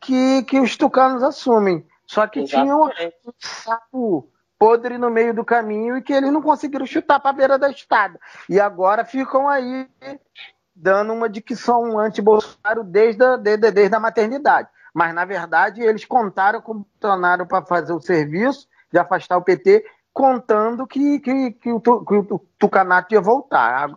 que, 0.00 0.42
que 0.44 0.60
os 0.60 0.76
tucanos 0.76 1.22
assumem. 1.22 1.86
Só 2.06 2.26
que 2.26 2.40
Exatamente. 2.40 2.96
tinha 2.96 3.16
um 3.26 3.32
sapo 3.38 4.30
podre 4.58 4.98
no 4.98 5.10
meio 5.10 5.32
do 5.32 5.44
caminho 5.44 5.96
e 5.96 6.02
que 6.02 6.12
eles 6.12 6.30
não 6.30 6.42
conseguiram 6.42 6.84
chutar 6.84 7.18
para 7.18 7.30
a 7.30 7.32
beira 7.32 7.58
da 7.58 7.70
estrada. 7.70 8.20
E 8.48 8.60
agora 8.60 9.04
ficam 9.04 9.48
aí 9.48 9.88
dando 10.76 11.14
uma 11.14 11.28
de 11.28 11.40
que 11.40 11.56
são 11.56 11.98
anti-Bolsonaro 11.98 12.84
desde 12.84 13.24
a, 13.24 13.36
desde, 13.36 13.70
desde 13.70 13.94
a 13.94 14.00
maternidade. 14.00 14.68
Mas, 14.92 15.14
na 15.14 15.24
verdade, 15.24 15.80
eles 15.80 16.04
contaram 16.04 16.60
com 16.60 16.72
o 16.72 16.86
Bolsonaro 17.00 17.46
para 17.46 17.64
fazer 17.64 17.92
o 17.92 18.00
serviço 18.00 18.68
de 18.92 18.98
afastar 18.98 19.38
o 19.38 19.42
PT 19.42 19.84
contando 20.20 20.86
que, 20.86 21.18
que, 21.18 21.52
que, 21.52 21.72
o, 21.72 21.80
que 21.80 22.14
o 22.14 22.40
Tucanato 22.58 23.14
ia 23.14 23.20
voltar. 23.22 23.90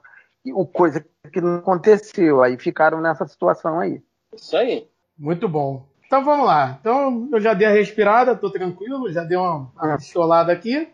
O 0.53 0.65
coisa 0.65 1.05
que 1.31 1.41
não 1.41 1.57
aconteceu. 1.57 2.41
Aí 2.41 2.57
ficaram 2.57 3.01
nessa 3.01 3.27
situação 3.27 3.79
aí. 3.79 4.01
Isso 4.33 4.55
aí. 4.55 4.87
Muito 5.17 5.49
bom. 5.49 5.85
Então 6.05 6.23
vamos 6.23 6.45
lá. 6.45 6.77
Então 6.79 7.27
eu 7.31 7.41
já 7.41 7.53
dei 7.53 7.67
a 7.67 7.71
respirada, 7.71 8.35
tô 8.35 8.49
tranquilo, 8.49 9.11
já 9.11 9.23
dei 9.23 9.37
uma, 9.37 9.69
pistolada 9.97 10.53
aqui. 10.53 10.87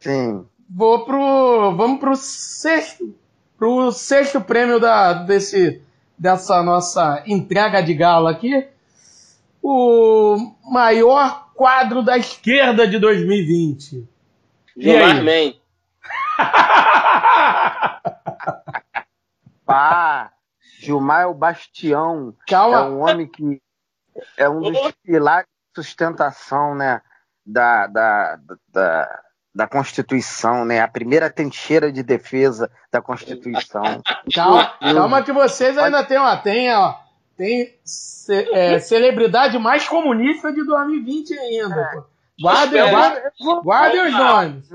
Sim. 0.00 0.46
Vou 0.68 1.04
pro. 1.04 1.76
Vamos 1.76 2.00
pro 2.00 2.16
sexto. 2.16 3.14
Pro 3.58 3.92
sexto 3.92 4.40
prêmio 4.40 4.80
da, 4.80 5.12
desse, 5.12 5.82
dessa 6.18 6.62
nossa 6.62 7.22
entrega 7.26 7.80
de 7.82 7.94
gala 7.94 8.30
aqui. 8.30 8.66
O 9.62 10.36
maior 10.64 11.52
quadro 11.54 12.02
da 12.02 12.18
esquerda 12.18 12.88
de 12.88 12.98
2020. 12.98 14.08
Gilmar 14.76 15.22
Man. 15.22 15.54
Pá, 19.64 20.32
Gilmar 20.80 21.22
é 21.22 21.26
o 21.26 21.34
bastião. 21.34 22.34
Calma. 22.46 22.78
É 22.78 22.82
um 22.82 23.00
homem 23.00 23.26
que 23.26 23.60
é 24.36 24.48
um 24.48 24.60
dos 24.60 24.92
pilares 25.04 25.46
de 25.46 25.82
sustentação, 25.82 26.74
né, 26.74 27.00
da, 27.44 27.86
da, 27.86 28.38
da, 28.68 29.22
da 29.54 29.66
Constituição, 29.66 30.64
né? 30.64 30.80
A 30.80 30.88
primeira 30.88 31.30
trincheira 31.30 31.92
de 31.92 32.02
defesa 32.02 32.70
da 32.90 33.00
Constituição. 33.00 33.82
Calma, 34.34 34.74
calma 34.80 35.22
que 35.22 35.32
vocês 35.32 35.76
ainda 35.76 36.04
têm, 36.04 36.18
ó, 36.18 36.36
tem, 36.36 36.74
ó, 36.74 36.94
tem 37.36 37.78
ce, 37.84 38.48
é, 38.52 38.78
celebridade 38.78 39.58
mais 39.58 39.88
comunista 39.88 40.52
de 40.52 40.64
2020 40.64 41.38
ainda. 41.38 41.80
É. 41.80 42.11
Guardem, 42.42 42.80
guardem, 43.62 44.06
os 44.06 44.12
nomes. 44.12 44.70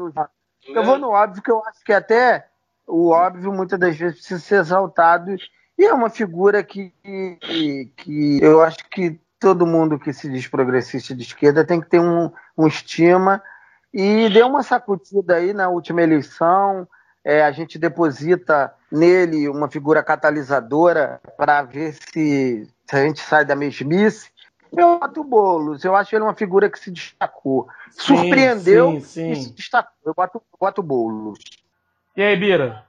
Eu 0.68 0.84
vou 0.84 0.98
no 0.98 1.10
óbvio, 1.10 1.44
que 1.44 1.52
eu 1.52 1.62
acho 1.66 1.84
que 1.84 1.94
até 1.94 2.48
o 2.86 3.10
óbvio 3.10 3.52
muitas 3.52 3.78
das 3.78 3.96
vezes 3.98 4.20
precisa 4.20 4.40
ser 4.40 4.60
exaltado. 4.60 5.36
E 5.78 5.86
é 5.86 5.94
uma 5.94 6.10
figura 6.10 6.64
que, 6.64 6.94
que, 7.42 7.92
que 7.98 8.40
eu 8.42 8.62
acho 8.62 8.78
que 8.90 9.20
todo 9.40 9.68
mundo 9.68 10.00
que 10.00 10.12
se 10.14 10.30
diz 10.30 10.48
progressista 10.48 11.14
de 11.14 11.22
esquerda 11.24 11.66
tem 11.66 11.80
que 11.80 11.90
ter 11.90 12.00
um, 12.00 12.32
um 12.58 12.68
estima. 12.68 13.44
E 13.94 14.30
deu 14.30 14.48
uma 14.48 14.64
sacudida 14.64 15.36
aí 15.36 15.54
na 15.54 15.70
última 15.70 16.02
eleição. 16.02 16.88
É, 17.24 17.44
a 17.44 17.52
gente 17.52 17.78
deposita 17.78 18.74
nele 18.92 19.50
uma 19.50 19.70
figura 19.70 20.02
catalisadora 20.02 21.20
para 21.36 21.62
ver 21.62 21.94
se, 21.94 22.68
se 22.90 22.96
a 22.96 23.04
gente 23.04 23.20
sai 23.20 23.44
da 23.44 23.56
mesmice. 23.56 24.30
Eu 24.72 25.00
boto 25.00 25.22
o 25.22 25.24
Boulos, 25.24 25.84
eu 25.84 25.96
acho 25.96 26.16
ele 26.16 26.24
uma 26.24 26.36
figura 26.36 26.70
que 26.70 26.80
se 26.80 26.92
destacou. 26.92 27.68
Sim, 27.92 28.18
Surpreendeu 28.18 28.92
sim, 28.94 29.02
sim. 29.02 29.32
e 29.32 29.36
se 29.36 29.54
destacou. 29.54 29.94
Eu 30.06 30.14
boto, 30.14 30.38
eu 30.38 30.58
boto 30.60 30.82
o 30.82 30.84
Boulos. 30.84 31.40
E 32.16 32.22
aí, 32.22 32.36
Bira? 32.36 32.86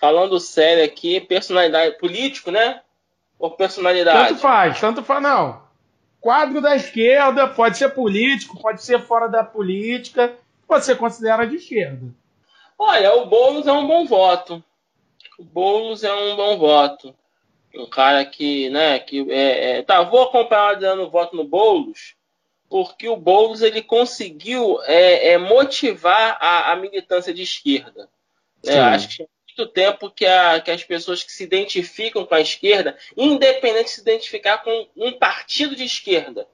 Falando 0.00 0.38
sério 0.40 0.84
aqui, 0.84 1.20
personalidade 1.20 1.98
político, 1.98 2.50
né? 2.50 2.80
Ou 3.38 3.50
personalidade? 3.50 4.28
Tanto 4.28 4.40
faz, 4.40 4.80
tanto 4.80 5.02
faz, 5.02 5.22
não. 5.22 5.62
Quadro 6.20 6.60
da 6.60 6.74
esquerda, 6.74 7.48
pode 7.48 7.78
ser 7.78 7.90
político, 7.90 8.60
pode 8.60 8.82
ser 8.82 9.00
fora 9.00 9.28
da 9.28 9.44
política, 9.44 10.34
você 10.66 10.94
considera 10.94 11.46
de 11.46 11.56
esquerda. 11.56 12.06
Olha, 12.78 13.14
o 13.14 13.26
Boulos 13.26 13.66
é 13.66 13.72
um 13.72 13.86
bom 13.86 14.04
voto. 14.06 14.62
O 15.38 15.44
Boulos 15.44 16.02
é 16.02 16.12
um 16.12 16.36
bom 16.36 16.58
voto 16.58 17.14
um 17.78 17.86
cara 17.86 18.24
que, 18.24 18.68
né, 18.70 18.98
que 18.98 19.30
é, 19.30 19.78
é, 19.78 19.82
tá, 19.82 20.02
vou 20.02 20.22
acompanhar 20.22 20.74
dando 20.76 21.10
voto 21.10 21.36
no 21.36 21.44
Boulos, 21.44 22.14
porque 22.68 23.08
o 23.08 23.16
Boulos 23.16 23.62
ele 23.62 23.82
conseguiu 23.82 24.80
é, 24.84 25.32
é 25.32 25.38
motivar 25.38 26.36
a, 26.40 26.72
a, 26.72 26.76
militância 26.76 27.32
de 27.32 27.42
esquerda. 27.42 28.08
É, 28.64 28.78
acho 28.78 29.08
que 29.08 29.26
muito 29.56 29.72
tempo 29.72 30.10
que, 30.10 30.26
a, 30.26 30.60
que 30.60 30.70
as 30.70 30.84
pessoas 30.84 31.22
que 31.22 31.32
se 31.32 31.44
identificam 31.44 32.26
com 32.26 32.34
a 32.34 32.40
esquerda, 32.40 32.96
independente 33.16 33.84
de 33.84 33.90
se 33.90 34.00
identificar 34.00 34.58
com 34.58 34.88
um 34.96 35.12
partido 35.12 35.74
de 35.74 35.84
esquerda, 35.84 36.46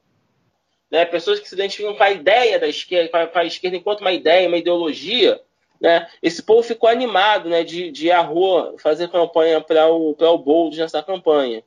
né, 0.91 1.05
pessoas 1.05 1.41
que 1.41 1.49
se 1.49 1.55
identificam 1.55 1.95
com 1.95 2.03
a 2.03 2.11
ideia 2.11 2.59
da 2.59 2.69
esquerda, 2.69 3.09
com 3.09 3.17
a, 3.17 3.27
com 3.27 3.39
a 3.39 3.45
esquerda 3.45 3.77
enquanto 3.77 4.03
uma 4.03 4.13
ideia, 4.13 4.47
uma 4.47 4.59
ideologia, 4.59 5.41
né? 5.83 6.09
Esse 6.23 6.41
povo 6.41 6.63
ficou 6.63 6.89
animado 6.89 7.49
né, 7.49 7.65
de, 7.65 7.91
de 7.91 8.07
ir 8.07 8.13
à 8.13 8.21
rua 8.21 8.77
fazer 8.79 9.11
campanha 9.11 9.61
para 9.61 9.89
o, 9.89 10.11
o 10.17 10.39
Boulos 10.39 10.79
nessa 10.79 11.03
campanha. 11.03 11.65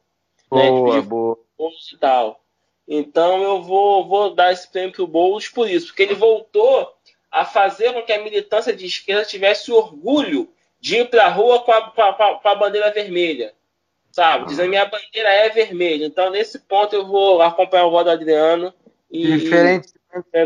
Boa, 0.49 0.95
né? 0.95 1.01
boa. 1.01 1.37
Boulos 1.57 1.91
e 1.91 1.97
tal. 1.97 2.39
Então 2.87 3.43
eu 3.43 3.61
vou, 3.61 4.07
vou 4.07 4.33
dar 4.33 4.53
esse 4.53 4.71
prêmio 4.71 4.93
pro 4.93 5.05
Boulos 5.05 5.49
por 5.49 5.69
isso, 5.69 5.87
porque 5.87 6.03
ele 6.03 6.15
voltou 6.15 6.93
a 7.29 7.43
fazer 7.43 7.91
com 7.91 8.03
que 8.03 8.13
a 8.13 8.23
militância 8.23 8.73
de 8.73 8.85
esquerda 8.85 9.25
tivesse 9.25 9.69
orgulho 9.69 10.47
de 10.79 10.97
ir 10.97 11.09
para 11.09 11.25
a 11.25 11.29
rua 11.29 11.61
com 11.63 11.73
a, 11.73 11.91
com, 11.91 12.01
a, 12.01 12.39
com 12.39 12.47
a, 12.47 12.55
bandeira 12.55 12.91
vermelha. 12.93 13.53
Sabe? 14.13 14.45
Dizendo 14.45 14.69
minha 14.69 14.85
bandeira 14.85 15.29
é 15.29 15.49
vermelha. 15.49 16.05
Então, 16.05 16.29
nesse 16.29 16.57
ponto, 16.59 16.95
eu 16.95 17.05
vou 17.05 17.41
acompanhar 17.41 17.85
o 17.87 17.91
voto 17.91 18.05
do 18.05 18.11
Adriano. 18.11 18.73
E, 19.11 19.39
Diferente 19.39 19.89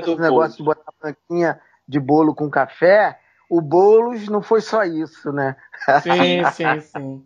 do 0.03 0.17
negócio 0.17 0.57
de 0.57 0.63
botar 0.63 0.91
banquinha 0.99 1.61
de 1.87 1.99
bolo 1.99 2.33
com 2.33 2.49
café, 2.49 3.19
o 3.49 3.61
Boulos 3.61 4.27
não 4.29 4.41
foi 4.41 4.61
só 4.61 4.83
isso, 4.83 5.33
né? 5.33 5.55
Sim, 6.03 6.43
sim, 6.53 6.81
sim. 6.81 7.25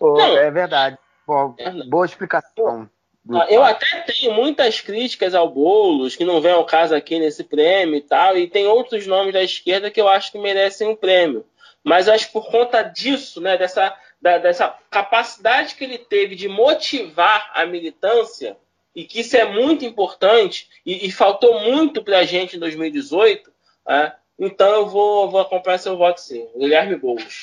oh, 0.00 0.18
é 0.20 0.50
verdade. 0.50 0.98
Bom, 1.26 1.54
é 1.56 1.70
boa 1.84 2.04
explicação. 2.04 2.90
Ah, 3.30 3.46
eu 3.48 3.62
até 3.62 4.00
tenho 4.00 4.34
muitas 4.34 4.80
críticas 4.80 5.32
ao 5.32 5.48
Boulos, 5.48 6.16
que 6.16 6.24
não 6.24 6.40
vem 6.40 6.50
ao 6.50 6.66
caso 6.66 6.92
aqui 6.94 7.20
nesse 7.20 7.44
prêmio 7.44 7.94
e 7.94 8.00
tal, 8.00 8.36
e 8.36 8.48
tem 8.48 8.66
outros 8.66 9.06
nomes 9.06 9.32
da 9.32 9.42
esquerda 9.42 9.90
que 9.90 10.00
eu 10.00 10.08
acho 10.08 10.32
que 10.32 10.38
merecem 10.38 10.88
um 10.88 10.96
prêmio. 10.96 11.46
Mas 11.84 12.08
eu 12.08 12.14
acho 12.14 12.26
que 12.26 12.32
por 12.32 12.50
conta 12.50 12.82
disso, 12.82 13.40
né, 13.40 13.56
dessa, 13.56 13.96
da, 14.20 14.38
dessa 14.38 14.76
capacidade 14.90 15.76
que 15.76 15.84
ele 15.84 15.98
teve 15.98 16.34
de 16.34 16.48
motivar 16.48 17.52
a 17.54 17.64
militância, 17.64 18.56
e 18.94 19.04
que 19.04 19.20
isso 19.20 19.36
é 19.36 19.44
muito 19.44 19.84
importante, 19.84 20.68
e, 20.84 21.06
e 21.06 21.12
faltou 21.12 21.60
muito 21.60 22.02
para 22.02 22.18
a 22.18 22.24
gente 22.24 22.56
em 22.56 22.60
2018, 22.60 23.52
né, 23.86 24.12
então 24.38 24.68
eu 24.68 24.86
vou, 24.86 25.30
vou 25.30 25.40
acompanhar 25.40 25.78
seu 25.78 25.96
voto 25.96 26.20
sim. 26.20 26.46
Guilherme 26.56 26.96
Boulos. 26.96 27.40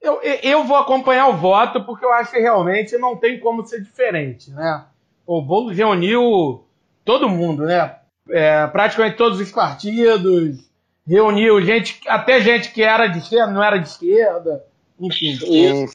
Eu, 0.00 0.20
eu 0.22 0.64
vou 0.64 0.76
acompanhar 0.76 1.28
o 1.28 1.36
voto 1.36 1.82
porque 1.84 2.04
eu 2.04 2.12
acho 2.12 2.30
que 2.30 2.38
realmente 2.38 2.98
não 2.98 3.16
tem 3.16 3.40
como 3.40 3.64
ser 3.66 3.80
diferente, 3.82 4.50
né? 4.50 4.84
O 5.26 5.40
Boulos 5.40 5.76
reuniu 5.76 6.66
todo 7.04 7.28
mundo, 7.28 7.64
né? 7.64 7.96
É, 8.28 8.66
praticamente 8.66 9.16
todos 9.16 9.40
os 9.40 9.50
partidos, 9.50 10.70
reuniu 11.06 11.60
gente, 11.62 12.00
até 12.06 12.40
gente 12.40 12.70
que 12.72 12.82
era 12.82 13.06
de 13.06 13.18
esquerda, 13.18 13.52
não 13.52 13.62
era 13.62 13.78
de 13.78 13.88
esquerda, 13.88 14.64
enfim. 15.00 15.32
Isso. 15.32 15.94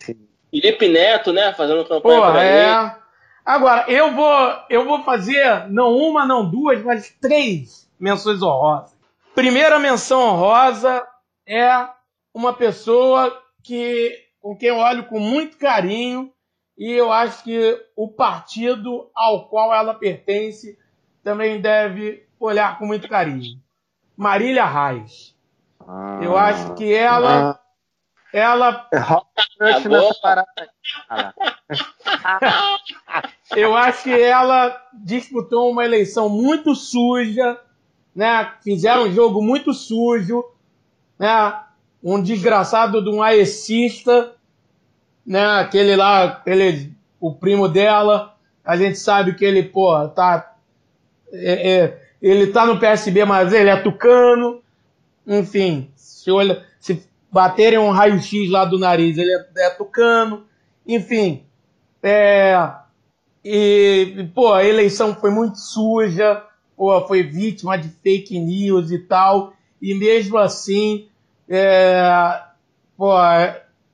Felipe 0.50 0.88
Neto, 0.88 1.32
né? 1.32 1.54
Fazendo 1.54 1.86
campanha 1.86 2.22
Porra, 2.22 2.44
é. 2.44 2.96
Agora, 3.46 3.86
eu 3.88 4.14
vou, 4.14 4.56
eu 4.70 4.86
vou 4.86 5.04
fazer 5.04 5.68
não 5.70 5.96
uma, 5.96 6.26
não 6.26 6.50
duas, 6.50 6.84
mas 6.84 7.16
três 7.20 7.90
menções 8.00 8.42
honrosas. 8.42 8.99
Primeira 9.40 9.80
menção 9.80 10.20
honrosa 10.20 11.08
é 11.48 11.72
uma 12.34 12.52
pessoa 12.52 13.42
que, 13.64 14.14
com 14.42 14.54
quem 14.54 14.68
eu 14.68 14.76
olho 14.76 15.06
com 15.06 15.18
muito 15.18 15.58
carinho 15.58 16.30
e 16.78 16.92
eu 16.92 17.10
acho 17.10 17.46
que 17.46 17.82
o 17.96 18.10
partido 18.10 19.10
ao 19.16 19.48
qual 19.48 19.74
ela 19.74 19.94
pertence 19.94 20.78
também 21.24 21.62
deve 21.62 22.28
olhar 22.38 22.78
com 22.78 22.86
muito 22.86 23.08
carinho. 23.08 23.58
Marília 24.18 24.66
Reis. 24.66 25.34
Ah, 25.88 26.20
eu 26.22 26.38
acho 26.38 26.74
que 26.74 26.94
ela. 26.94 27.52
Ah, 27.52 27.60
ela. 28.34 28.90
eu 33.56 33.74
acho 33.74 34.04
que 34.04 34.22
ela 34.22 34.78
disputou 34.94 35.72
uma 35.72 35.86
eleição 35.86 36.28
muito 36.28 36.76
suja, 36.76 37.58
né? 38.20 38.52
Fizeram 38.62 39.04
um 39.04 39.14
jogo 39.14 39.42
muito 39.42 39.74
sujo, 39.74 40.44
né? 41.18 41.58
um 42.04 42.22
desgraçado 42.22 43.02
de 43.02 43.10
um 43.10 43.24
aecista, 43.24 44.34
né? 45.26 45.42
Aquele 45.62 45.96
lá, 45.96 46.42
ele, 46.46 46.94
o 47.18 47.34
primo 47.34 47.70
dela, 47.70 48.36
a 48.66 48.76
gente 48.76 49.00
sabe 49.00 49.36
que 49.36 49.46
ele, 49.46 49.64
pô, 49.64 50.06
tá. 50.10 50.54
É, 51.32 51.72
é, 51.72 52.10
ele 52.22 52.48
tá 52.48 52.66
no 52.66 52.78
PSB, 52.78 53.24
mas 53.24 53.54
ele 53.54 53.70
é 53.70 53.78
tucano. 53.78 54.62
Enfim, 55.26 55.90
se, 55.96 56.30
olha, 56.30 56.66
se 56.78 57.08
baterem 57.32 57.80
um 57.80 57.92
raio-x 57.92 58.52
lá 58.52 58.66
do 58.66 58.78
nariz, 58.78 59.18
ele 59.18 59.32
é, 59.32 59.46
é 59.60 59.70
tucano. 59.70 60.46
Enfim, 60.86 61.46
é, 62.04 62.70
e, 63.46 64.30
pô, 64.36 64.52
a 64.52 64.66
eleição 64.66 65.16
foi 65.16 65.32
muito 65.32 65.58
suja, 65.58 66.44
pô, 66.80 67.06
foi 67.06 67.22
vítima 67.24 67.78
de 67.78 67.90
fake 67.90 68.40
news 68.40 68.90
e 68.90 69.00
tal, 69.00 69.52
e 69.82 69.94
mesmo 69.94 70.38
assim 70.38 71.10
é, 71.50 72.42
pô, 72.96 73.12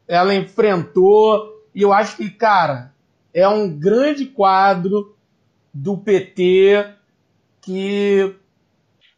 ela 0.07 0.35
enfrentou, 0.35 1.63
e 1.73 1.81
eu 1.81 1.91
acho 1.91 2.15
que, 2.15 2.29
cara, 2.29 2.93
é 3.33 3.47
um 3.47 3.67
grande 3.67 4.27
quadro 4.27 5.17
do 5.73 5.97
PT 5.97 6.93
que 7.59 8.35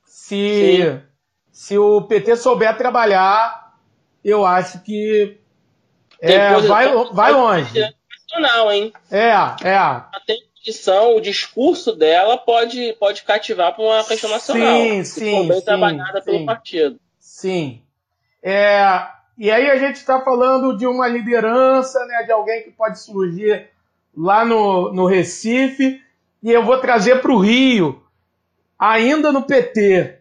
se, 0.05 1.01
se 1.51 1.78
o 1.78 2.03
PT 2.03 2.38
souber 2.38 2.78
trabalhar, 2.78 3.76
eu 4.24 4.45
acho 4.45 4.82
que 4.82 5.38
é, 6.22 6.57
vai, 6.61 6.88
vai 7.11 7.34
longe. 7.34 7.82
Nacional, 8.30 8.72
hein? 8.72 8.93
É, 9.11 9.32
é. 9.68 10.03
Tem 10.26 10.47
condição, 10.68 11.15
o 11.15 11.22
discurso 11.22 11.95
dela 11.95 12.38
pode, 12.38 12.93
pode 12.99 13.24
cativar 13.24 13.74
para 13.74 13.84
uma 13.84 14.03
questão 14.03 14.30
nacional. 14.30 14.78
Sim, 14.78 15.03
sim. 15.03 15.47
Bem 15.47 15.59
sim, 15.59 15.65
trabalhada 15.65 16.20
sim, 16.20 16.26
pelo 16.26 16.45
partido. 16.45 16.99
Sim. 17.18 17.82
É, 18.43 19.07
e 19.38 19.49
aí 19.49 19.70
a 19.70 19.78
gente 19.78 19.95
está 19.95 20.22
falando 20.22 20.78
de 20.78 20.86
uma 20.86 21.07
liderança, 21.07 22.05
né, 22.05 22.24
de 22.24 22.32
alguém 22.32 22.63
que 22.63 22.72
pode 22.72 22.99
surgir 22.99 23.70
lá 24.15 24.43
no, 24.43 24.91
no 24.91 25.05
Recife, 25.05 26.01
e 26.43 26.51
eu 26.51 26.63
vou 26.63 26.80
trazer 26.80 27.22
para 27.22 27.32
o 27.32 27.39
Rio, 27.39 28.03
ainda 28.78 29.32
no 29.32 29.43
PT, 29.43 30.20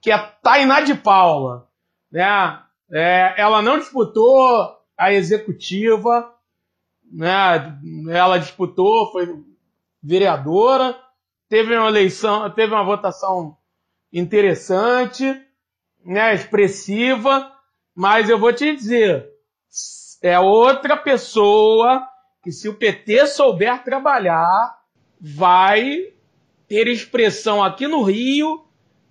que 0.00 0.10
é 0.10 0.18
Tainá 0.42 0.80
de 0.80 0.94
Paula. 0.94 1.68
Né? 2.10 2.58
É, 2.92 3.34
ela 3.38 3.62
não 3.62 3.78
disputou 3.78 4.76
a 4.96 5.12
executiva, 5.12 6.32
né? 7.10 7.78
ela 8.10 8.38
disputou, 8.38 9.10
foi 9.12 9.26
vereadora, 10.02 10.98
teve 11.48 11.76
uma 11.76 11.88
eleição, 11.88 12.48
teve 12.50 12.72
uma 12.72 12.84
votação 12.84 13.56
interessante, 14.12 15.24
né, 16.04 16.34
expressiva, 16.34 17.52
mas 17.94 18.28
eu 18.28 18.38
vou 18.38 18.52
te 18.52 18.74
dizer, 18.74 19.28
é 20.22 20.38
outra 20.38 20.96
pessoa 20.96 22.06
que 22.42 22.52
se 22.52 22.68
o 22.68 22.74
PT 22.74 23.26
souber 23.26 23.82
trabalhar, 23.82 24.78
vai 25.20 26.12
ter 26.68 26.86
expressão 26.88 27.62
aqui 27.62 27.86
no 27.86 28.02
Rio 28.02 28.64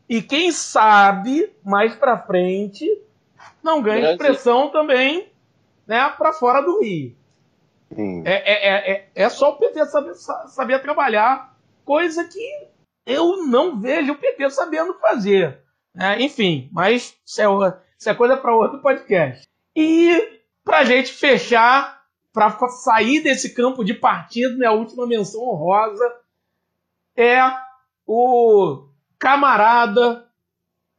e 0.07 0.21
quem 0.21 0.51
sabe 0.51 1.51
mais 1.63 1.95
para 1.95 2.17
frente 2.17 2.85
não 3.61 3.81
ganha 3.81 4.11
expressão 4.11 4.69
também, 4.69 5.29
né, 5.87 6.09
para 6.17 6.31
fora 6.31 6.61
do 6.61 6.79
Rio. 6.81 7.15
É, 8.25 8.33
é, 8.33 8.91
é, 8.91 9.09
é, 9.15 9.29
só 9.29 9.51
o 9.51 9.57
PT 9.57 9.85
saber, 9.85 10.13
saber 10.15 10.81
trabalhar, 10.81 11.57
coisa 11.83 12.23
que 12.25 12.67
eu 13.05 13.45
não 13.45 13.79
vejo 13.79 14.13
o 14.13 14.17
PT 14.17 14.49
sabendo 14.49 14.93
fazer. 14.95 15.59
Né? 15.93 16.21
Enfim, 16.21 16.69
mas 16.71 17.17
isso 17.25 17.41
é, 17.41 17.79
isso 17.97 18.09
é 18.09 18.13
coisa 18.13 18.37
para 18.37 18.55
outro 18.55 18.81
podcast. 18.81 19.47
E 19.75 20.41
para 20.63 20.83
gente 20.83 21.13
fechar, 21.13 22.03
para 22.33 22.51
sair 22.69 23.21
desse 23.21 23.53
campo 23.53 23.83
de 23.83 23.93
partido, 23.93 24.57
minha 24.57 24.71
última 24.71 25.07
menção 25.07 25.41
honrosa 25.41 26.03
é 27.15 27.39
o 28.05 28.87
camarada 29.17 30.27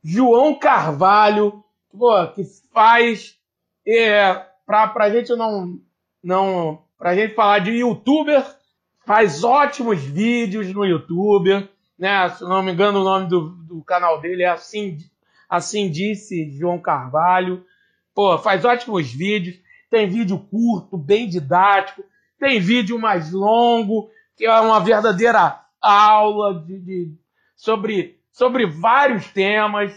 João 0.03 0.59
Carvalho, 0.59 1.65
pô, 1.91 2.27
que 2.29 2.45
faz 2.73 3.37
é, 3.87 4.35
para 4.65 4.93
a 4.95 5.11
gente 5.11 5.35
não 5.37 5.81
não 6.23 6.86
para 6.99 7.15
gente 7.15 7.35
falar 7.35 7.61
de 7.61 7.71
youtuber, 7.73 8.45
faz 9.05 9.45
ótimos 9.45 10.03
vídeos 10.03 10.73
no 10.73 10.85
YouTube, 10.85 11.69
né? 11.99 12.29
Se 12.31 12.43
não 12.43 12.63
me 12.63 12.73
engano 12.73 13.01
o 13.01 13.05
nome 13.05 13.29
do, 13.29 13.51
do 13.51 13.83
canal 13.85 14.21
dele 14.21 14.43
é 14.43 14.49
assim 14.49 14.99
Assim 15.49 15.91
disse 15.91 16.51
João 16.59 16.79
Carvalho. 16.79 17.65
Pô, 18.15 18.37
faz 18.39 18.65
ótimos 18.65 19.13
vídeos. 19.13 19.57
Tem 19.91 20.09
vídeo 20.09 20.39
curto, 20.39 20.97
bem 20.97 21.29
didático. 21.29 22.05
Tem 22.39 22.61
vídeo 22.61 22.99
mais 22.99 23.33
longo, 23.33 24.11
que 24.37 24.45
é 24.45 24.61
uma 24.61 24.81
verdadeira 24.81 25.61
aula 25.81 26.63
de, 26.65 26.81
de 26.81 27.15
sobre, 27.55 28.19
sobre 28.33 28.67
vários 28.67 29.29
temas. 29.29 29.93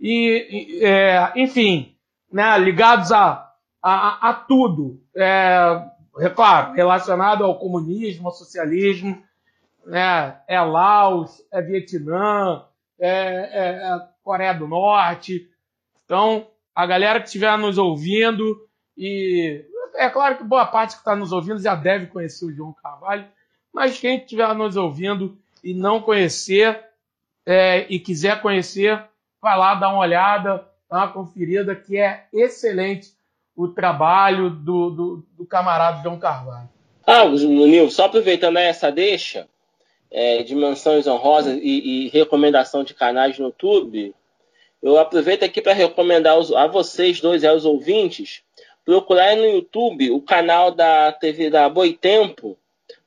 E, 0.00 0.80
é, 0.82 1.32
enfim, 1.36 1.94
né, 2.32 2.58
ligados 2.58 3.12
a, 3.12 3.52
a, 3.82 4.30
a 4.30 4.34
tudo. 4.34 5.00
É, 5.14 5.82
é 6.18 6.28
claro, 6.30 6.74
relacionado 6.74 7.44
ao 7.44 7.58
comunismo, 7.58 8.28
ao 8.28 8.34
socialismo. 8.34 9.22
Né, 9.84 10.40
é 10.48 10.60
Laos, 10.60 11.44
é 11.52 11.60
Vietnã, 11.60 12.64
é, 12.98 13.10
é, 13.10 13.88
é 13.88 14.08
Coreia 14.22 14.54
do 14.54 14.66
Norte. 14.66 15.48
Então, 16.04 16.46
a 16.74 16.86
galera 16.86 17.20
que 17.20 17.26
estiver 17.26 17.56
nos 17.58 17.78
ouvindo, 17.78 18.66
e 18.96 19.64
é 19.94 20.08
claro 20.08 20.38
que 20.38 20.44
boa 20.44 20.66
parte 20.66 20.94
que 20.94 21.00
está 21.00 21.14
nos 21.14 21.32
ouvindo 21.32 21.60
já 21.60 21.74
deve 21.74 22.06
conhecer 22.06 22.46
o 22.46 22.52
João 22.52 22.72
Carvalho, 22.72 23.26
Mas 23.72 23.98
quem 23.98 24.18
estiver 24.18 24.54
nos 24.54 24.76
ouvindo 24.76 25.36
e 25.62 25.74
não 25.74 26.00
conhecer 26.00 26.82
é, 27.46 27.86
e 27.88 27.98
quiser 27.98 28.40
conhecer, 28.40 29.04
vai 29.40 29.58
lá 29.58 29.74
dar 29.74 29.90
uma 29.90 29.98
olhada, 29.98 30.66
dar 30.90 30.98
uma 30.98 31.12
conferida, 31.12 31.76
que 31.76 31.96
é 31.96 32.26
excelente 32.32 33.13
o 33.56 33.68
trabalho 33.68 34.50
do, 34.50 34.90
do, 34.90 35.26
do 35.36 35.46
camarada 35.46 36.02
João 36.02 36.18
Carvalho. 36.18 36.68
Ah, 37.06 37.24
Nil, 37.26 37.90
só 37.90 38.06
aproveitando 38.06 38.56
essa 38.56 38.90
deixa 38.90 39.46
é, 40.10 40.42
de 40.42 40.54
menções 40.54 41.06
honrosas 41.06 41.58
e, 41.60 42.06
e, 42.06 42.08
recomendação 42.08 42.82
de 42.82 42.94
canais 42.94 43.38
no 43.38 43.46
YouTube, 43.46 44.14
eu 44.82 44.98
aproveito 44.98 45.42
aqui 45.42 45.60
para 45.60 45.72
recomendar 45.72 46.36
a 46.56 46.66
vocês 46.66 47.20
dois 47.20 47.44
aos 47.44 47.64
ouvintes 47.64 48.42
procurar 48.84 49.34
no 49.36 49.46
YouTube 49.46 50.10
o 50.10 50.20
canal 50.20 50.70
da 50.70 51.10
TV 51.10 51.48
da 51.50 51.68
Boitempo, 51.68 52.58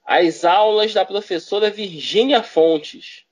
as 0.05 0.43
aulas 0.43 0.93
da 0.93 1.05
professora 1.05 1.69
Virgínia 1.69 2.41
Fontes. 2.41 3.23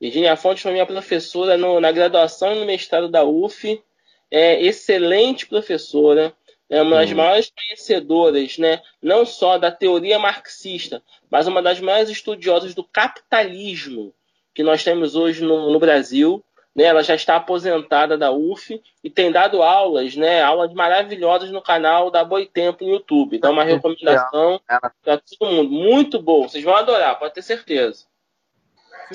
Virgínia 0.00 0.36
Fontes 0.36 0.62
foi 0.62 0.72
minha 0.72 0.86
professora 0.86 1.56
no, 1.56 1.80
na 1.80 1.92
graduação 1.92 2.54
e 2.54 2.60
no 2.60 2.66
mestrado 2.66 3.08
da 3.08 3.24
UF, 3.24 3.82
é 4.30 4.62
excelente 4.62 5.46
professora, 5.46 6.34
é 6.68 6.80
uma 6.82 6.96
das 6.96 7.10
uhum. 7.10 7.16
maiores 7.16 7.52
conhecedoras, 7.54 8.58
né, 8.58 8.80
não 9.02 9.24
só 9.24 9.58
da 9.58 9.70
teoria 9.70 10.18
marxista, 10.18 11.02
mas 11.30 11.46
uma 11.46 11.62
das 11.62 11.80
maiores 11.80 12.08
estudiosas 12.08 12.74
do 12.74 12.84
capitalismo 12.84 14.14
que 14.54 14.62
nós 14.62 14.82
temos 14.82 15.14
hoje 15.14 15.42
no, 15.42 15.70
no 15.70 15.78
Brasil. 15.78 16.42
Né, 16.74 16.82
ela 16.82 17.04
já 17.04 17.14
está 17.14 17.36
aposentada 17.36 18.18
da 18.18 18.32
UF 18.32 18.82
e 19.04 19.08
tem 19.08 19.30
dado 19.30 19.62
aulas, 19.62 20.16
né, 20.16 20.42
aulas 20.42 20.72
maravilhosas 20.72 21.52
no 21.52 21.62
canal 21.62 22.10
da 22.10 22.24
Boitempo 22.24 22.84
no 22.84 22.90
YouTube. 22.90 23.36
Então, 23.36 23.52
uma 23.52 23.62
recomendação 23.62 24.60
para 24.66 25.18
todo 25.38 25.52
mundo. 25.52 25.70
Muito 25.70 26.20
bom, 26.20 26.48
vocês 26.48 26.64
vão 26.64 26.74
adorar, 26.74 27.16
pode 27.16 27.32
ter 27.32 27.42
certeza. 27.42 28.06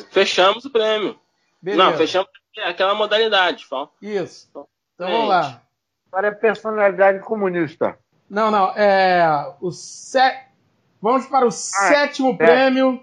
Fechamos 0.10 0.64
o 0.64 0.70
prêmio. 0.70 1.20
Beleza. 1.62 1.84
Não, 1.84 1.98
fechamos 1.98 2.30
aquela 2.64 2.96
modalidade. 2.96 3.66
Isso. 4.02 4.48
Então, 4.50 4.68
vamos 4.98 5.28
lá. 5.28 5.62
Agora 6.12 6.28
é 6.28 6.32
personalidade 6.32 7.20
comunista. 7.20 7.98
Não, 8.30 8.52
não. 8.52 8.72
É 8.76 9.54
o 9.62 9.72
set... 9.72 10.48
Vamos 11.02 11.26
para 11.28 11.46
o 11.46 11.50
ah, 11.50 11.52
sétimo 11.52 12.32
é. 12.32 12.36
prêmio. 12.36 13.02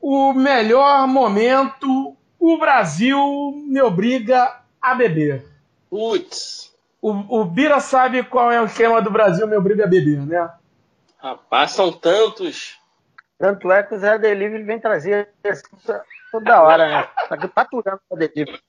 O 0.00 0.32
melhor 0.32 1.06
momento. 1.06 2.16
O 2.38 2.58
Brasil 2.58 3.18
me 3.66 3.80
obriga 3.80 4.60
a 4.80 4.94
beber. 4.94 5.46
Putz. 5.88 6.74
O, 7.00 7.40
o 7.40 7.44
Bira 7.44 7.80
sabe 7.80 8.22
qual 8.24 8.50
é 8.50 8.60
o 8.60 8.66
esquema 8.66 9.00
do 9.00 9.10
Brasil 9.10 9.46
me 9.46 9.56
obriga 9.56 9.84
a 9.84 9.86
beber, 9.86 10.20
né? 10.26 10.50
Rapaz, 11.18 11.70
são 11.72 11.92
tantos. 11.92 12.78
Tanto 13.38 13.70
é 13.70 13.82
que 13.82 13.94
o 13.94 13.98
Zé 13.98 14.18
Delivery 14.18 14.62
vem 14.62 14.78
trazer 14.78 15.28
toda 16.30 16.62
hora, 16.62 16.88
né? 16.88 17.08
Tá 17.28 17.48
faturando 17.48 18.00
o 18.10 18.16
Zé 18.16 18.28
Delivery. 18.28 18.62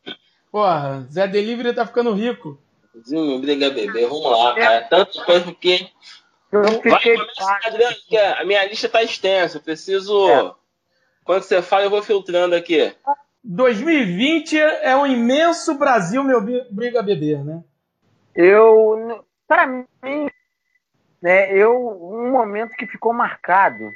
Porra, 0.52 1.08
Zé 1.12 1.28
Delivery 1.28 1.74
tá 1.74 1.86
ficando 1.86 2.14
rico. 2.14 2.58
Zinho, 3.04 3.40
briga 3.40 3.70
bebê, 3.70 4.06
vamos 4.06 4.30
lá, 4.32 4.56
cara. 4.56 4.82
Tanto 4.84 5.24
coisa 5.26 5.54
que. 5.54 5.90
Vai, 6.52 7.02
que 8.08 8.18
a 8.18 8.46
minha 8.46 8.66
lista 8.66 8.88
tá 8.88 9.04
extensa. 9.04 9.58
Eu 9.58 9.62
preciso. 9.62 10.30
É. 10.30 10.54
Quando 11.24 11.44
você 11.44 11.62
fala, 11.62 11.84
eu 11.84 11.90
vou 11.90 12.04
filtrando 12.04 12.56
aqui. 12.56 12.96
2020 13.44 14.58
é 14.58 14.96
um 14.96 15.06
imenso 15.06 15.76
Brasil, 15.76 16.24
meu 16.24 16.42
briga 16.72 17.04
beber, 17.04 17.44
né? 17.44 17.64
Eu, 18.34 19.24
para 19.48 19.68
mim, 19.68 20.30
né, 21.22 21.52
eu 21.56 21.74
um 21.76 22.32
momento 22.32 22.76
que 22.76 22.88
ficou 22.88 23.14
marcado, 23.14 23.90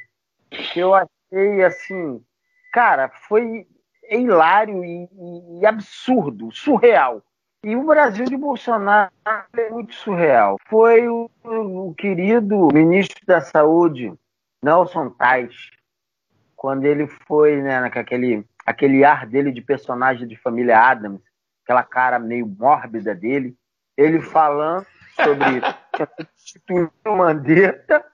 que 0.50 0.80
eu 0.80 0.94
achei 0.94 1.64
assim, 1.64 2.24
cara, 2.72 3.10
foi 3.28 3.68
hilário 4.10 4.84
e, 4.84 5.10
e, 5.12 5.60
e 5.62 5.66
absurdo, 5.66 6.52
surreal. 6.52 7.24
E 7.62 7.76
o 7.76 7.84
Brasil 7.84 8.24
de 8.24 8.38
Bolsonaro 8.38 9.12
é 9.54 9.70
muito 9.70 9.94
surreal. 9.94 10.58
Foi 10.68 11.10
o, 11.10 11.30
o 11.44 11.94
querido 11.94 12.70
ministro 12.74 13.26
da 13.26 13.42
Saúde, 13.42 14.14
Nelson 14.64 15.10
Tais, 15.10 15.70
quando 16.56 16.86
ele 16.86 17.06
foi, 17.28 17.62
né, 17.62 17.82
naquele 17.82 18.46
aquele 18.66 19.04
ar 19.04 19.26
dele 19.26 19.52
de 19.52 19.62
personagem 19.62 20.28
de 20.28 20.38
família 20.38 20.80
Adams, 20.80 21.22
aquela 21.64 21.84
cara 21.84 22.20
meio 22.20 22.46
mórbida 22.48 23.16
dele, 23.16 23.58
ele 23.98 24.22
falando 24.22 24.86
sobre 25.16 25.60
substituir 26.38 26.90
o 27.06 27.16
Mandetta, 27.16 28.06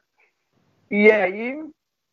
e 0.89 1.11
aí 1.11 1.61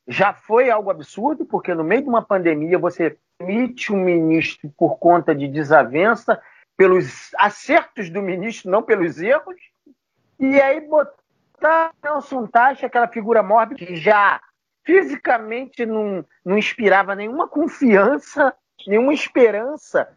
já 0.09 0.35
foi 0.35 0.71
algo 0.71 0.91
absurdo, 0.91 1.47
porque 1.47 1.73
no 1.73 1.85
meio 1.85 2.03
de 2.03 2.09
uma 2.09 2.23
pandemia 2.23 2.79
você 2.79 3.17
emite 3.41 3.93
um 3.93 4.03
ministro 4.03 4.69
por 4.77 4.99
conta 4.99 5.35
de 5.35 5.47
desavença 5.47 6.43
pelos 6.77 7.31
acertos 7.37 8.11
do 8.11 8.23
ministro, 8.23 8.71
não 8.71 8.83
pelos 8.83 9.21
erros, 9.21 9.57
e 10.39 10.61
aí 10.61 10.81
botar 10.81 11.93
Nelson 12.03 12.47
Taxa, 12.47 12.87
aquela 12.87 13.09
figura 13.09 13.43
mórbida 13.43 13.87
que 13.87 13.97
já 13.97 14.41
fisicamente 14.85 15.87
não, 15.87 16.25
não 16.45 16.59
inspirava 16.59 17.15
nenhuma 17.15 17.47
confiança, 17.47 18.55
nenhuma 18.87 19.15
esperança, 19.15 20.09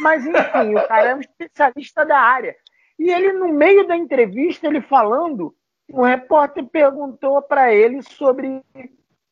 mas 0.00 0.24
enfim, 0.24 0.74
o 0.74 0.88
cara 0.88 1.10
é 1.10 1.14
um 1.14 1.20
especialista 1.20 2.04
da 2.04 2.18
área. 2.18 2.56
E 2.98 3.10
ele, 3.10 3.32
no 3.32 3.52
meio 3.52 3.86
da 3.86 3.96
entrevista, 3.96 4.66
ele 4.66 4.80
falando, 4.80 5.54
um 5.90 6.02
repórter 6.02 6.64
perguntou 6.64 7.42
para 7.42 7.72
ele 7.72 8.02
sobre 8.02 8.62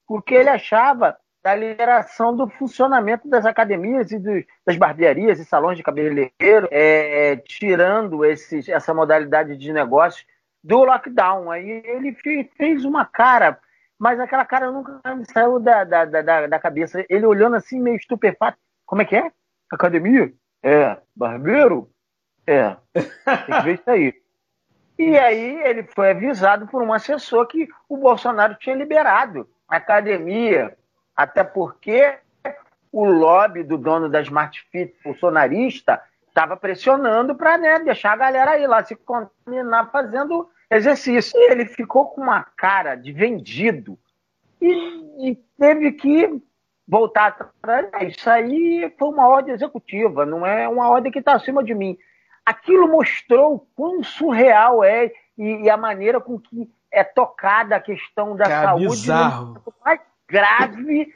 o 0.07 0.21
que 0.21 0.35
ele 0.35 0.49
achava 0.49 1.17
da 1.43 1.55
liberação 1.55 2.37
do 2.37 2.49
funcionamento 2.49 3.29
das 3.29 3.45
academias 3.45 4.13
e 4.13 4.19
dos, 4.19 4.45
das 4.65 4.77
barbearias 4.77 5.41
e 5.41 5.45
salões 5.45 5.77
de 5.77 5.83
cabeleireiro, 5.83 6.69
é, 6.71 7.37
tirando 7.37 8.25
esses, 8.25 8.69
essa 8.69 8.95
modalidade 8.95 9.57
de 9.57 9.73
negócio 9.73 10.25
do 10.63 10.85
lockdown. 10.85 11.51
Aí 11.51 11.83
ele 11.85 12.17
fez 12.57 12.85
uma 12.85 13.05
cara, 13.05 13.59
mas 13.99 14.21
aquela 14.21 14.45
cara 14.45 14.71
nunca 14.71 15.01
me 15.15 15.25
saiu 15.25 15.59
da, 15.59 15.83
da, 15.83 16.05
da, 16.05 16.47
da 16.47 16.59
cabeça. 16.61 17.05
Ele 17.09 17.27
olhando 17.27 17.57
assim, 17.57 17.81
meio 17.81 17.97
estupefato. 17.97 18.59
Como 18.87 19.03
é 19.03 19.05
que 19.05 19.17
é? 19.17 19.33
Academia? 19.73 20.33
É. 20.63 20.97
Barbeiro? 21.17 21.91
É. 22.47 22.77
Tem 22.95 23.57
que 23.57 23.63
ver 23.65 23.75
isso 23.75 23.91
aí. 23.91 24.15
E 24.99 25.19
aí 25.19 25.61
ele 25.63 25.83
foi 25.83 26.11
avisado 26.11 26.69
por 26.69 26.83
um 26.83 26.93
assessor 26.93 27.47
que 27.49 27.67
o 27.89 27.97
Bolsonaro 27.97 28.55
tinha 28.55 28.77
liberado 28.77 29.49
a 29.67 29.77
academia, 29.77 30.77
até 31.17 31.45
porque 31.45 32.19
o 32.91 33.05
lobby 33.05 33.63
do 33.63 33.79
dono 33.79 34.09
da 34.09 34.21
Smart 34.21 34.61
Fit 34.71 34.95
bolsonarista 35.03 36.03
estava 36.29 36.57
pressionando 36.57 37.35
para 37.35 37.59
né, 37.59 37.79
deixar 37.81 38.13
a 38.13 38.17
galera 38.17 38.53
aí 38.53 38.67
lá 38.67 38.83
se 38.85 38.97
contaminar 38.97 39.91
fazendo 39.91 40.49
exercício. 40.71 41.39
E 41.39 41.51
ele 41.51 41.67
ficou 41.67 42.07
com 42.07 42.23
uma 42.23 42.43
cara 42.57 42.95
de 42.95 43.13
vendido 43.13 43.99
e, 44.61 45.31
e 45.31 45.37
teve 45.59 45.93
que 45.93 46.43
voltar 46.87 47.37
atrás. 47.39 48.15
Isso 48.17 48.29
aí 48.29 48.93
foi 48.99 49.09
uma 49.09 49.29
ordem 49.29 49.55
executiva, 49.55 50.27
não 50.27 50.47
é 50.47 50.69
uma 50.69 50.89
ordem 50.89 51.13
que 51.13 51.19
está 51.19 51.35
acima 51.35 51.63
de 51.63 51.75
mim. 51.75 51.97
Aquilo 52.45 52.89
mostrou 52.89 53.67
quão 53.75 54.03
surreal 54.03 54.83
é 54.83 55.13
e, 55.39 55.63
e, 55.63 55.71
a 55.71 55.77
maneira 55.77 56.21
com 56.21 56.39
que 56.39 56.71
é 56.91 57.03
tocada 57.05 57.77
a 57.77 57.81
questão 57.81 58.37
da 58.37 58.45
Cara, 58.45 58.69
saúde. 58.69 58.87
Bizarro. 58.87 59.63
Grave 60.33 61.13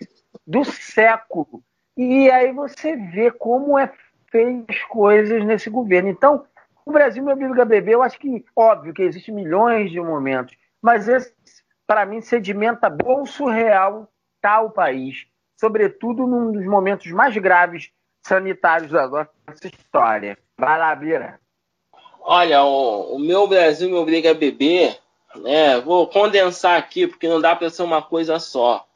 do 0.46 0.62
século. 0.62 1.62
E 1.96 2.30
aí 2.30 2.52
você 2.52 2.94
vê 2.94 3.30
como 3.30 3.78
é 3.78 3.90
feito 4.30 4.66
as 4.68 4.82
coisas 4.82 5.42
nesse 5.46 5.70
governo. 5.70 6.10
Então, 6.10 6.44
o 6.84 6.92
Brasil, 6.92 7.24
meu 7.24 7.32
amigo 7.32 7.64
bebê, 7.64 7.94
eu 7.94 8.02
acho 8.02 8.18
que, 8.18 8.44
óbvio 8.54 8.92
que 8.92 9.02
existem 9.02 9.34
milhões 9.34 9.90
de 9.90 9.98
momentos, 9.98 10.54
mas 10.82 11.08
esse, 11.08 11.32
para 11.86 12.04
mim, 12.04 12.20
sedimenta 12.20 12.90
bom 12.90 13.24
surreal 13.24 14.06
tal 14.42 14.70
país, 14.70 15.26
sobretudo 15.58 16.26
num 16.26 16.52
dos 16.52 16.66
momentos 16.66 17.10
mais 17.10 17.34
graves 17.38 17.90
sanitários 18.22 18.90
da 18.90 19.08
nossa 19.08 19.66
história. 19.66 20.36
Vai 20.58 20.78
lá, 20.78 20.94
Bira. 20.94 21.40
Olha, 22.20 22.62
o, 22.62 23.16
o 23.16 23.18
meu 23.18 23.48
Brasil 23.48 23.88
me 23.88 23.96
obriga 23.96 24.32
a 24.32 24.34
beber, 24.34 24.98
né? 25.36 25.80
Vou 25.80 26.06
condensar 26.06 26.78
aqui, 26.78 27.06
porque 27.06 27.28
não 27.28 27.40
dá 27.40 27.56
para 27.56 27.70
ser 27.70 27.82
uma 27.82 28.02
coisa 28.02 28.38
só 28.38 28.86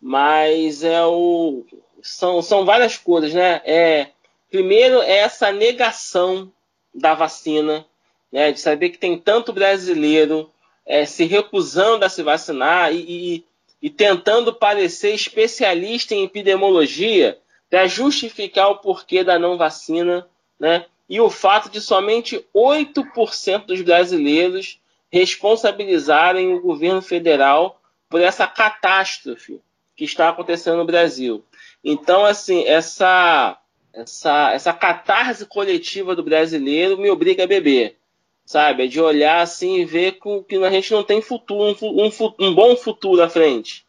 mas 0.00 0.84
é 0.84 1.04
o 1.04 1.64
são, 2.02 2.40
são 2.40 2.64
várias 2.64 2.96
coisas, 2.96 3.34
né? 3.34 3.60
É, 3.64 4.08
primeiro 4.50 5.02
é 5.02 5.18
essa 5.18 5.50
negação 5.50 6.52
da 6.94 7.14
vacina, 7.14 7.84
né? 8.30 8.52
De 8.52 8.60
saber 8.60 8.90
que 8.90 8.98
tem 8.98 9.18
tanto 9.18 9.52
brasileiro 9.52 10.50
é, 10.86 11.04
se 11.04 11.24
recusando 11.24 12.04
a 12.04 12.08
se 12.08 12.22
vacinar 12.22 12.92
e, 12.94 12.98
e, 12.98 13.44
e 13.82 13.90
tentando 13.90 14.54
parecer 14.54 15.14
especialista 15.14 16.14
em 16.14 16.24
epidemiologia 16.24 17.38
para 17.68 17.86
justificar 17.86 18.70
o 18.70 18.78
porquê 18.78 19.22
da 19.22 19.38
não 19.38 19.58
vacina, 19.58 20.26
né? 20.58 20.86
E 21.08 21.20
o 21.20 21.30
fato 21.30 21.70
de 21.70 21.80
somente 21.80 22.44
8% 22.54 23.66
dos 23.66 23.80
brasileiros 23.80 24.78
responsabilizarem 25.10 26.54
o 26.54 26.60
governo 26.60 27.00
federal 27.00 27.80
por 28.10 28.20
essa 28.20 28.46
catástrofe 28.46 29.60
que 29.98 30.04
está 30.04 30.28
acontecendo 30.28 30.76
no 30.76 30.84
Brasil. 30.84 31.44
Então, 31.82 32.24
assim, 32.24 32.62
essa, 32.64 33.58
essa, 33.92 34.52
essa 34.52 34.72
catarse 34.72 35.44
coletiva 35.44 36.14
do 36.14 36.22
brasileiro 36.22 36.96
me 36.96 37.10
obriga 37.10 37.42
a 37.42 37.48
beber, 37.48 37.98
sabe? 38.44 38.84
É 38.84 38.86
de 38.86 39.00
olhar 39.00 39.40
assim 39.40 39.80
e 39.80 39.84
ver 39.84 40.20
que 40.48 40.56
a 40.64 40.70
gente 40.70 40.92
não 40.92 41.02
tem 41.02 41.20
futuro, 41.20 41.76
um, 41.82 42.04
um, 42.06 42.10
um 42.38 42.54
bom 42.54 42.76
futuro 42.76 43.20
à 43.20 43.28
frente. 43.28 43.84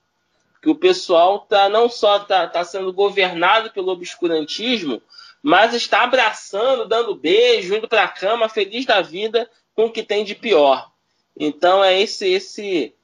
Que 0.63 0.69
o 0.71 0.75
pessoal 0.75 1.41
tá, 1.41 1.69
não 1.69 1.87
só 1.87 2.17
está 2.17 2.47
tá 2.47 2.63
sendo 2.63 2.91
governado 2.91 3.69
pelo 3.69 3.91
obscurantismo, 3.91 4.99
mas 5.43 5.75
está 5.75 6.01
abraçando, 6.01 6.87
dando 6.87 7.15
beijo, 7.15 7.75
indo 7.75 7.87
para 7.87 8.05
a 8.05 8.07
cama, 8.07 8.49
feliz 8.49 8.83
da 8.83 8.99
vida 8.99 9.47
com 9.75 9.85
o 9.85 9.91
que 9.91 10.01
tem 10.01 10.25
de 10.25 10.33
pior. 10.33 10.89
Então 11.37 11.83
é 11.83 12.01
esse 12.01 12.27
esse 12.27 12.95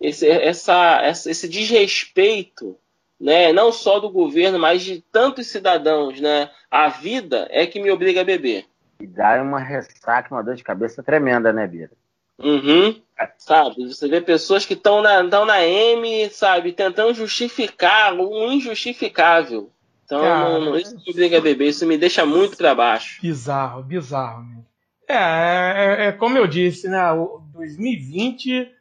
esse, 0.00 0.28
essa, 0.28 1.00
esse 1.08 1.48
desrespeito, 1.48 2.76
né, 3.20 3.52
não 3.52 3.72
só 3.72 3.98
do 3.98 4.10
governo, 4.10 4.58
mas 4.58 4.82
de 4.82 5.00
tantos 5.12 5.46
cidadãos, 5.46 6.20
né, 6.20 6.50
a 6.70 6.88
vida 6.88 7.46
é 7.50 7.66
que 7.66 7.80
me 7.80 7.90
obriga 7.90 8.20
a 8.20 8.24
beber. 8.24 8.66
E 9.00 9.06
dá 9.06 9.40
uma 9.42 9.58
ressaca, 9.58 10.34
uma 10.34 10.42
dor 10.42 10.54
de 10.54 10.64
cabeça 10.64 11.02
tremenda, 11.02 11.52
né, 11.52 11.66
Bira? 11.66 11.92
Uhum. 12.38 13.00
Sabe, 13.38 13.86
você 13.86 14.08
vê 14.08 14.20
pessoas 14.20 14.66
que 14.66 14.74
estão 14.74 15.00
na, 15.00 15.22
na 15.22 15.64
M, 15.64 16.28
sabe, 16.30 16.72
tentando 16.72 17.14
justificar 17.14 18.12
o 18.14 18.50
injustificável. 18.50 19.70
Então, 20.04 20.20
Cara, 20.20 20.58
não, 20.58 20.76
isso 20.76 20.96
me 20.96 21.10
obriga 21.10 21.38
a 21.38 21.40
beber, 21.40 21.68
isso 21.68 21.86
me 21.86 21.96
deixa 21.96 22.26
muito 22.26 22.56
para 22.56 22.74
baixo. 22.74 23.22
Bizarro, 23.22 23.82
bizarro. 23.82 24.42
Né? 24.42 24.64
É, 25.08 25.16
é, 25.16 26.06
é, 26.06 26.12
como 26.12 26.36
eu 26.36 26.46
disse, 26.46 26.88
né, 26.88 27.12
o 27.12 27.40
2020 27.54 28.73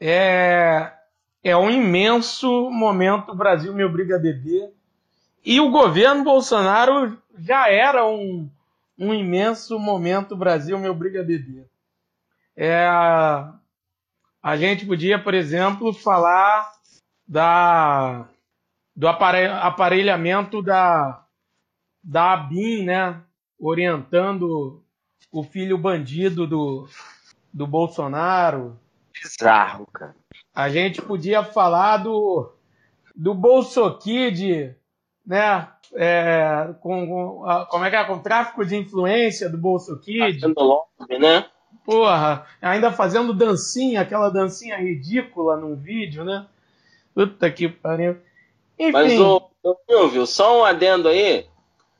é, 0.00 0.92
é 1.44 1.56
um 1.56 1.70
imenso 1.70 2.70
momento. 2.70 3.32
O 3.32 3.36
Brasil 3.36 3.74
me 3.74 3.84
obriga 3.84 4.16
a 4.16 4.18
beber. 4.18 4.72
E 5.44 5.60
o 5.60 5.70
governo 5.70 6.24
Bolsonaro 6.24 7.18
já 7.38 7.68
era 7.68 8.06
um, 8.06 8.50
um 8.98 9.12
imenso 9.12 9.78
momento. 9.78 10.32
O 10.32 10.38
Brasil 10.38 10.78
me 10.78 10.88
obriga 10.88 11.20
a 11.20 11.24
beber. 11.24 11.68
É, 12.56 12.86
a 14.42 14.56
gente 14.56 14.86
podia, 14.86 15.22
por 15.22 15.34
exemplo, 15.34 15.92
falar 15.92 16.72
da, 17.28 18.26
do 18.96 19.06
aparelhamento 19.06 20.62
da, 20.62 21.24
da 22.02 22.32
ABIN, 22.32 22.84
né? 22.84 23.22
orientando 23.58 24.82
o 25.30 25.44
filho 25.44 25.76
bandido 25.76 26.46
do, 26.46 26.88
do 27.52 27.66
Bolsonaro 27.66 28.78
bizarro, 29.22 29.86
cara. 29.92 30.14
A 30.54 30.68
gente 30.68 31.00
podia 31.02 31.44
falar 31.44 31.98
do, 31.98 32.52
do 33.14 33.34
Bolsokid, 33.34 34.74
né? 35.26 35.68
É, 35.92 36.72
com, 36.80 37.06
com, 37.06 37.66
como 37.68 37.84
é 37.84 37.90
que 37.90 37.96
é? 37.96 38.04
Com 38.04 38.18
tráfico 38.18 38.64
de 38.64 38.76
influência 38.76 39.48
do 39.48 39.58
Bolsokid. 39.58 40.40
Fazendo 40.40 40.60
lobby, 40.60 41.18
né? 41.18 41.46
Porra, 41.84 42.46
ainda 42.60 42.92
fazendo 42.92 43.34
dancinha, 43.34 44.02
aquela 44.02 44.28
dancinha 44.28 44.76
ridícula 44.76 45.56
num 45.56 45.74
vídeo, 45.74 46.24
né? 46.24 46.46
Puta 47.14 47.50
que 47.50 47.68
pariu. 47.68 48.18
Enfim. 48.78 48.92
Mas, 48.92 49.20
ô, 49.20 49.50
Silvio, 49.88 50.26
só 50.26 50.60
um 50.60 50.64
adendo 50.64 51.08
aí. 51.08 51.46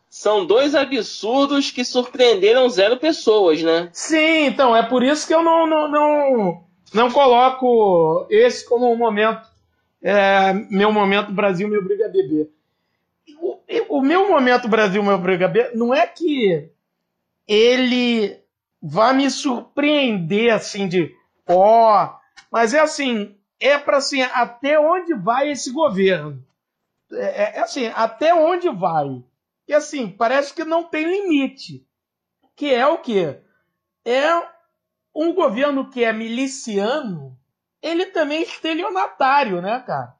São 0.08 0.44
dois 0.44 0.74
absurdos 0.74 1.70
que 1.70 1.84
surpreenderam 1.84 2.68
zero 2.68 2.96
pessoas, 2.96 3.62
né? 3.62 3.88
Sim, 3.92 4.46
então, 4.46 4.74
é 4.74 4.82
por 4.82 5.04
isso 5.04 5.26
que 5.26 5.34
eu 5.34 5.42
não, 5.42 5.66
não, 5.68 5.88
não 5.88 6.64
não 6.93 7.11
coloco 7.11 8.26
esse 8.30 8.64
como 8.64 8.93
um 8.93 8.97
momento, 8.97 9.49
é, 10.03 10.53
meu 10.70 10.93
momento 10.93 11.32
Brasil 11.32 11.68
me 11.68 11.78
obriga 11.78 12.07
a 12.07 12.09
beber. 12.09 12.51
O, 13.41 13.99
o, 13.99 14.03
meu 14.03 14.28
momento 14.28 14.68
Brasil 14.68 15.03
me 15.03 15.11
obriga 15.11 15.47
a 15.47 15.49
beber 15.49 15.76
não 15.76 15.95
é 15.95 16.07
que 16.07 16.70
ele 17.47 18.41
vá 18.82 19.12
me 19.12 19.30
surpreender 19.30 20.53
assim 20.53 20.88
de 20.88 21.14
ó, 21.47 22.05
oh, 22.05 22.20
mas 22.51 22.74
é 22.74 22.80
assim, 22.80 23.36
é 23.59 23.78
para 23.78 23.99
assim, 23.99 24.22
até 24.22 24.78
onde 24.78 25.14
vai 25.14 25.51
esse 25.51 25.70
governo? 25.70 26.43
É, 27.12 27.43
é, 27.43 27.57
é 27.57 27.61
assim, 27.61 27.86
até 27.95 28.34
onde 28.34 28.68
vai? 28.70 29.22
E 29.68 29.74
assim, 29.74 30.09
parece 30.09 30.53
que 30.55 30.64
não 30.64 30.84
tem 30.84 31.05
limite. 31.05 31.86
Que 32.57 32.74
é 32.74 32.86
o 32.86 32.99
quê? 32.99 33.38
É 34.05 34.26
um 35.14 35.34
governo 35.34 35.90
que 35.90 36.04
é 36.04 36.12
miliciano, 36.12 37.36
ele 37.82 38.06
também 38.06 38.38
é 38.38 38.42
estelionatário, 38.42 39.61
né, 39.61 39.80
cara? 39.80 40.14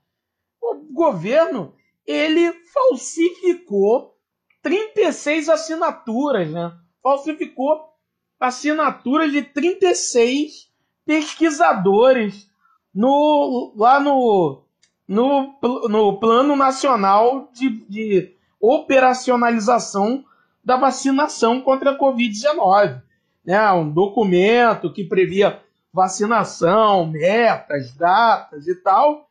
O 0.61 0.75
governo, 0.93 1.75
ele 2.07 2.53
falsificou 2.73 4.17
36 4.63 5.49
assinaturas, 5.49 6.51
né? 6.51 6.73
Falsificou 7.03 7.91
assinaturas 8.39 9.31
de 9.33 9.43
36 9.43 10.71
pesquisadores 11.05 12.51
no, 12.95 13.73
lá 13.77 14.01
no, 14.01 14.63
no, 15.07 15.59
no 15.89 16.19
Plano 16.19 16.57
Nacional 16.57 17.51
de, 17.53 17.71
de 17.89 18.37
Operacionalização 18.61 20.25
da 20.63 20.77
Vacinação 20.77 21.61
contra 21.61 21.93
a 21.93 21.99
Covid-19 21.99 23.03
né, 23.51 23.73
um 23.73 23.91
documento 23.91 24.93
que 24.93 25.03
previa 25.03 25.61
vacinação, 25.93 27.05
metas, 27.05 27.93
datas 27.97 28.69
e 28.69 28.77
tal. 28.77 29.29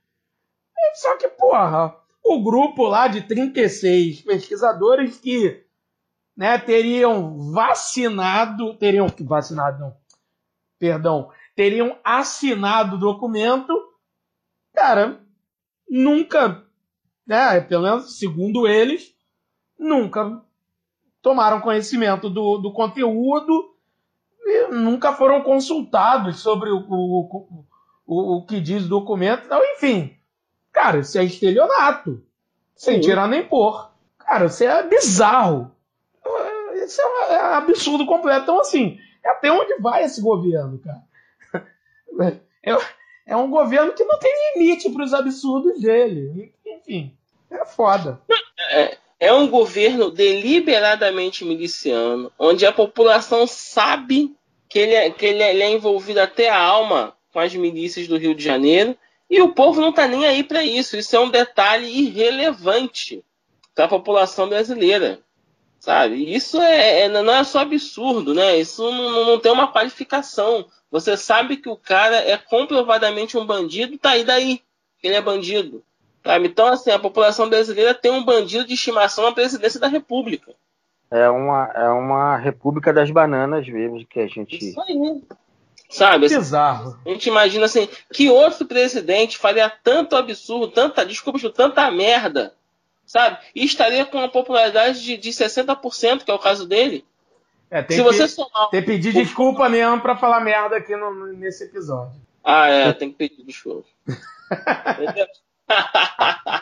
Só 0.95 1.15
que, 1.15 1.29
porra, 1.29 1.95
o 2.21 2.43
grupo 2.43 2.85
lá 2.85 3.07
de 3.07 3.21
36 3.21 4.23
pesquisadores 4.23 5.17
que 5.17 5.63
né, 6.35 6.57
teriam 6.57 7.49
vacinado, 7.53 8.75
teriam 8.75 9.07
vacinado, 9.21 9.79
não, 9.79 9.95
perdão, 10.77 11.31
teriam 11.55 11.97
assinado 12.03 12.97
o 12.97 12.99
documento, 12.99 13.73
cara, 14.73 15.17
nunca, 15.89 16.61
né, 17.25 17.61
pelo 17.61 17.83
menos 17.83 18.19
segundo 18.19 18.67
eles, 18.67 19.15
nunca 19.77 20.43
tomaram 21.21 21.61
conhecimento 21.61 22.29
do, 22.29 22.57
do 22.57 22.73
conteúdo 22.73 23.78
nunca 24.69 25.13
foram 25.13 25.41
consultados 25.41 26.39
sobre 26.39 26.69
o, 26.69 26.85
o, 26.89 27.57
o, 28.05 28.37
o 28.37 28.45
que 28.45 28.59
diz 28.59 28.85
o 28.85 28.89
documento. 28.89 29.45
Então, 29.45 29.61
enfim, 29.75 30.17
cara, 30.71 30.99
isso 30.99 31.17
é 31.17 31.23
estelionato. 31.23 32.23
Sem 32.75 33.01
tirar 33.01 33.27
nem 33.27 33.45
pôr. 33.45 33.91
Cara, 34.17 34.45
isso 34.45 34.63
é 34.63 34.83
bizarro. 34.83 35.71
Isso 36.75 37.01
é, 37.01 37.33
é 37.33 37.39
absurdo 37.55 38.05
completo. 38.05 38.43
Então, 38.43 38.59
assim, 38.59 38.97
é 39.23 39.29
até 39.29 39.51
onde 39.51 39.81
vai 39.81 40.03
esse 40.03 40.21
governo, 40.21 40.79
cara? 40.79 41.03
É, 42.61 42.75
é 43.27 43.35
um 43.37 43.49
governo 43.49 43.93
que 43.93 44.03
não 44.03 44.19
tem 44.19 44.33
limite 44.53 44.89
para 44.89 45.05
os 45.05 45.13
absurdos 45.13 45.79
dele. 45.79 46.53
Enfim, 46.65 47.15
é 47.49 47.65
foda. 47.65 48.21
É, 48.71 48.97
é 49.19 49.33
um 49.33 49.47
governo 49.47 50.11
deliberadamente 50.11 51.45
miliciano, 51.45 52.31
onde 52.37 52.65
a 52.65 52.71
população 52.71 53.47
sabe 53.47 54.35
que 54.69 54.77
ele 54.77 54.93
é, 54.93 55.09
que 55.09 55.25
ele 55.25 55.41
é, 55.41 55.49
ele 55.49 55.63
é 55.63 55.71
envolvido 55.71 56.21
até 56.21 56.49
a 56.49 56.61
alma 56.61 57.17
com 57.33 57.39
as 57.39 57.53
milícias 57.55 58.07
do 58.07 58.17
Rio 58.17 58.35
de 58.35 58.43
Janeiro 58.43 58.95
e 59.29 59.41
o 59.41 59.53
povo 59.53 59.81
não 59.81 59.89
está 59.89 60.07
nem 60.07 60.25
aí 60.25 60.43
para 60.43 60.63
isso. 60.63 60.95
Isso 60.95 61.15
é 61.15 61.19
um 61.19 61.29
detalhe 61.29 61.87
irrelevante 61.87 63.23
para 63.75 63.85
a 63.85 63.89
população 63.89 64.47
brasileira, 64.47 65.19
sabe? 65.79 66.33
Isso 66.33 66.59
é, 66.61 67.01
é, 67.01 67.09
não 67.09 67.33
é 67.33 67.43
só 67.43 67.59
absurdo, 67.59 68.33
né? 68.33 68.57
Isso 68.57 68.83
não, 68.83 69.25
não, 69.25 69.39
tem 69.39 69.51
uma 69.51 69.71
qualificação. 69.71 70.65
Você 70.91 71.15
sabe 71.15 71.57
que 71.57 71.69
o 71.69 71.77
cara 71.77 72.17
é 72.17 72.37
comprovadamente 72.37 73.37
um 73.37 73.45
bandido, 73.45 73.97
tá 73.97 74.11
aí 74.11 74.23
daí. 74.23 74.61
Ele 75.01 75.15
é 75.15 75.21
bandido. 75.21 75.83
Sabe? 76.23 76.47
Então, 76.47 76.67
assim, 76.67 76.91
a 76.91 76.99
população 76.99 77.47
brasileira 77.47 77.93
tem 77.93 78.11
um 78.11 78.23
bandido 78.23 78.65
de 78.65 78.73
estimação 78.73 79.23
na 79.23 79.31
presidência 79.31 79.79
da 79.79 79.87
República. 79.87 80.53
É 81.11 81.29
uma, 81.29 81.71
é 81.73 81.89
uma 81.89 82.37
república 82.37 82.93
das 82.93 83.09
bananas 83.09 83.67
mesmo 83.67 84.05
que 84.05 84.19
a 84.19 84.27
gente. 84.27 84.57
Isso 84.57 84.79
aí. 84.81 85.23
Sabe? 85.89 86.27
Assim, 86.27 86.37
Bizarro. 86.37 86.99
A 87.03 87.09
gente 87.09 87.27
imagina 87.27 87.65
assim, 87.65 87.89
que 88.13 88.29
outro 88.29 88.65
presidente 88.67 89.39
faria 89.39 89.69
tanto 89.69 90.15
absurdo, 90.15 90.67
tanta, 90.67 91.03
desculpa, 91.03 91.39
tanta 91.49 91.89
merda, 91.89 92.53
sabe? 93.07 93.39
E 93.55 93.65
estaria 93.65 94.05
com 94.05 94.19
uma 94.19 94.29
popularidade 94.29 95.01
de, 95.01 95.17
de 95.17 95.29
60%, 95.31 96.23
que 96.23 96.29
é 96.29 96.33
o 96.33 96.39
caso 96.39 96.67
dele. 96.67 97.03
É, 97.71 97.81
tem 97.81 97.97
Se 97.97 98.03
que, 98.03 98.09
você 98.09 98.27
somar. 98.27 98.69
Tem 98.69 98.81
que 98.81 98.87
pedir 98.87 99.13
desculpa 99.13 99.67
mesmo 99.67 99.99
pra 99.99 100.15
falar 100.15 100.41
merda 100.41 100.77
aqui 100.77 100.95
no, 100.95 101.33
nesse 101.33 101.63
episódio. 101.63 102.21
Ah, 102.43 102.67
é, 102.67 102.93
tem 102.93 103.11
que 103.11 103.17
pedir 103.17 103.43
desculpa. 103.43 103.87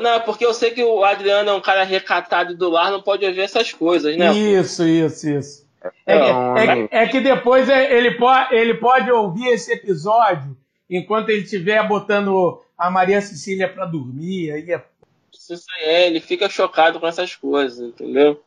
Não, 0.00 0.20
porque 0.20 0.44
eu 0.44 0.54
sei 0.54 0.70
que 0.70 0.82
o 0.82 1.04
Adriano 1.04 1.50
é 1.50 1.54
um 1.54 1.60
cara 1.60 1.84
recatado 1.84 2.56
do 2.56 2.70
lar, 2.70 2.90
não 2.90 3.02
pode 3.02 3.24
ouvir 3.24 3.40
essas 3.40 3.72
coisas, 3.72 4.16
né? 4.16 4.32
Isso, 4.32 4.84
isso, 4.84 5.28
isso. 5.28 5.66
É, 6.06 6.16
é, 6.16 6.88
é, 6.90 7.02
é 7.02 7.08
que 7.08 7.20
depois 7.20 7.68
ele 7.68 8.12
pode, 8.12 8.54
ele 8.54 8.74
pode 8.74 9.10
ouvir 9.10 9.48
esse 9.48 9.72
episódio 9.72 10.56
enquanto 10.88 11.30
ele 11.30 11.42
estiver 11.42 11.86
botando 11.86 12.62
a 12.78 12.90
Maria 12.90 13.20
Cecília 13.20 13.68
para 13.68 13.86
dormir. 13.86 14.52
Aí 14.52 14.70
é... 14.70 14.84
Isso 15.32 15.66
é, 15.80 16.06
ele 16.06 16.20
fica 16.20 16.48
chocado 16.48 17.00
com 17.00 17.06
essas 17.06 17.34
coisas, 17.34 17.80
entendeu? 17.80 18.42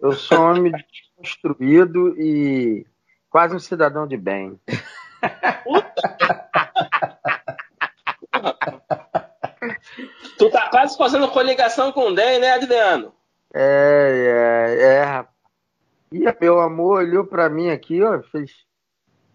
Eu 0.00 0.12
sou 0.12 0.38
um 0.38 0.50
homem 0.50 0.72
desconstruído 0.72 2.14
e 2.20 2.84
quase 3.30 3.54
um 3.54 3.58
cidadão 3.58 4.06
de 4.06 4.16
bem. 4.16 4.58
Tu 10.38 10.50
tá 10.50 10.68
quase 10.68 10.96
fazendo 10.96 11.28
coligação 11.28 11.92
com 11.92 12.08
o 12.08 12.14
Den, 12.14 12.38
né, 12.38 12.52
Adriano? 12.52 13.12
É, 13.54 14.76
é, 14.76 14.84
é, 14.84 15.02
rapaz. 15.02 15.38
E 16.10 16.24
meu 16.40 16.60
amor 16.60 17.00
olhou 17.00 17.24
pra 17.24 17.50
mim 17.50 17.70
aqui, 17.70 18.02
ó, 18.02 18.20
fez 18.22 18.50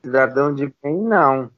cidadão 0.02 0.54
de 0.54 0.74
bem, 0.82 0.96
não. 0.96 1.52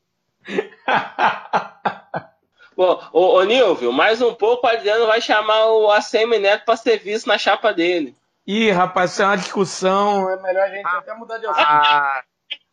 Bom, 2.76 3.02
ô, 3.14 3.36
ô 3.36 3.44
Nilvio, 3.44 3.94
mais 3.94 4.22
um 4.22 4.34
pouco 4.34 4.68
o 4.68 4.70
Adriano 4.70 5.08
vai 5.08 5.22
chamar 5.22 5.68
o 5.68 5.90
ACM 5.90 6.38
Neto 6.40 6.66
para 6.66 6.76
serviço 6.76 7.30
na 7.30 7.38
chapa 7.38 7.74
dele. 7.74 8.14
Ih, 8.46 8.70
rapaz, 8.72 9.12
isso 9.12 9.22
é 9.22 9.26
uma 9.26 9.38
discussão, 9.38 10.30
é 10.30 10.42
melhor 10.42 10.64
a 10.64 10.70
gente 10.70 10.86
ah, 10.86 10.98
até 10.98 11.14
mudar 11.16 11.38
de 11.38 11.46
assunto. 11.46 11.66
Ah, 11.66 12.24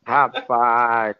rapaz, 0.04 1.16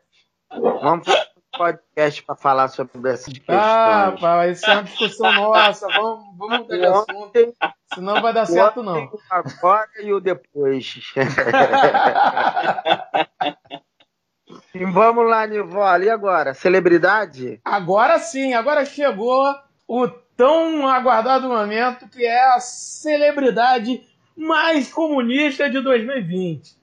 vamos 0.50 1.06
fazer 1.06 1.31
podcast 1.57 2.22
para 2.22 2.34
falar 2.34 2.68
sobre 2.68 3.11
essas 3.11 3.32
questões. 3.32 3.59
Ah, 3.59 4.11
rapaz, 4.11 4.59
isso 4.59 4.70
é 4.70 4.74
uma 4.74 4.82
discussão 4.82 5.32
nossa, 5.32 5.86
vamos, 5.88 6.36
vamos 6.36 6.59
mudar 6.59 6.76
de 6.76 6.86
assunto, 6.86 7.55
senão 7.94 8.22
vai 8.22 8.32
dar 8.32 8.46
certo 8.46 8.82
não. 8.82 9.11
Agora 9.30 9.88
e 10.00 10.12
o 10.12 10.20
depois. 10.20 11.12
E 14.74 14.86
vamos 14.86 15.28
lá, 15.28 15.46
Nivola. 15.46 16.03
E 16.03 16.09
agora? 16.09 16.55
Celebridade? 16.55 17.61
Agora 17.62 18.18
sim, 18.18 18.55
agora 18.55 18.86
chegou 18.86 19.55
o 19.86 20.09
tão 20.09 20.88
aguardado 20.88 21.48
momento 21.48 22.09
que 22.09 22.24
é 22.24 22.55
a 22.55 22.61
celebridade 22.61 24.03
mais 24.36 24.90
comunista 24.90 25.68
de 25.68 25.80
2020. 25.80 26.76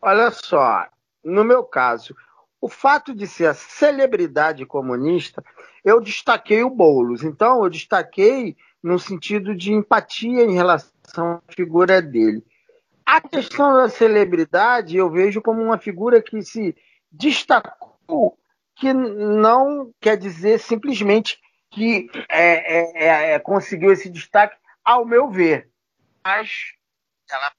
Olha 0.00 0.30
só, 0.30 0.86
no 1.24 1.44
meu 1.44 1.64
caso, 1.64 2.14
o 2.60 2.68
fato 2.68 3.14
de 3.14 3.26
ser 3.26 3.46
a 3.46 3.54
celebridade 3.54 4.66
comunista, 4.66 5.42
eu 5.84 6.00
destaquei 6.00 6.62
o 6.62 6.70
Boulos. 6.70 7.22
Então, 7.22 7.64
eu 7.64 7.70
destaquei 7.70 8.56
no 8.82 8.98
sentido 8.98 9.54
de 9.54 9.72
empatia 9.72 10.44
em 10.44 10.52
relação 10.52 11.40
à 11.48 11.52
figura 11.52 12.02
dele. 12.02 12.44
A 13.04 13.20
questão 13.20 13.74
da 13.74 13.88
celebridade 13.88 14.96
eu 14.96 15.10
vejo 15.10 15.40
como 15.42 15.62
uma 15.62 15.78
figura 15.78 16.22
que 16.22 16.42
se 16.42 16.76
destacou, 17.10 18.38
que 18.76 18.92
não 18.92 19.92
quer 20.00 20.16
dizer 20.16 20.60
simplesmente 20.60 21.38
que 21.70 22.08
é, 22.28 22.78
é, 22.78 23.04
é, 23.04 23.32
é 23.32 23.38
conseguiu 23.38 23.92
esse 23.92 24.08
destaque, 24.08 24.56
ao 24.84 25.04
meu 25.04 25.30
ver. 25.30 25.70
Mas 26.24 26.50
ela 27.30 27.52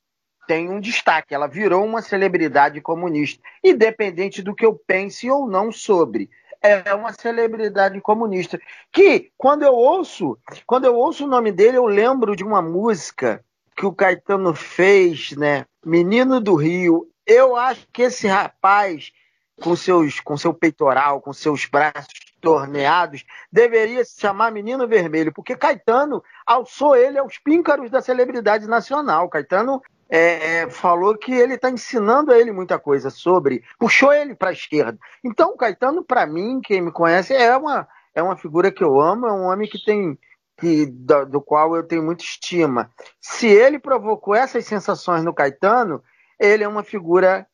tem 0.52 0.70
um 0.70 0.82
destaque, 0.82 1.34
ela 1.34 1.48
virou 1.48 1.86
uma 1.86 2.02
celebridade 2.02 2.82
comunista, 2.82 3.42
independente 3.64 4.42
do 4.42 4.54
que 4.54 4.66
eu 4.66 4.76
pense 4.76 5.32
ou 5.32 5.48
não 5.48 5.72
sobre. 5.72 6.30
É 6.62 6.94
uma 6.94 7.14
celebridade 7.14 8.02
comunista. 8.02 8.60
Que, 8.92 9.32
quando 9.38 9.64
eu 9.64 9.72
ouço, 9.72 10.38
quando 10.68 10.84
eu 10.84 10.94
ouço 10.94 11.24
o 11.24 11.28
nome 11.28 11.54
dele, 11.54 11.78
eu 11.78 11.86
lembro 11.86 12.36
de 12.36 12.44
uma 12.44 12.62
música 12.62 13.42
que 13.78 13.86
o 13.86 13.94
Caetano 13.94 14.54
fez, 14.54 15.32
né? 15.38 15.66
Menino 15.86 16.42
do 16.42 16.56
Rio. 16.56 17.08
Eu 17.26 17.56
acho 17.56 17.88
que 17.94 18.02
esse 18.02 18.28
rapaz, 18.28 19.14
com, 19.62 19.74
seus, 19.74 20.20
com 20.20 20.36
seu 20.36 20.54
peitoral, 20.54 21.22
com 21.22 21.32
seus 21.32 21.66
braços 21.66 22.20
torneados, 22.42 23.24
deveria 23.50 24.04
se 24.04 24.20
chamar 24.20 24.52
Menino 24.52 24.86
Vermelho, 24.86 25.32
porque 25.32 25.56
Caetano 25.56 26.22
alçou 26.46 26.94
ele 26.94 27.18
aos 27.18 27.38
píncaros 27.38 27.90
da 27.90 28.02
celebridade 28.02 28.68
nacional. 28.68 29.30
Caetano 29.30 29.82
é, 30.12 30.64
é, 30.64 30.70
falou 30.70 31.18
que 31.18 31.34
ele 31.34 31.54
está 31.54 31.70
ensinando 31.70 32.34
a 32.34 32.38
ele 32.38 32.52
muita 32.52 32.78
coisa 32.78 33.10
sobre, 33.10 33.64
puxou 33.80 34.12
ele 34.12 34.36
para 34.36 34.50
a 34.50 34.54
esquerda. 34.54 35.00
Então, 35.24 35.56
Caetano, 35.56 36.04
para 36.04 36.28
mim, 36.28 36.60
quem 36.62 36.82
me 36.82 36.92
conhece, 36.92 37.34
é 37.34 37.56
uma, 37.56 37.88
é 38.14 38.22
uma 38.22 38.36
figura 38.36 38.70
que 38.70 38.84
eu 38.84 39.00
amo, 39.00 39.26
é 39.26 39.32
um 39.32 39.46
homem 39.46 39.70
que 39.70 39.82
tem 39.82 40.20
que, 40.58 40.86
do, 40.86 41.26
do, 41.26 41.42
qual 41.42 41.76
eu 41.78 41.84
tenho 41.84 42.04
muita 42.04 42.26
estima. 42.26 42.92
Se 43.22 43.48
ele 43.48 43.80
provocou 43.80 44.36
essas 44.36 44.66
sensações 44.66 45.24
no 45.24 45.34
Caetano, 45.34 46.04
ele 46.38 46.66
é 46.66 46.68
uma 46.68 46.84
figura, 46.84 47.48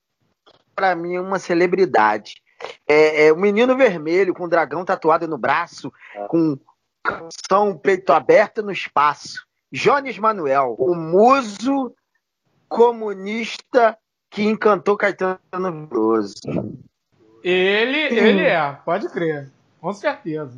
para 0.76 0.96
mim, 0.96 1.20
uma 1.20 1.38
celebridade. 1.38 2.42
É, 2.88 3.28
é, 3.28 3.32
o 3.32 3.38
menino 3.38 3.78
vermelho 3.78 4.34
com 4.34 4.46
o 4.46 4.50
dragão 4.50 4.84
tatuado 4.84 5.28
no 5.28 5.38
braço, 5.38 5.94
com 6.28 6.58
canção 7.04 7.78
peito 7.78 8.12
aberto 8.12 8.64
no 8.64 8.72
espaço. 8.72 9.46
Jones 9.72 10.18
Manuel, 10.18 10.76
o 10.80 10.96
muso 10.96 11.94
comunista 12.68 13.98
que 14.30 14.44
encantou 14.44 14.98
Caetano 14.98 15.40
Veloso. 15.90 16.36
Ele, 17.44 17.98
ele 17.98 18.42
é, 18.42 18.78
pode 18.84 19.08
crer, 19.10 19.50
com 19.80 19.94
certeza. 19.94 20.58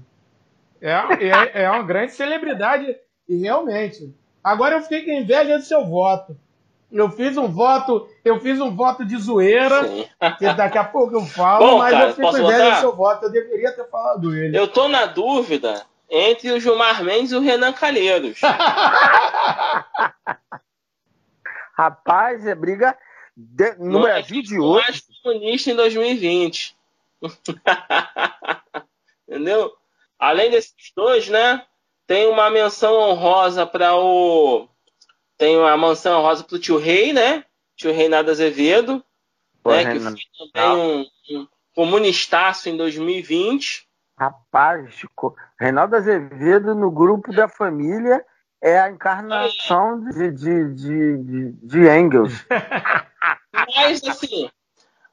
É, 0.82 0.94
é, 0.94 1.64
é 1.64 1.70
uma 1.70 1.84
grande 1.84 2.14
celebridade, 2.14 2.96
e 3.28 3.38
realmente. 3.38 4.14
Agora 4.44 4.76
eu 4.76 4.82
fiquei 4.82 5.04
com 5.04 5.12
inveja 5.12 5.58
do 5.58 5.64
seu 5.64 5.86
voto. 5.86 6.36
Eu 6.92 7.12
fiz 7.12 7.38
um 7.38 7.48
voto, 7.48 8.10
eu 8.26 8.40
fiz 8.40 8.60
um 8.60 8.76
voto 8.76 9.06
de 9.06 9.16
zoeira, 9.18 9.84
Sim. 9.88 10.08
que 10.40 10.52
daqui 10.54 10.78
a 10.80 10.84
pouco 10.84 11.14
eu 11.14 11.22
falo, 11.24 11.68
Bom, 11.68 11.78
mas 11.78 11.92
cara, 11.92 12.06
eu 12.08 12.16
fiquei 12.16 12.32
com 12.32 12.38
inveja 12.40 12.72
do 12.72 12.80
seu 12.80 12.96
voto, 12.96 13.26
eu 13.26 13.32
deveria 13.32 13.72
ter 13.74 13.88
falado 13.90 14.36
ele. 14.36 14.58
Eu 14.58 14.68
tô 14.68 14.88
na 14.88 15.06
dúvida 15.06 15.86
entre 16.10 16.52
o 16.52 16.60
Gilmar 16.60 17.04
Mendes 17.04 17.32
e 17.32 17.36
o 17.36 17.42
Renan 17.42 17.74
Calheiros. 17.74 18.42
Rapaz, 21.80 22.46
é 22.46 22.54
briga 22.54 22.98
de, 23.34 23.76
no 23.76 23.92
Não, 23.92 24.02
Brasil 24.02 24.42
de 24.42 24.60
hoje. 24.60 24.82
mais 24.82 25.02
comunista 25.24 25.72
em 25.72 25.76
2020. 25.78 26.76
Entendeu? 29.26 29.72
Além 30.20 30.52
desses 30.52 30.74
dois, 30.94 31.30
né? 31.30 31.66
Tem 32.06 32.28
uma 32.28 32.50
menção 32.50 32.96
honrosa 32.96 33.66
para 33.66 33.96
o. 33.96 34.68
Tem 35.38 35.58
uma 35.58 35.78
menção 35.78 36.20
honrosa 36.20 36.44
para 36.44 36.58
o 36.58 36.60
tio 36.60 36.78
Rei, 36.78 37.14
né? 37.14 37.46
Tio 37.78 37.94
Reinaldo 37.94 38.30
Azevedo, 38.30 39.02
Pô, 39.64 39.72
né? 39.72 39.94
Que 39.94 40.02
foi 40.02 40.16
também 40.52 40.78
um, 40.78 41.06
um 41.32 41.48
comunistaço 41.74 42.68
em 42.68 42.76
2020. 42.76 43.88
Rapaz, 44.18 45.02
Reinaldo 45.58 45.96
Azevedo 45.96 46.76
no 46.76 46.92
grupo 46.92 47.32
da 47.32 47.48
família 47.48 48.22
é 48.62 48.80
a 48.80 48.90
encarnação 48.90 50.04
de, 50.04 50.32
de, 50.32 50.74
de, 50.74 51.18
de, 51.18 51.52
de 51.52 51.90
Engels. 51.90 52.46
Mas, 53.76 54.04
assim, 54.04 54.50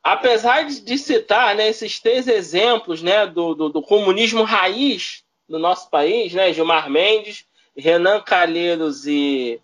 apesar 0.03 0.65
de 0.65 0.99
citar 0.99 1.55
né, 1.55 1.69
esses 1.69 2.01
três 2.01 2.27
exemplos 2.27 3.03
né, 3.03 3.27
do, 3.27 3.55
do, 3.55 3.69
do, 3.69 3.83
comunismo 3.83 4.43
raiz 4.43 5.25
do 5.49 5.59
nosso 5.59 5.89
país, 5.91 6.33
né, 6.33 6.53
Gilmar 6.53 6.91
Mendes, 6.91 7.45
Renan 7.77 8.21
Calheiros 8.21 9.07
e, 9.07 9.61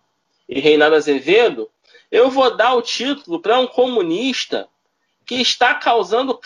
e 0.49 0.61
Reinaldo 0.61 0.97
Azevedo, 0.97 1.69
eu 2.11 2.31
vou 2.31 2.55
dar 2.57 2.75
o 2.75 2.83
título 2.83 3.41
para 3.41 3.59
um 3.59 3.67
comunista 3.67 4.69
que 5.25 5.37
está 5.37 5.75
causando 5.75 6.39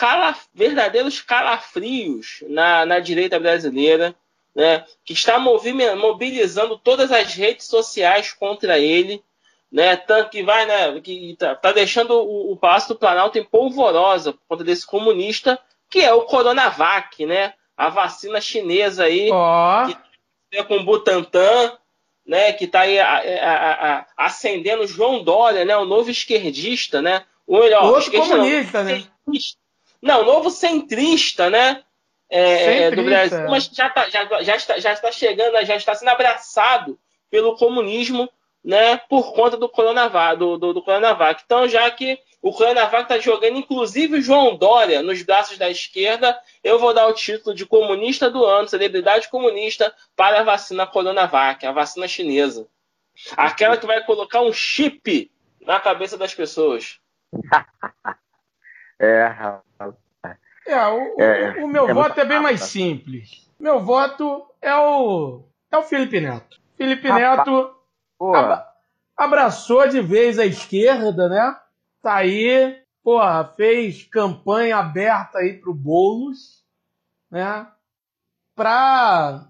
verdadeiros 0.53 1.21
calafrios 1.21 2.43
na, 2.47 2.85
na 2.85 2.99
direita 2.99 3.39
brasileira, 3.39 4.15
né, 4.57 4.83
que 5.05 5.13
está 5.13 5.37
mobilizando 5.37 6.79
todas 6.79 7.11
as 7.11 7.31
redes 7.35 7.67
sociais 7.67 8.33
contra 8.33 8.79
ele, 8.79 9.23
né? 9.71 9.95
Tanto 9.95 10.31
que 10.31 10.41
vai, 10.41 10.65
né? 10.65 10.99
Que 10.99 11.35
tá, 11.37 11.53
tá 11.53 11.71
deixando 11.71 12.15
o, 12.15 12.53
o 12.53 12.57
Palácio 12.57 12.89
do 12.89 12.99
Planalto 12.99 13.37
em 13.37 13.43
polvorosa 13.43 14.33
por 14.33 14.41
conta 14.47 14.63
desse 14.63 14.87
comunista, 14.87 15.59
que 15.87 15.99
é 15.99 16.11
o 16.11 16.23
Coronavac, 16.23 17.23
né? 17.23 17.53
A 17.77 17.89
vacina 17.89 18.41
chinesa 18.41 19.03
aí, 19.03 19.29
oh. 19.31 19.93
que 20.49 20.63
com 20.63 20.77
o 20.77 20.83
Butantan, 20.83 21.77
né? 22.25 22.51
Que 22.53 22.65
está 22.65 22.79
aí 22.79 22.99
a, 22.99 23.17
a, 23.17 23.99
a, 23.99 24.05
acendendo 24.17 24.87
João 24.87 25.23
Dória, 25.23 25.65
né? 25.65 25.77
O 25.77 25.85
novo 25.85 26.09
esquerdista, 26.09 26.99
né? 26.99 27.25
O 27.45 27.59
melhor, 27.59 27.83
Outro 27.83 28.11
comunista, 28.11 28.83
não, 28.83 28.91
né? 28.91 29.03
Não, 30.01 30.25
novo 30.25 30.49
centrista, 30.49 31.47
né? 31.47 31.83
É, 32.29 32.83
é 32.83 32.91
do 32.91 33.03
Brasil, 33.03 33.49
mas 33.49 33.65
já, 33.65 33.89
tá, 33.89 34.09
já, 34.09 34.25
já, 34.43 34.55
está, 34.55 34.79
já 34.79 34.93
está 34.93 35.11
chegando, 35.11 35.65
já 35.65 35.75
está 35.75 35.95
sendo 35.95 36.09
abraçado 36.09 36.99
pelo 37.29 37.55
comunismo 37.55 38.29
né, 38.63 38.97
por 38.97 39.33
conta 39.33 39.55
do 39.55 39.69
Coronavac, 39.69 40.37
do, 40.37 40.57
do, 40.57 40.73
do 40.73 40.81
Coronavac. 40.81 41.41
Então, 41.45 41.69
já 41.69 41.89
que 41.89 42.19
o 42.41 42.51
Coronavac 42.51 43.03
está 43.03 43.17
jogando, 43.17 43.57
inclusive, 43.57 44.17
o 44.17 44.21
João 44.21 44.57
Dória 44.57 45.01
nos 45.01 45.21
braços 45.21 45.57
da 45.57 45.69
esquerda, 45.69 46.37
eu 46.61 46.77
vou 46.77 46.93
dar 46.93 47.07
o 47.07 47.13
título 47.13 47.55
de 47.55 47.65
comunista 47.65 48.29
do 48.29 48.43
ano, 48.45 48.67
celebridade 48.67 49.29
comunista, 49.29 49.93
para 50.17 50.41
a 50.41 50.43
vacina 50.43 50.85
Coronavac, 50.85 51.65
a 51.65 51.71
vacina 51.71 52.09
chinesa. 52.09 52.67
Aquela 53.37 53.77
que 53.77 53.87
vai 53.87 54.03
colocar 54.03 54.41
um 54.41 54.51
chip 54.51 55.31
na 55.61 55.79
cabeça 55.79 56.17
das 56.17 56.35
pessoas. 56.35 56.99
é, 58.99 59.23
rapaz. 59.27 59.66
É, 60.67 60.87
o, 60.87 61.21
é, 61.21 61.63
o 61.63 61.67
meu 61.67 61.89
é 61.89 61.93
voto 61.93 62.19
é 62.19 62.25
bem 62.25 62.41
mais 62.41 62.61
simples. 62.61 63.49
Meu 63.57 63.79
voto 63.79 64.45
é 64.61 64.75
o 64.75 65.43
é 65.71 65.77
o 65.77 65.83
Felipe 65.83 66.19
Neto. 66.19 66.59
Felipe 66.75 67.07
Rapaz, 67.07 67.37
Neto 67.37 67.73
ab, 68.19 68.65
abraçou 69.15 69.87
de 69.87 70.01
vez 70.01 70.37
a 70.37 70.45
esquerda, 70.45 71.29
né? 71.29 71.57
Tá 72.01 72.15
aí, 72.15 72.81
porra, 73.03 73.45
fez 73.55 74.03
campanha 74.03 74.77
aberta 74.77 75.37
aí 75.39 75.53
pro 75.53 75.73
Boulos, 75.73 76.63
né? 77.31 77.65
Pra, 78.55 79.47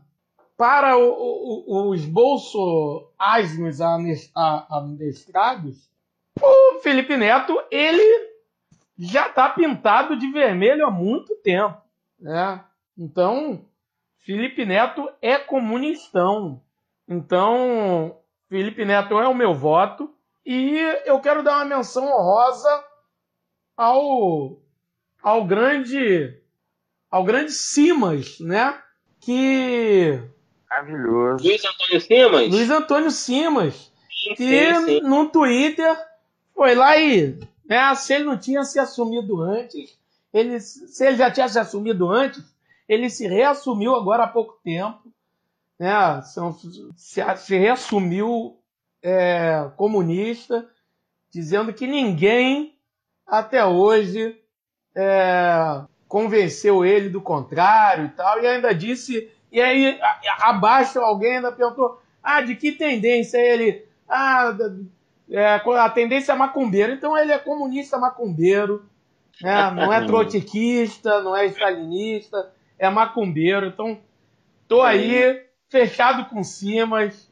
para 0.56 0.98
o, 0.98 1.64
o, 1.68 1.90
os 1.90 2.06
bolso 2.06 3.10
asnos 3.18 3.80
amestrados, 3.82 5.90
o 6.42 6.80
Felipe 6.80 7.18
Neto, 7.18 7.60
ele 7.72 8.37
já 8.98 9.30
tá 9.30 9.50
pintado 9.50 10.18
de 10.18 10.32
vermelho 10.32 10.86
há 10.86 10.92
muito 10.92 11.36
tempo, 11.38 11.78
né? 12.20 12.64
Então, 12.98 13.66
Felipe 14.20 14.66
Neto 14.66 15.10
é 15.22 15.38
comunistão. 15.38 16.62
Então, 17.08 18.18
Felipe 18.50 18.84
Neto 18.84 19.20
é 19.20 19.28
o 19.28 19.36
meu 19.36 19.54
voto. 19.54 20.14
E 20.46 20.78
eu 21.06 21.20
quero 21.20 21.44
dar 21.44 21.58
uma 21.58 21.66
menção 21.66 22.06
honrosa 22.06 22.84
ao, 23.76 24.60
ao 25.22 25.46
grande 25.46 26.42
ao 27.12 27.24
grande 27.24 27.52
Simas, 27.52 28.40
né? 28.40 28.82
Que 29.20 30.20
maravilhoso. 30.70 31.44
Luiz 31.44 31.64
Antônio 31.66 32.02
Simas. 32.02 32.50
Luiz 32.50 32.70
Antônio 32.70 33.12
Simas, 33.12 33.92
sim, 34.10 34.36
que 34.36 34.76
sim, 34.76 34.86
sim. 34.86 35.02
no 35.02 35.30
Twitter 35.30 35.96
foi 36.54 36.76
lá 36.76 36.98
e 36.98 37.40
né, 37.68 37.96
se 37.96 38.14
ele 38.14 38.24
não 38.24 38.38
tinha 38.38 38.64
se 38.64 38.80
assumido 38.80 39.42
antes, 39.42 39.98
ele 40.34 40.60
se 40.60 41.06
ele 41.06 41.18
já 41.18 41.32
tinha 41.32 41.48
se 41.48 41.60
assumido 41.60 42.10
antes, 42.10 42.44
ele 42.88 43.10
se 43.10 43.28
reassumiu 43.28 43.96
agora 43.96 44.24
há 44.24 44.28
pouco 44.28 44.60
tempo, 44.64 45.12
né? 45.80 46.22
Se, 46.96 47.22
se 47.36 47.58
reassumiu 47.58 48.58
é, 49.02 49.70
comunista, 49.76 50.68
dizendo 51.32 51.74
que 51.74 51.86
ninguém 51.86 52.76
até 53.26 53.66
hoje 53.66 54.40
é, 54.96 55.82
convenceu 56.08 56.86
ele 56.86 57.10
do 57.10 57.22
contrário 57.22 58.06
e 58.06 58.10
tal, 58.10 58.42
e 58.42 58.48
ainda 58.48 58.74
disse, 58.74 59.30
e 59.52 59.62
aí 59.62 60.00
abaixo 60.40 61.00
alguém 61.00 61.38
ainda 61.38 61.52
perguntou, 61.52 62.02
ah, 62.24 62.42
de 62.42 62.56
que 62.56 62.72
tendência 62.72 63.38
ele? 63.38 63.86
Ah, 64.08 64.56
é, 65.30 65.56
a 65.56 65.90
tendência 65.90 66.32
é 66.32 66.36
macumbeiro, 66.36 66.94
então 66.94 67.18
ele 67.18 67.32
é 67.32 67.38
comunista 67.38 67.98
macumbeiro, 67.98 68.86
né? 69.42 69.72
não 69.72 69.92
é 69.92 70.04
trotskista, 70.08 71.22
não 71.22 71.36
é 71.36 71.46
stalinista, 71.48 72.52
é 72.80 72.90
macumbeiro. 72.90 73.68
Então, 73.68 74.00
tô 74.68 74.82
aí 74.82 75.44
fechado 75.70 76.26
com 76.26 76.44
Simas, 76.44 77.30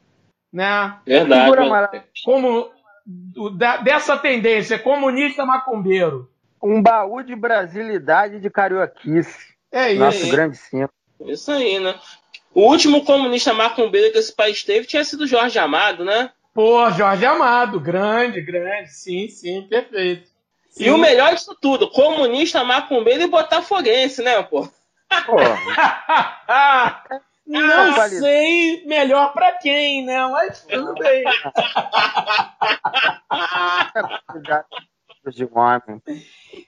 né? 0.52 0.98
Verdade. 1.06 2.02
Como 2.24 2.70
da, 3.54 3.78
dessa 3.78 4.16
tendência 4.16 4.78
comunista 4.78 5.44
macumbeiro. 5.44 6.30
Um 6.62 6.82
baú 6.82 7.22
de 7.22 7.36
brasilidade 7.36 8.40
de 8.40 8.50
carioquice. 8.50 9.54
É 9.70 9.92
isso. 9.92 10.00
Nosso 10.00 10.30
grande 10.30 10.56
Simas. 10.56 10.90
Isso 11.20 11.50
aí, 11.50 11.78
né? 11.78 11.94
O 12.52 12.62
último 12.62 13.04
comunista 13.04 13.52
macumbeiro 13.52 14.12
que 14.12 14.18
esse 14.18 14.34
país 14.34 14.62
teve 14.64 14.86
tinha 14.86 15.04
sido 15.04 15.26
Jorge 15.26 15.58
Amado, 15.58 16.04
né? 16.04 16.30
Pô, 16.56 16.90
Jorge 16.90 17.24
Amado, 17.26 17.78
grande, 17.78 18.40
grande, 18.40 18.88
sim, 18.88 19.28
sim, 19.28 19.66
perfeito. 19.68 20.26
Sim. 20.70 20.84
E 20.84 20.90
o 20.90 20.96
melhor 20.96 21.34
disso 21.34 21.54
tudo, 21.60 21.90
comunista 21.90 22.64
macumbeiro 22.64 23.24
e 23.24 23.26
botafoguense, 23.26 24.22
né, 24.22 24.42
pô? 24.42 24.66
Não 27.46 28.08
sei 28.08 28.86
melhor 28.86 29.34
para 29.34 29.52
quem, 29.58 30.06
né? 30.06 30.26
Mas 30.28 30.64
tudo 30.64 30.94
bem. 30.94 31.24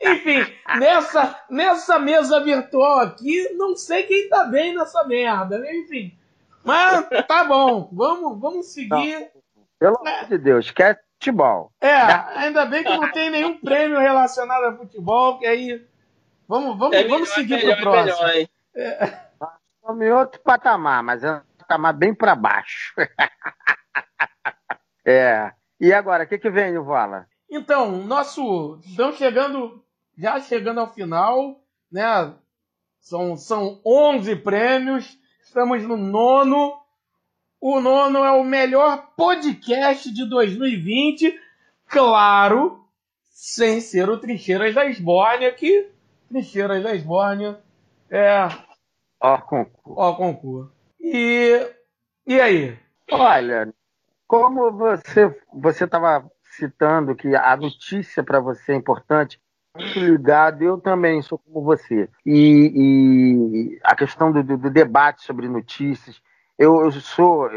Enfim, 0.03 0.45
nessa, 0.79 1.41
nessa 1.49 1.99
mesa 1.99 2.41
virtual 2.41 3.01
aqui, 3.01 3.55
não 3.55 3.75
sei 3.75 4.03
quem 4.03 4.29
tá 4.29 4.45
bem 4.45 4.77
nessa 4.77 5.03
merda, 5.05 5.59
né? 5.59 5.75
Enfim. 5.77 6.13
Mas 6.63 7.09
tá 7.27 7.45
bom, 7.45 7.89
vamos, 7.91 8.39
vamos 8.39 8.67
seguir. 8.67 9.31
Pelo 9.79 9.97
é. 10.05 10.17
amor 10.17 10.29
de 10.29 10.39
Deus, 10.39 10.71
quer 10.71 11.01
futebol. 11.15 11.73
É, 11.81 11.95
ainda 12.37 12.67
bem 12.67 12.85
que 12.85 12.97
não 12.97 13.11
tem 13.13 13.31
nenhum 13.31 13.59
prêmio 13.59 13.99
relacionado 13.99 14.65
a 14.65 14.77
futebol, 14.77 15.39
que 15.39 15.47
aí 15.47 15.89
Vamos, 16.49 16.79
vamos, 16.79 16.97
é 16.97 17.03
melhor, 17.03 17.17
vamos 17.17 17.29
seguir 17.29 17.61
para 17.61 17.75
o 17.75 17.81
próximo. 17.83 18.27
Melhor, 18.27 18.49
é. 18.75 19.29
Em 19.91 20.13
outro 20.13 20.41
patamar, 20.41 21.03
mas 21.03 21.23
é 21.23 21.33
um 21.33 21.43
patamar 21.59 21.93
bem 21.93 22.15
para 22.15 22.35
baixo. 22.35 22.95
é. 25.05 25.53
E 25.79 25.93
agora, 25.93 26.25
o 26.25 26.27
que, 26.27 26.39
que 26.39 26.49
vem, 26.49 26.79
Vala? 26.79 27.27
Então, 27.51 27.91
nosso. 27.99 28.81
Estamos 28.83 29.17
chegando, 29.17 29.85
já 30.17 30.41
chegando 30.41 30.81
ao 30.81 30.93
final, 30.93 31.63
né? 31.93 32.35
São, 32.99 33.37
são 33.37 33.79
11 33.85 34.37
prêmios, 34.37 35.19
estamos 35.43 35.83
no 35.83 35.99
nono. 35.99 36.81
O 37.61 37.81
nono 37.81 38.25
é 38.25 38.31
o 38.33 38.45
melhor 38.45 39.09
podcast 39.17 40.13
de 40.13 40.29
2020, 40.29 41.39
claro, 41.87 42.85
sem 43.31 43.81
ser 43.81 44.09
o 44.09 44.19
Trincheiras 44.19 44.75
da 44.75 44.87
Esbórnia, 44.87 45.53
que 45.53 45.91
Trincheiras 46.29 46.83
da 46.83 46.95
Esbórnia. 46.95 47.59
É. 48.11 48.49
Ó, 49.21 49.39
concurso. 49.39 49.95
Ó, 49.97 50.15
concurso. 50.15 50.73
E, 51.01 51.69
e 52.27 52.41
aí? 52.41 52.79
Olha, 53.11 53.73
como 54.27 54.71
você 54.71 55.35
você 55.53 55.85
estava 55.85 56.31
citando 56.45 57.15
que 57.15 57.35
a 57.35 57.57
notícia 57.57 58.23
para 58.23 58.41
você 58.41 58.73
é 58.73 58.77
importante, 58.77 59.41
muito 59.75 59.99
ligado, 59.99 60.63
eu 60.63 60.79
também 60.79 61.23
sou 61.23 61.39
como 61.39 61.65
você. 61.65 62.09
E, 62.27 62.73
e 62.75 63.81
a 63.83 63.95
questão 63.95 64.33
do, 64.33 64.43
do, 64.43 64.71
debate 64.71 65.23
sobre 65.23 65.49
notícias, 65.49 66.21
eu, 66.59 66.91
sou, 66.93 67.49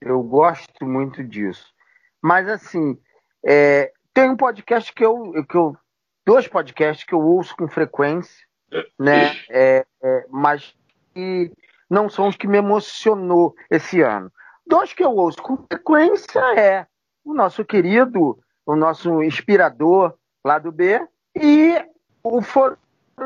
eu 0.00 0.22
gosto 0.22 0.84
muito 0.84 1.24
disso. 1.24 1.72
Mas 2.20 2.48
assim, 2.48 2.98
é, 3.44 3.92
tem 4.12 4.30
um 4.30 4.36
podcast 4.36 4.92
que 4.92 5.04
eu, 5.04 5.32
que 5.48 5.56
eu 5.56 5.76
dois 6.24 6.46
podcasts 6.46 7.04
que 7.04 7.14
eu 7.14 7.20
ouço 7.20 7.56
com 7.56 7.66
frequência, 7.66 8.46
né? 8.98 9.36
É, 9.50 9.86
é, 10.02 10.26
mas 10.30 10.74
que 11.14 11.50
não 11.88 12.08
são 12.08 12.28
os 12.28 12.36
que 12.36 12.46
me 12.46 12.58
emocionou 12.58 13.54
esse 13.70 14.00
ano. 14.00 14.30
Dois 14.66 14.92
que 14.92 15.02
eu 15.02 15.10
ouço 15.10 15.42
com 15.42 15.56
frequência 15.56 16.40
é 16.56 16.86
o 17.24 17.34
nosso 17.34 17.64
querido, 17.64 18.38
o 18.64 18.76
nosso 18.76 19.22
inspirador 19.22 20.14
lá 20.44 20.58
do 20.58 20.70
B 20.70 21.06
e 21.34 21.84
o 22.22 22.40
Foro 22.40 22.78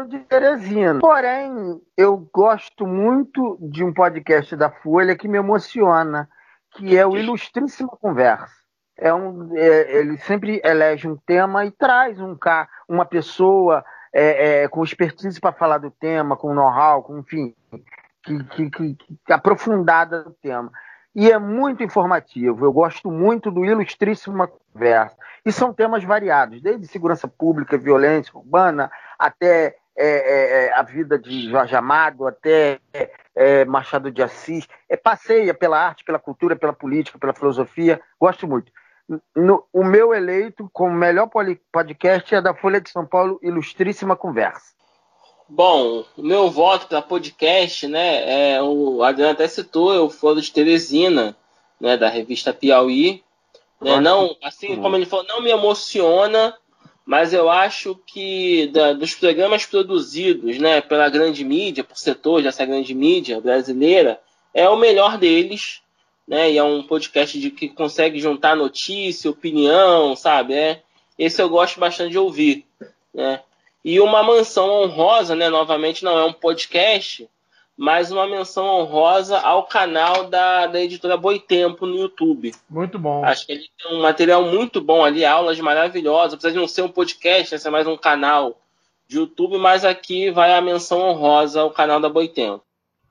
de 0.04 0.18
Teresina. 0.20 0.98
Porém, 1.00 1.80
eu 1.96 2.28
gosto 2.32 2.86
muito 2.86 3.58
de 3.60 3.82
um 3.82 3.92
podcast 3.92 4.54
da 4.56 4.70
Folha 4.70 5.16
que 5.16 5.28
me 5.28 5.38
emociona, 5.38 6.28
que 6.72 6.96
é 6.96 7.06
o 7.06 7.16
Ilustríssima 7.16 7.88
Conversa 8.00 8.66
é 8.96 9.12
um, 9.12 9.56
é, 9.56 9.98
ele 9.98 10.16
sempre 10.18 10.60
elege 10.64 11.06
um 11.06 11.16
tema 11.16 11.64
e 11.64 11.70
traz 11.70 12.18
um 12.18 12.36
uma 12.88 13.04
pessoa 13.04 13.84
é, 14.12 14.62
é, 14.62 14.68
com 14.68 14.82
expertise 14.82 15.38
para 15.38 15.52
falar 15.52 15.78
do 15.78 15.90
tema, 15.90 16.36
com 16.36 16.54
know-how, 16.54 17.02
com 17.02 17.18
enfim, 17.18 17.54
que, 18.22 18.44
que, 18.44 18.70
que, 18.70 18.94
que, 18.94 19.32
aprofundada 19.32 20.24
do 20.24 20.30
tema. 20.42 20.70
E 21.14 21.30
é 21.30 21.38
muito 21.38 21.82
informativo. 21.82 22.64
Eu 22.64 22.72
gosto 22.72 23.10
muito 23.10 23.50
do 23.50 23.64
Ilustríssima 23.64 24.48
Conversa. 24.48 25.16
E 25.44 25.52
são 25.52 25.72
temas 25.72 26.02
variados, 26.04 26.60
desde 26.60 26.86
segurança 26.86 27.28
pública, 27.28 27.78
violência 27.78 28.36
urbana, 28.36 28.90
até 29.18 29.76
é, 29.96 30.06
é, 30.06 30.66
é, 30.66 30.72
a 30.74 30.82
vida 30.82 31.18
de 31.18 31.48
Jorge 31.50 31.74
Amado, 31.74 32.26
até 32.26 32.78
Machado 33.66 34.10
de 34.10 34.22
Assis. 34.22 34.66
É, 34.88 34.96
passeia 34.96 35.54
pela 35.54 35.78
arte, 35.78 36.04
pela 36.04 36.18
cultura, 36.18 36.56
pela 36.56 36.72
política, 36.72 37.18
pela 37.18 37.34
filosofia. 37.34 38.00
Gosto 38.20 38.46
muito 38.46 38.70
no, 39.34 39.64
o 39.72 39.84
meu 39.84 40.12
eleito 40.12 40.68
como 40.72 40.92
melhor 40.92 41.28
podcast 41.72 42.34
é 42.34 42.40
da 42.40 42.54
Folha 42.54 42.80
de 42.80 42.90
São 42.90 43.06
Paulo, 43.06 43.38
Ilustríssima 43.42 44.16
Conversa. 44.16 44.74
Bom, 45.48 46.04
o 46.16 46.22
meu 46.22 46.50
voto 46.50 46.88
para 46.88 47.00
podcast, 47.00 47.86
né, 47.86 48.54
é 48.56 48.62
o 48.62 49.04
Adriano 49.04 49.32
até 49.32 49.46
citou, 49.46 49.94
é 49.94 50.00
o 50.00 50.10
Foro 50.10 50.40
de 50.40 50.50
Teresina, 50.50 51.36
né, 51.80 51.96
da 51.96 52.08
revista 52.08 52.52
Piauí. 52.52 53.22
Né, 53.80 54.00
não, 54.00 54.34
assim 54.42 54.74
como 54.80 54.96
ele 54.96 55.06
falou, 55.06 55.26
não 55.26 55.40
me 55.40 55.50
emociona, 55.50 56.56
mas 57.06 57.32
eu 57.32 57.48
acho 57.48 57.94
que 58.06 58.66
da, 58.66 58.92
dos 58.92 59.14
programas 59.14 59.64
produzidos, 59.64 60.58
né, 60.58 60.80
pela 60.80 61.08
grande 61.08 61.44
mídia, 61.44 61.84
por 61.84 61.96
setores 61.96 62.44
dessa 62.44 62.66
grande 62.66 62.94
mídia 62.94 63.40
brasileira, 63.40 64.20
é 64.52 64.68
o 64.68 64.76
melhor 64.76 65.16
deles 65.16 65.80
né? 66.26 66.50
E 66.50 66.58
é 66.58 66.62
um 66.62 66.82
podcast 66.82 67.38
de 67.38 67.50
que 67.50 67.68
consegue 67.68 68.18
juntar 68.18 68.56
notícia, 68.56 69.30
opinião, 69.30 70.16
sabe? 70.16 70.54
É, 70.54 70.82
esse 71.18 71.40
eu 71.40 71.48
gosto 71.48 71.78
bastante 71.78 72.10
de 72.10 72.18
ouvir, 72.18 72.66
né? 73.14 73.42
E 73.84 74.00
uma 74.00 74.22
mansão 74.22 74.68
honrosa, 74.68 75.34
né? 75.36 75.48
Novamente, 75.48 76.04
não 76.04 76.18
é 76.18 76.24
um 76.24 76.32
podcast, 76.32 77.28
mas 77.76 78.10
uma 78.10 78.26
menção 78.26 78.64
honrosa 78.66 79.38
ao 79.38 79.64
canal 79.64 80.24
da, 80.24 80.66
da 80.66 80.80
editora 80.80 81.16
Boitempo 81.16 81.84
no 81.84 81.96
YouTube. 81.96 82.54
Muito 82.70 82.98
bom. 82.98 83.22
Acho 83.22 83.46
que 83.46 83.52
ele 83.52 83.68
tem 83.78 83.94
um 83.94 84.00
material 84.00 84.44
muito 84.44 84.80
bom 84.80 85.04
ali, 85.04 85.24
aulas 85.24 85.60
maravilhosas. 85.60 86.34
Apesar 86.34 86.50
de 86.50 86.56
não 86.56 86.66
ser 86.66 86.82
um 86.82 86.88
podcast, 86.88 87.52
né, 87.52 87.58
ser 87.58 87.68
mais 87.68 87.86
um 87.86 87.96
canal 87.96 88.58
de 89.06 89.18
YouTube, 89.18 89.58
mas 89.58 89.84
aqui 89.84 90.30
vai 90.30 90.54
a 90.54 90.60
menção 90.60 91.00
honrosa 91.00 91.60
ao 91.60 91.70
canal 91.70 92.00
da 92.00 92.08
Boitempo. 92.08 92.64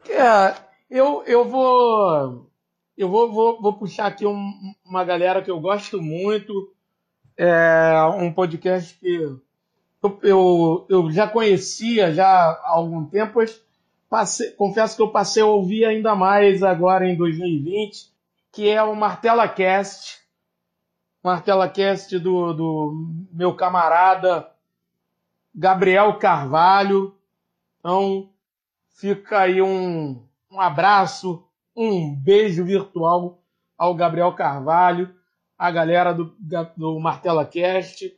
É, 0.10 0.56
eu, 0.90 1.24
eu 1.28 1.46
vou. 1.46 2.50
Eu 2.98 3.10
vou, 3.10 3.32
vou, 3.32 3.62
vou 3.62 3.74
puxar 3.74 4.08
aqui 4.08 4.26
um, 4.26 4.52
uma 4.84 5.04
galera 5.04 5.42
que 5.42 5.52
eu 5.52 5.60
gosto 5.60 6.02
muito. 6.02 6.74
É 7.38 7.94
um 8.18 8.32
podcast 8.32 8.98
que 8.98 9.16
eu, 10.02 10.20
eu, 10.24 10.86
eu 10.90 11.12
já 11.12 11.28
conhecia 11.28 12.14
já 12.14 12.26
há 12.26 12.70
algum 12.70 13.04
tempo, 13.06 13.34
mas 13.36 13.65
passei, 14.10 14.52
confesso 14.52 14.96
que 14.96 15.02
eu 15.02 15.12
passei 15.12 15.44
a 15.44 15.48
ouvir 15.48 15.86
ainda 15.86 16.16
mais 16.16 16.64
agora 16.64 17.08
em 17.08 17.16
2020, 17.16 18.12
que 18.52 18.70
é 18.70 18.82
o 18.82 18.96
Martela 18.96 19.48
Cast. 19.48 20.20
Martela 21.24 21.68
Cast 21.70 22.18
do, 22.20 22.54
do 22.54 23.28
meu 23.32 23.56
camarada 23.56 24.50
Gabriel 25.54 26.18
Carvalho. 26.20 27.16
Então, 27.80 28.30
fica 28.96 29.40
aí 29.40 29.62
um, 29.62 30.24
um 30.52 30.60
abraço, 30.60 31.48
um 31.76 32.14
beijo 32.16 32.64
virtual 32.64 33.42
ao 33.78 33.94
Gabriel 33.94 34.34
Carvalho, 34.34 35.14
a 35.58 35.72
galera 35.72 36.14
do, 36.14 36.36
do 36.76 37.00
Martela 37.00 37.46
Cast 37.46 38.14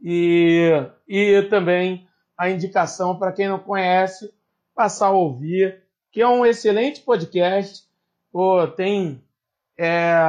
e, 0.00 0.70
e 1.08 1.42
também 1.42 2.06
a 2.36 2.50
indicação 2.50 3.18
para 3.18 3.32
quem 3.32 3.48
não 3.48 3.58
conhece, 3.58 4.32
passar 4.76 5.06
a 5.06 5.12
ouvir, 5.12 5.82
que 6.12 6.20
é 6.20 6.28
um 6.28 6.44
excelente 6.44 7.00
podcast. 7.00 7.84
Tem 8.76 9.22
é, 9.78 10.20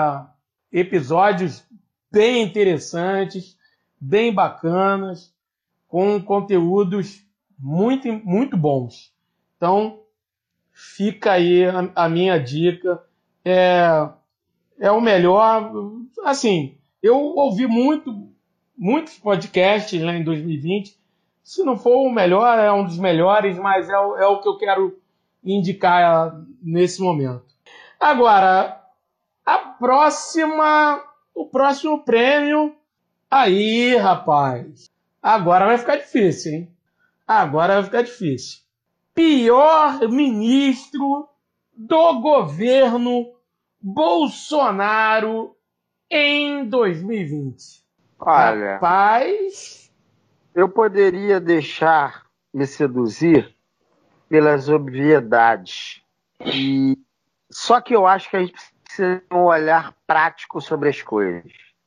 episódios 0.71 1.65
bem 2.09 2.43
interessantes, 2.43 3.57
bem 3.99 4.33
bacanas, 4.33 5.33
com 5.89 6.21
conteúdos 6.21 7.21
muito, 7.59 8.07
muito 8.23 8.55
bons. 8.55 9.13
Então, 9.57 9.99
fica 10.71 11.33
aí 11.33 11.65
a, 11.65 11.91
a 11.93 12.09
minha 12.09 12.37
dica. 12.37 13.03
É, 13.43 14.09
é 14.79 14.91
o 14.91 15.01
melhor. 15.01 15.73
Assim, 16.23 16.77
eu 17.03 17.17
ouvi 17.17 17.67
muito, 17.67 18.29
muitos 18.77 19.15
podcasts 19.15 20.01
lá 20.01 20.15
em 20.15 20.23
2020. 20.23 20.97
Se 21.47 21.63
não 21.63 21.77
for 21.77 22.05
o 22.05 22.11
melhor, 22.11 22.59
é 22.59 22.71
um 22.71 22.83
dos 22.83 22.97
melhores, 22.97 23.57
mas 23.57 23.87
é 23.89 23.97
o, 23.97 24.17
é 24.17 24.27
o 24.27 24.41
que 24.41 24.49
eu 24.49 24.57
quero 24.57 24.99
indicar 25.43 26.41
nesse 26.61 27.01
momento. 27.01 27.45
Agora, 27.99 28.83
a 29.45 29.57
próxima, 29.57 31.01
o 31.33 31.45
próximo 31.45 32.03
prêmio. 32.03 32.75
Aí, 33.31 33.95
rapaz. 33.95 34.89
Agora 35.23 35.67
vai 35.67 35.77
ficar 35.77 35.95
difícil, 35.95 36.53
hein? 36.53 36.71
Agora 37.25 37.75
vai 37.75 37.83
ficar 37.83 38.01
difícil 38.01 38.67
pior 39.17 40.07
ministro 40.07 41.27
do 41.75 42.21
governo 42.21 43.33
Bolsonaro 43.81 45.55
em 46.07 46.69
2020. 46.69 47.83
Olha, 48.19 48.73
Rapaz, 48.73 49.86
eu 50.57 50.67
poderia 50.67 51.39
deixar 51.39 52.23
me 52.51 52.65
seduzir 52.65 53.55
pelas 54.27 54.67
obviedades. 54.67 56.01
E 56.43 56.97
só 57.47 57.79
que 57.79 57.95
eu 57.95 58.07
acho 58.07 58.27
que 58.27 58.37
a 58.37 58.39
gente 58.39 58.53
precisa 58.83 59.21
ter 59.29 59.35
um 59.35 59.43
olhar 59.43 59.93
prático 60.07 60.59
sobre 60.59 60.89
as 60.89 60.99
coisas. 60.99 61.43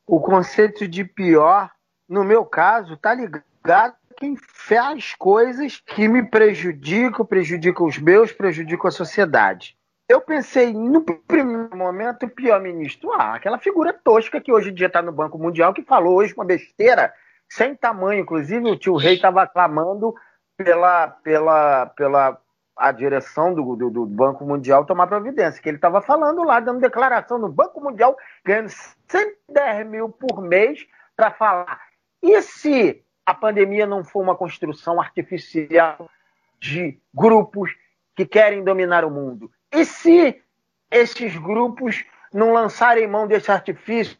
O 0.07 0.21
conceito 0.21 0.87
de 0.87 1.03
pior, 1.03 1.69
no 2.07 2.23
meu 2.23 2.45
caso, 2.45 2.93
está 2.93 3.13
ligado 3.13 3.93
quem 4.15 4.37
faz 4.37 5.15
coisas 5.15 5.81
que 5.85 6.07
me 6.07 6.23
prejudicam, 6.23 7.25
prejudicam 7.25 7.85
os 7.85 7.97
meus, 7.97 8.31
prejudicam 8.31 8.87
a 8.87 8.91
sociedade. 8.91 9.75
Eu 10.07 10.21
pensei, 10.21 10.71
no 10.71 11.01
primeiro 11.01 11.75
momento, 11.75 12.25
o 12.25 12.29
pior 12.29 12.61
ministro, 12.61 13.11
ah, 13.11 13.35
aquela 13.35 13.57
figura 13.57 13.91
tosca 13.91 14.39
que 14.39 14.51
hoje 14.51 14.69
em 14.69 14.73
dia 14.73 14.87
está 14.87 15.01
no 15.01 15.11
Banco 15.11 15.37
Mundial, 15.37 15.73
que 15.73 15.83
falou 15.83 16.15
hoje 16.15 16.33
uma 16.33 16.45
besteira 16.45 17.13
sem 17.51 17.75
tamanho. 17.75 18.21
Inclusive, 18.21 18.69
o 18.69 18.77
tio 18.77 18.95
Rei 18.95 19.15
estava 19.15 19.45
clamando 19.45 20.15
pela, 20.55 21.07
pela, 21.07 21.85
pela 21.87 22.41
a 22.77 22.91
direção 22.91 23.53
do, 23.53 23.75
do, 23.75 23.89
do, 23.89 24.05
Banco 24.05 24.45
Mundial 24.45 24.85
tomar 24.85 25.07
providência, 25.07 25.61
que 25.61 25.67
ele 25.67 25.77
estava 25.77 26.01
falando 26.01 26.43
lá, 26.43 26.59
dando 26.59 26.79
declaração 26.79 27.37
no 27.37 27.49
Banco 27.49 27.81
Mundial, 27.81 28.17
ganhando 28.43 28.69
110 29.09 29.87
mil 29.87 30.09
por 30.09 30.41
mês 30.41 30.87
para 31.15 31.31
falar. 31.31 31.81
E 32.23 32.41
se 32.41 33.03
a 33.25 33.33
pandemia 33.33 33.85
não 33.85 34.03
foi 34.03 34.23
uma 34.23 34.35
construção 34.35 35.01
artificial 35.01 36.09
de 36.57 36.97
grupos 37.13 37.75
que 38.15 38.25
querem 38.25 38.63
dominar 38.63 39.03
o 39.03 39.11
mundo? 39.11 39.51
E 39.73 39.83
se 39.83 40.41
esses 40.89 41.35
grupos 41.35 42.05
não 42.33 42.53
lançarem 42.53 43.07
mão 43.07 43.27
desse 43.27 43.51
artifício 43.51 44.17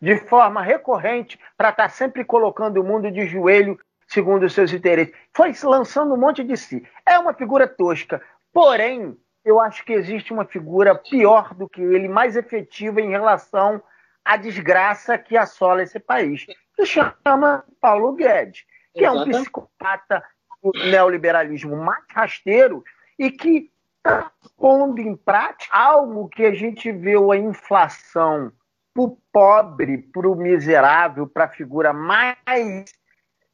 de 0.00 0.16
forma 0.16 0.62
recorrente 0.62 1.38
para 1.56 1.70
estar 1.70 1.84
tá 1.84 1.88
sempre 1.88 2.24
colocando 2.24 2.80
o 2.80 2.84
mundo 2.84 3.10
de 3.10 3.26
joelho 3.26 3.78
segundo 4.06 4.44
os 4.44 4.54
seus 4.54 4.72
interesses? 4.72 5.14
Foi 5.34 5.52
lançando 5.64 6.14
um 6.14 6.18
monte 6.18 6.42
de 6.44 6.56
si. 6.56 6.86
É 7.06 7.18
uma 7.18 7.34
figura 7.34 7.66
tosca, 7.66 8.22
porém, 8.52 9.16
eu 9.44 9.60
acho 9.60 9.84
que 9.84 9.92
existe 9.92 10.32
uma 10.32 10.44
figura 10.44 10.94
pior 10.94 11.54
do 11.54 11.68
que 11.68 11.80
ele, 11.80 12.08
mais 12.08 12.36
efetiva 12.36 13.00
em 13.00 13.10
relação 13.10 13.82
à 14.24 14.36
desgraça 14.36 15.16
que 15.16 15.36
assola 15.36 15.82
esse 15.82 15.98
país 15.98 16.46
que 16.76 16.86
chama 16.86 17.64
Paulo 17.80 18.12
Guedes, 18.12 18.64
que 18.94 19.04
é 19.04 19.10
um 19.10 19.24
psicopata 19.24 20.22
do 20.62 20.70
neoliberalismo 20.90 21.76
mais 21.76 22.04
rasteiro 22.10 22.84
e 23.18 23.30
que 23.30 23.70
está 23.96 24.30
pondo 24.56 25.00
em 25.00 25.16
prática 25.16 25.76
algo 25.76 26.28
que 26.28 26.44
a 26.44 26.54
gente 26.54 26.90
vê 26.92 27.14
a 27.14 27.36
inflação 27.36 28.52
para 28.98 29.04
o 29.04 29.18
pobre, 29.32 29.98
para 29.98 30.28
o 30.28 30.34
miserável, 30.34 31.28
para 31.28 31.44
a 31.44 31.48
figura 31.48 31.92
mais 31.92 32.36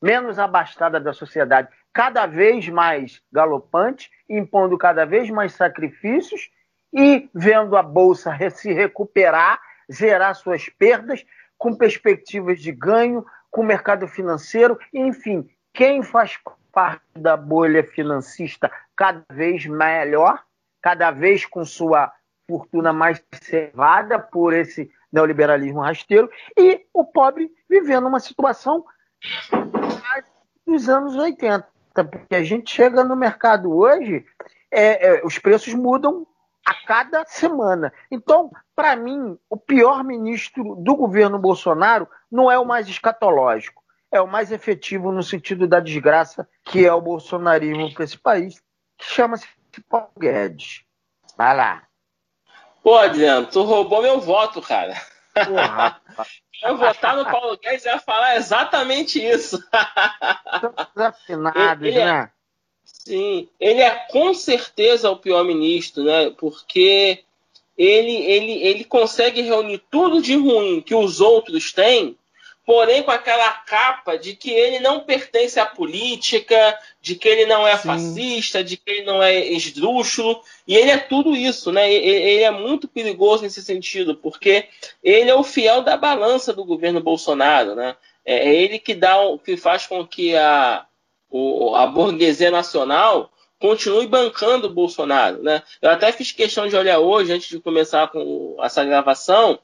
menos 0.02 0.38
abastada 0.38 0.98
da 0.98 1.12
sociedade, 1.12 1.68
cada 1.92 2.26
vez 2.26 2.66
mais 2.70 3.20
galopante, 3.30 4.10
impondo 4.28 4.78
cada 4.78 5.04
vez 5.04 5.28
mais 5.28 5.52
sacrifícios 5.52 6.50
e 6.94 7.28
vendo 7.34 7.76
a 7.76 7.82
bolsa 7.82 8.34
se 8.50 8.72
recuperar, 8.72 9.60
zerar 9.92 10.34
suas 10.34 10.70
perdas, 10.70 11.24
com 11.58 11.74
perspectivas 11.74 12.58
de 12.58 12.72
ganho, 12.72 13.24
com 13.50 13.60
o 13.60 13.66
mercado 13.66 14.08
financeiro, 14.08 14.78
enfim, 14.92 15.46
quem 15.74 16.02
faz 16.02 16.38
parte 16.72 17.04
da 17.16 17.36
bolha 17.36 17.84
financista 17.84 18.70
cada 18.96 19.22
vez 19.30 19.66
melhor, 19.66 20.42
cada 20.82 21.10
vez 21.10 21.44
com 21.44 21.64
sua 21.64 22.10
fortuna 22.48 22.92
mais 22.92 23.22
reservada 23.32 24.18
por 24.18 24.52
esse 24.52 24.90
neoliberalismo 25.14 25.80
rasteiro, 25.80 26.28
e 26.56 26.84
o 26.92 27.04
pobre 27.04 27.48
vivendo 27.70 28.08
uma 28.08 28.18
situação 28.18 28.84
dos 30.66 30.88
anos 30.88 31.14
80. 31.14 31.66
Porque 31.94 32.34
a 32.34 32.42
gente 32.42 32.74
chega 32.74 33.04
no 33.04 33.14
mercado 33.14 33.72
hoje, 33.72 34.26
é, 34.70 35.08
é, 35.08 35.24
os 35.24 35.38
preços 35.38 35.72
mudam 35.72 36.26
a 36.66 36.74
cada 36.86 37.24
semana. 37.26 37.92
Então, 38.10 38.50
para 38.74 38.96
mim, 38.96 39.38
o 39.48 39.56
pior 39.56 40.02
ministro 40.02 40.74
do 40.76 40.96
governo 40.96 41.38
Bolsonaro 41.38 42.08
não 42.30 42.50
é 42.50 42.58
o 42.58 42.64
mais 42.64 42.88
escatológico, 42.88 43.82
é 44.10 44.20
o 44.20 44.26
mais 44.26 44.50
efetivo 44.50 45.12
no 45.12 45.22
sentido 45.22 45.68
da 45.68 45.78
desgraça 45.78 46.48
que 46.64 46.84
é 46.84 46.92
o 46.92 47.00
bolsonarismo 47.00 47.92
para 47.94 48.04
esse 48.04 48.18
país, 48.18 48.60
que 48.98 49.04
chama-se 49.04 49.46
Paulo 49.88 50.10
Guedes. 50.18 50.84
Vai 51.36 51.56
lá. 51.56 51.82
Pô, 52.84 52.98
Adriano, 52.98 53.46
tu 53.46 53.62
roubou 53.62 54.02
meu 54.02 54.20
voto, 54.20 54.60
cara. 54.60 54.94
Porra, 55.32 55.98
eu 56.62 56.76
votar 56.76 57.16
no 57.16 57.24
Paulo 57.24 57.56
Guedes 57.56 57.86
e 57.86 57.88
ia 57.88 57.98
falar 57.98 58.36
exatamente 58.36 59.24
isso. 59.24 59.58
Afinados, 60.94 61.86
ele, 61.86 62.04
né? 62.04 62.30
Sim, 62.84 63.48
ele 63.58 63.80
é 63.80 63.90
com 64.10 64.34
certeza 64.34 65.10
o 65.10 65.16
pior 65.16 65.44
ministro, 65.44 66.04
né? 66.04 66.28
Porque 66.36 67.24
ele, 67.76 68.12
ele, 68.12 68.52
ele 68.62 68.84
consegue 68.84 69.40
reunir 69.40 69.82
tudo 69.90 70.20
de 70.20 70.36
ruim 70.36 70.82
que 70.82 70.94
os 70.94 71.22
outros 71.22 71.72
têm, 71.72 72.18
porém 72.66 73.02
com 73.02 73.10
aquela 73.10 73.50
capa 73.50 74.16
de 74.16 74.34
que 74.34 74.50
ele 74.50 74.78
não 74.80 75.00
pertence 75.00 75.60
à 75.60 75.66
política, 75.66 76.78
de 77.00 77.14
que 77.14 77.28
ele 77.28 77.46
não 77.46 77.66
é 77.66 77.76
Sim. 77.76 77.88
fascista, 77.88 78.64
de 78.64 78.76
que 78.76 78.90
ele 78.90 79.04
não 79.04 79.22
é 79.22 79.38
esdrúxulo, 79.52 80.40
e 80.66 80.74
ele 80.74 80.90
é 80.90 80.98
tudo 80.98 81.36
isso, 81.36 81.70
né? 81.70 81.92
Ele, 81.92 82.42
é 82.42 82.50
muito 82.50 82.88
perigoso 82.88 83.42
nesse 83.42 83.62
sentido, 83.62 84.14
porque 84.14 84.66
ele 85.02 85.30
é 85.30 85.34
o 85.34 85.44
fiel 85.44 85.82
da 85.82 85.96
balança 85.96 86.52
do 86.52 86.64
governo 86.64 87.00
Bolsonaro, 87.00 87.74
né? 87.74 87.96
É, 88.24 88.48
é 88.48 88.54
ele 88.54 88.78
que 88.78 88.94
dá, 88.94 89.16
que 89.44 89.56
faz 89.56 89.86
com 89.86 90.06
que 90.06 90.34
a 90.36 90.86
a 91.74 91.86
burguesia 91.86 92.50
nacional 92.50 93.30
continue 93.58 94.06
bancando 94.06 94.66
o 94.66 94.72
Bolsonaro. 94.72 95.42
Né? 95.42 95.62
Eu 95.80 95.90
até 95.90 96.12
fiz 96.12 96.32
questão 96.32 96.68
de 96.68 96.76
olhar 96.76 96.98
hoje, 96.98 97.32
antes 97.32 97.48
de 97.48 97.60
começar 97.60 98.08
com 98.08 98.56
essa 98.60 98.84
gravação, 98.84 99.58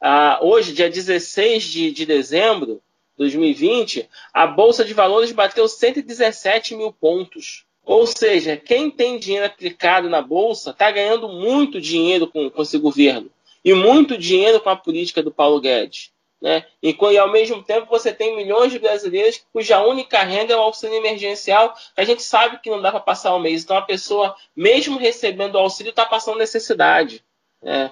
ah, 0.00 0.38
hoje, 0.42 0.72
dia 0.72 0.90
16 0.90 1.64
de, 1.64 1.90
de 1.90 2.06
dezembro 2.06 2.82
de 3.16 3.18
2020, 3.18 4.08
a 4.32 4.46
Bolsa 4.46 4.84
de 4.84 4.92
Valores 4.92 5.32
bateu 5.32 5.66
117 5.66 6.76
mil 6.76 6.92
pontos. 6.92 7.64
Ou 7.84 8.06
seja, 8.06 8.56
quem 8.56 8.90
tem 8.90 9.18
dinheiro 9.18 9.46
aplicado 9.46 10.10
na 10.10 10.20
Bolsa 10.20 10.70
está 10.70 10.90
ganhando 10.90 11.28
muito 11.28 11.80
dinheiro 11.80 12.26
com, 12.26 12.50
com 12.50 12.62
esse 12.62 12.76
governo. 12.78 13.30
E 13.64 13.72
muito 13.74 14.18
dinheiro 14.18 14.60
com 14.60 14.68
a 14.68 14.76
política 14.76 15.22
do 15.22 15.30
Paulo 15.30 15.60
Guedes. 15.60 16.10
Né? 16.40 16.66
E, 16.82 16.94
e 16.94 17.18
ao 17.18 17.32
mesmo 17.32 17.62
tempo 17.62 17.86
você 17.88 18.12
tem 18.12 18.36
milhões 18.36 18.70
de 18.70 18.78
brasileiros 18.78 19.42
cuja 19.52 19.80
única 19.80 20.22
renda 20.22 20.52
é 20.52 20.56
o 20.56 20.60
auxílio 20.60 20.96
emergencial, 20.96 21.74
a 21.96 22.04
gente 22.04 22.22
sabe 22.22 22.60
que 22.60 22.68
não 22.68 22.82
dá 22.82 22.90
para 22.90 23.00
passar 23.00 23.34
um 23.34 23.40
mês. 23.40 23.64
Então 23.64 23.76
a 23.76 23.82
pessoa, 23.82 24.36
mesmo 24.54 24.98
recebendo 24.98 25.54
o 25.54 25.58
auxílio, 25.58 25.90
está 25.90 26.04
passando 26.04 26.38
necessidade. 26.38 27.24
Né? 27.62 27.90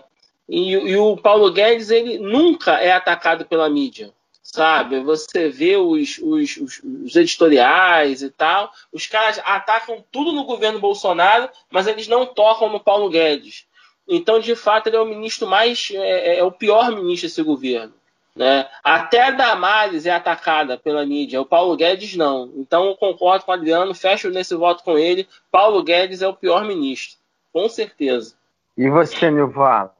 E, 0.49 0.73
e, 0.73 0.97
o 0.97 1.17
Paulo 1.17 1.51
Guedes 1.53 1.91
ele 1.91 2.19
nunca 2.19 2.73
é 2.81 2.93
atacado 2.93 3.45
pela 3.45 3.69
mídia. 3.69 4.13
Sabe, 4.43 5.01
você 5.01 5.49
vê 5.49 5.77
os, 5.77 6.19
os, 6.19 6.57
os, 6.59 6.81
os 6.85 7.17
editoriais 7.17 8.23
e 8.23 8.31
tal, 8.31 8.71
os 8.93 9.05
caras 9.05 9.41
atacam 9.45 10.05
tudo 10.13 10.31
no 10.31 10.45
governo 10.45 10.79
Bolsonaro, 10.79 11.49
mas 11.69 11.89
eles 11.89 12.07
não 12.07 12.25
tocam 12.25 12.69
no 12.69 12.79
Paulo 12.79 13.09
Guedes. 13.09 13.67
Então, 14.07 14.39
de 14.39 14.55
fato, 14.55 14.87
ele 14.87 14.97
é 14.97 15.01
o 15.01 15.07
ministro 15.07 15.49
mais. 15.49 15.91
é, 15.93 16.39
é 16.39 16.45
o 16.45 16.53
pior 16.53 16.93
ministro 16.93 17.29
desse 17.29 17.43
governo. 17.43 17.95
Né? 18.35 18.69
Até 18.83 19.29
a 19.29 19.31
Damares 19.31 20.07
é 20.07 20.11
atacada 20.11 20.77
pela 20.77 21.07
mídia, 21.07 21.41
o 21.41 21.47
Paulo 21.47 21.77
Guedes 21.77 22.17
não. 22.17 22.51
Então 22.57 22.87
eu 22.87 22.97
concordo 22.97 23.45
com 23.45 23.53
o 23.53 23.55
Adriano, 23.55 23.95
fecho 23.95 24.29
nesse 24.29 24.57
voto 24.57 24.83
com 24.83 24.99
ele. 24.99 25.29
Paulo 25.53 25.83
Guedes 25.85 26.21
é 26.21 26.27
o 26.27 26.35
pior 26.35 26.65
ministro, 26.65 27.17
com 27.53 27.69
certeza. 27.69 28.35
E 28.77 28.91
você, 28.91 29.31
Nilval? 29.31 29.95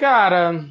Cara, 0.00 0.64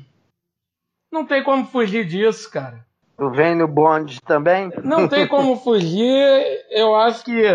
não 1.11 1.23
tem 1.23 1.43
como 1.43 1.64
fugir 1.68 2.03
disso, 2.07 2.49
cara. 2.49 2.84
Tu 3.15 3.30
vem 3.30 3.53
no 3.53 3.68
bonde 3.68 4.19
também? 4.22 4.72
Não 4.84 5.07
tem 5.07 5.27
como 5.30 5.56
fugir. 5.56 6.65
Eu 6.72 6.95
acho 6.95 7.23
que 7.23 7.45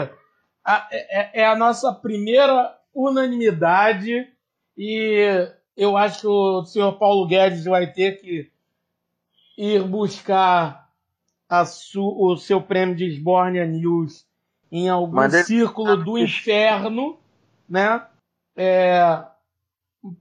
a, 0.65 0.89
é, 0.93 1.41
é 1.43 1.45
a 1.45 1.57
nossa 1.57 1.93
primeira 1.93 2.79
unanimidade 2.95 4.29
e 4.79 5.49
eu 5.77 5.97
acho 5.97 6.21
que 6.21 6.27
o 6.29 6.65
senhor 6.65 6.93
Paulo 6.93 7.27
Guedes 7.27 7.65
vai 7.65 7.93
ter 7.93 8.21
que 8.21 8.53
ir 9.59 9.83
buscar 9.83 10.89
o 11.97 12.37
seu 12.37 12.63
prêmio 12.63 12.95
de 12.95 13.11
Sbornia 13.17 13.67
News 13.67 14.25
em 14.71 14.89
algum 14.89 15.29
círculo 15.29 15.95
ele... 15.95 16.05
do 16.05 16.19
inferno, 16.19 17.19
né? 17.69 18.07
É, 18.57 19.25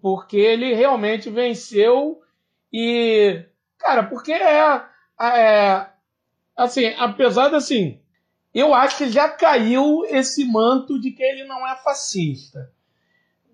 porque 0.02 0.38
ele 0.38 0.74
realmente 0.74 1.30
venceu 1.30 2.22
e, 2.72 3.46
cara, 3.78 4.04
porque 4.04 4.32
é, 4.32 4.82
é 5.22 5.88
assim, 6.56 6.88
apesar 6.98 7.50
de 7.50 7.56
assim, 7.56 8.00
eu 8.54 8.74
acho 8.74 8.98
que 8.98 9.10
já 9.10 9.28
caiu 9.30 10.06
esse 10.06 10.46
manto 10.46 11.00
de 11.00 11.12
que 11.12 11.24
ele 11.24 11.46
não 11.46 11.68
é 11.68 11.76
fascista. 11.78 12.72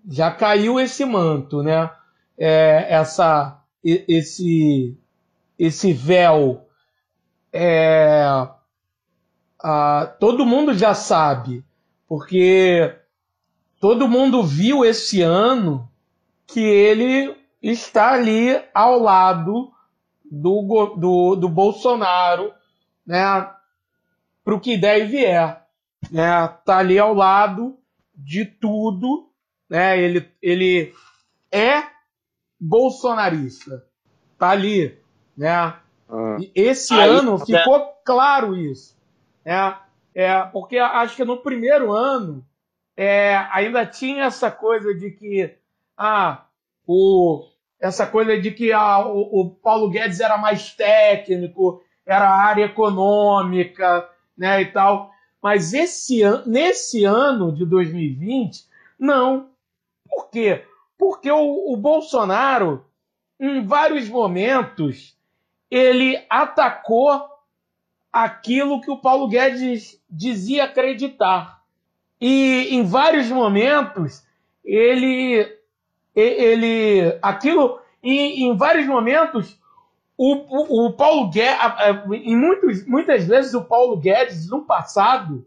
Já 0.08 0.30
caiu 0.30 0.78
esse 0.78 1.04
manto, 1.04 1.62
né? 1.62 1.90
É, 2.38 2.86
essa, 2.94 3.62
esse 3.84 4.96
esse 5.58 5.92
véu 5.92 6.66
é, 7.52 8.24
a, 9.58 10.06
todo 10.18 10.46
mundo 10.46 10.72
já 10.72 10.94
sabe, 10.94 11.62
porque 12.08 12.96
todo 13.78 14.08
mundo 14.08 14.42
viu 14.42 14.84
esse 14.86 15.20
ano 15.20 15.89
que 16.52 16.60
ele 16.60 17.36
está 17.62 18.12
ali 18.12 18.62
ao 18.74 18.98
lado 18.98 19.72
do, 20.24 20.94
do, 20.96 21.36
do 21.36 21.48
Bolsonaro, 21.48 22.52
né, 23.06 23.50
para 24.44 24.54
o 24.54 24.60
que 24.60 24.76
der 24.76 25.00
e 25.00 25.06
vier. 25.06 25.66
Né, 26.10 26.48
tá 26.64 26.78
ali 26.78 26.98
ao 26.98 27.12
lado 27.12 27.78
de 28.14 28.44
tudo, 28.44 29.28
né, 29.68 29.98
ele, 30.00 30.30
ele 30.40 30.94
é 31.52 31.82
bolsonarista, 32.58 33.84
tá 34.38 34.50
ali 34.50 35.00
né? 35.40 35.48
Ah. 35.48 36.36
esse 36.54 36.92
Aí, 36.92 37.08
ano 37.08 37.36
é. 37.36 37.46
ficou 37.46 37.94
claro 38.04 38.54
isso. 38.54 38.94
Né? 39.42 39.74
É, 40.14 40.42
porque 40.42 40.76
acho 40.76 41.16
que 41.16 41.24
no 41.24 41.38
primeiro 41.38 41.92
ano 41.92 42.44
é, 42.94 43.36
ainda 43.50 43.86
tinha 43.86 44.24
essa 44.24 44.50
coisa 44.50 44.94
de 44.94 45.12
que 45.12 45.56
ah, 46.02 46.46
o, 46.86 47.46
essa 47.78 48.06
coisa 48.06 48.40
de 48.40 48.50
que 48.52 48.72
ah, 48.72 49.06
o, 49.06 49.40
o, 49.40 49.50
Paulo 49.50 49.90
Guedes 49.90 50.18
era 50.18 50.38
mais 50.38 50.72
técnico, 50.74 51.82
era 52.06 52.26
área 52.26 52.64
econômica, 52.64 54.08
né, 54.34 54.62
e 54.62 54.72
tal. 54.72 55.12
Mas 55.42 55.74
esse 55.74 56.22
nesse 56.46 57.04
ano 57.04 57.54
de 57.54 57.66
2020, 57.66 58.64
não. 58.98 59.50
Por 60.08 60.30
quê? 60.30 60.64
Porque 60.96 61.30
o, 61.30 61.70
o 61.70 61.76
Bolsonaro, 61.76 62.82
em 63.38 63.62
vários 63.62 64.08
momentos, 64.08 65.14
ele 65.70 66.18
atacou 66.30 67.28
aquilo 68.10 68.80
que 68.80 68.90
o 68.90 68.96
Paulo 68.96 69.28
Guedes 69.28 70.02
dizia 70.08 70.64
acreditar. 70.64 71.62
E 72.18 72.68
em 72.70 72.84
vários 72.84 73.28
momentos 73.28 74.24
ele 74.64 75.59
ele 76.14 77.18
aquilo 77.22 77.80
e 78.02 78.44
em 78.44 78.56
vários 78.56 78.86
momentos 78.86 79.58
o, 80.16 80.34
o, 80.34 80.86
o 80.86 80.92
Paulo 80.92 81.30
Guedes 81.30 81.58
em 82.24 82.36
muitos, 82.36 82.86
muitas 82.86 83.26
vezes 83.26 83.54
o 83.54 83.64
Paulo 83.64 83.96
Guedes 83.96 84.48
no 84.48 84.64
passado 84.64 85.46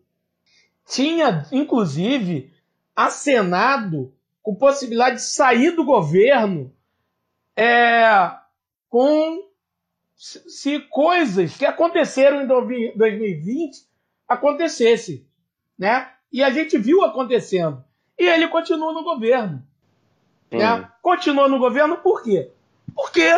tinha 0.86 1.46
inclusive 1.52 2.52
acenado 2.96 4.14
com 4.42 4.56
possibilidade 4.56 5.16
de 5.18 5.24
sair 5.24 5.72
do 5.72 5.86
governo 5.86 6.74
é, 7.56 8.32
com 8.90 9.44
se 10.16 10.80
coisas 10.80 11.58
que 11.58 11.66
aconteceram 11.66 12.42
em 12.42 12.48
2020 12.48 13.86
acontecessem, 14.28 15.26
né? 15.78 16.12
E 16.32 16.44
a 16.44 16.50
gente 16.50 16.78
viu 16.78 17.04
acontecendo. 17.04 17.84
E 18.18 18.26
ele 18.26 18.48
continua 18.48 18.94
no 18.94 19.04
governo. 19.04 19.62
Né? 20.58 20.90
Continua 21.02 21.48
no 21.48 21.60
governo 21.60 21.98
por 21.98 22.24
quê? 22.24 22.52
Porque, 22.94 23.30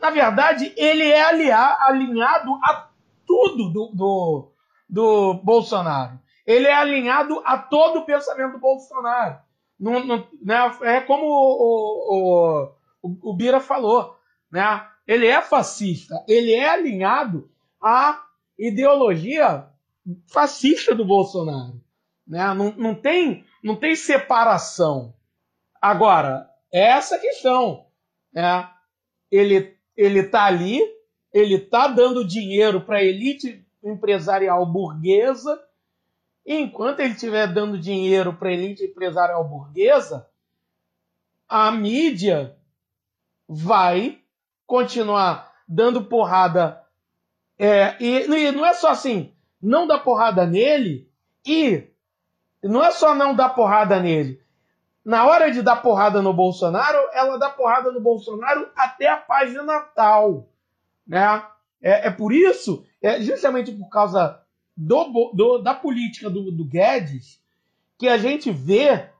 na 0.00 0.10
verdade, 0.10 0.72
ele 0.76 1.08
é 1.08 1.22
aliar, 1.22 1.78
alinhado 1.82 2.54
a 2.62 2.88
tudo 3.26 3.70
do, 3.70 3.86
do, 3.94 4.52
do, 4.88 5.34
Bolsonaro. 5.42 6.18
Ele 6.46 6.66
é 6.66 6.74
alinhado 6.74 7.42
a 7.44 7.56
todo 7.56 8.00
o 8.00 8.04
pensamento 8.04 8.52
do 8.52 8.58
Bolsonaro. 8.58 9.38
Não, 9.80 10.04
não, 10.04 10.28
né? 10.42 10.78
É 10.82 11.00
como 11.00 11.24
o, 11.24 12.04
o, 12.12 12.72
o, 13.02 13.30
o 13.30 13.34
Bira 13.34 13.60
falou. 13.60 14.16
Né? 14.52 14.86
ele 15.06 15.26
é 15.26 15.40
fascista, 15.40 16.24
ele 16.26 16.52
é 16.52 16.68
alinhado 16.68 17.50
à 17.80 18.22
ideologia 18.58 19.66
fascista 20.26 20.94
do 20.94 21.04
Bolsonaro. 21.04 21.80
Né? 22.26 22.42
Não, 22.54 22.72
não, 22.72 22.94
tem, 22.94 23.44
não 23.62 23.76
tem 23.76 23.94
separação. 23.94 25.14
Agora, 25.84 26.48
essa 26.72 27.18
questão. 27.18 27.84
Né? 28.32 28.66
Ele 29.30 29.76
está 29.94 30.44
ali, 30.46 30.80
ele 31.30 31.56
está 31.56 31.88
dando 31.88 32.26
dinheiro 32.26 32.80
para 32.80 33.00
a 33.00 33.04
elite 33.04 33.62
empresarial 33.82 34.64
burguesa, 34.64 35.62
e 36.46 36.56
enquanto 36.56 37.00
ele 37.00 37.12
estiver 37.12 37.46
dando 37.52 37.78
dinheiro 37.78 38.32
para 38.32 38.48
a 38.48 38.52
elite 38.54 38.82
empresarial 38.82 39.46
burguesa, 39.46 40.26
a 41.46 41.70
mídia 41.70 42.56
vai 43.46 44.22
continuar 44.66 45.52
dando 45.68 46.06
porrada. 46.06 46.82
É, 47.58 47.94
e, 48.02 48.24
e 48.24 48.52
não 48.52 48.64
é 48.64 48.72
só 48.72 48.88
assim, 48.88 49.34
não 49.60 49.86
dar 49.86 49.98
porrada 49.98 50.46
nele 50.46 51.06
e 51.46 51.86
não 52.62 52.82
é 52.82 52.90
só 52.90 53.14
não 53.14 53.36
dar 53.36 53.50
porrada 53.50 54.00
nele. 54.00 54.42
Na 55.04 55.26
hora 55.26 55.50
de 55.50 55.60
dar 55.60 55.76
porrada 55.76 56.22
no 56.22 56.32
Bolsonaro, 56.32 56.98
ela 57.12 57.38
dá 57.38 57.50
porrada 57.50 57.92
no 57.92 58.00
Bolsonaro 58.00 58.70
até 58.74 59.08
a 59.08 59.16
página 59.16 59.62
Natal. 59.62 60.48
Né? 61.06 61.44
É, 61.82 62.08
é 62.08 62.10
por 62.10 62.32
isso, 62.32 62.86
é 63.02 63.20
justamente 63.20 63.70
por 63.70 63.88
causa 63.90 64.40
do, 64.74 65.32
do, 65.34 65.58
da 65.58 65.74
política 65.74 66.30
do, 66.30 66.50
do, 66.50 66.64
Guedes, 66.64 67.38
que 67.98 68.08
a 68.08 68.16
gente 68.16 68.50
vê 68.50 69.10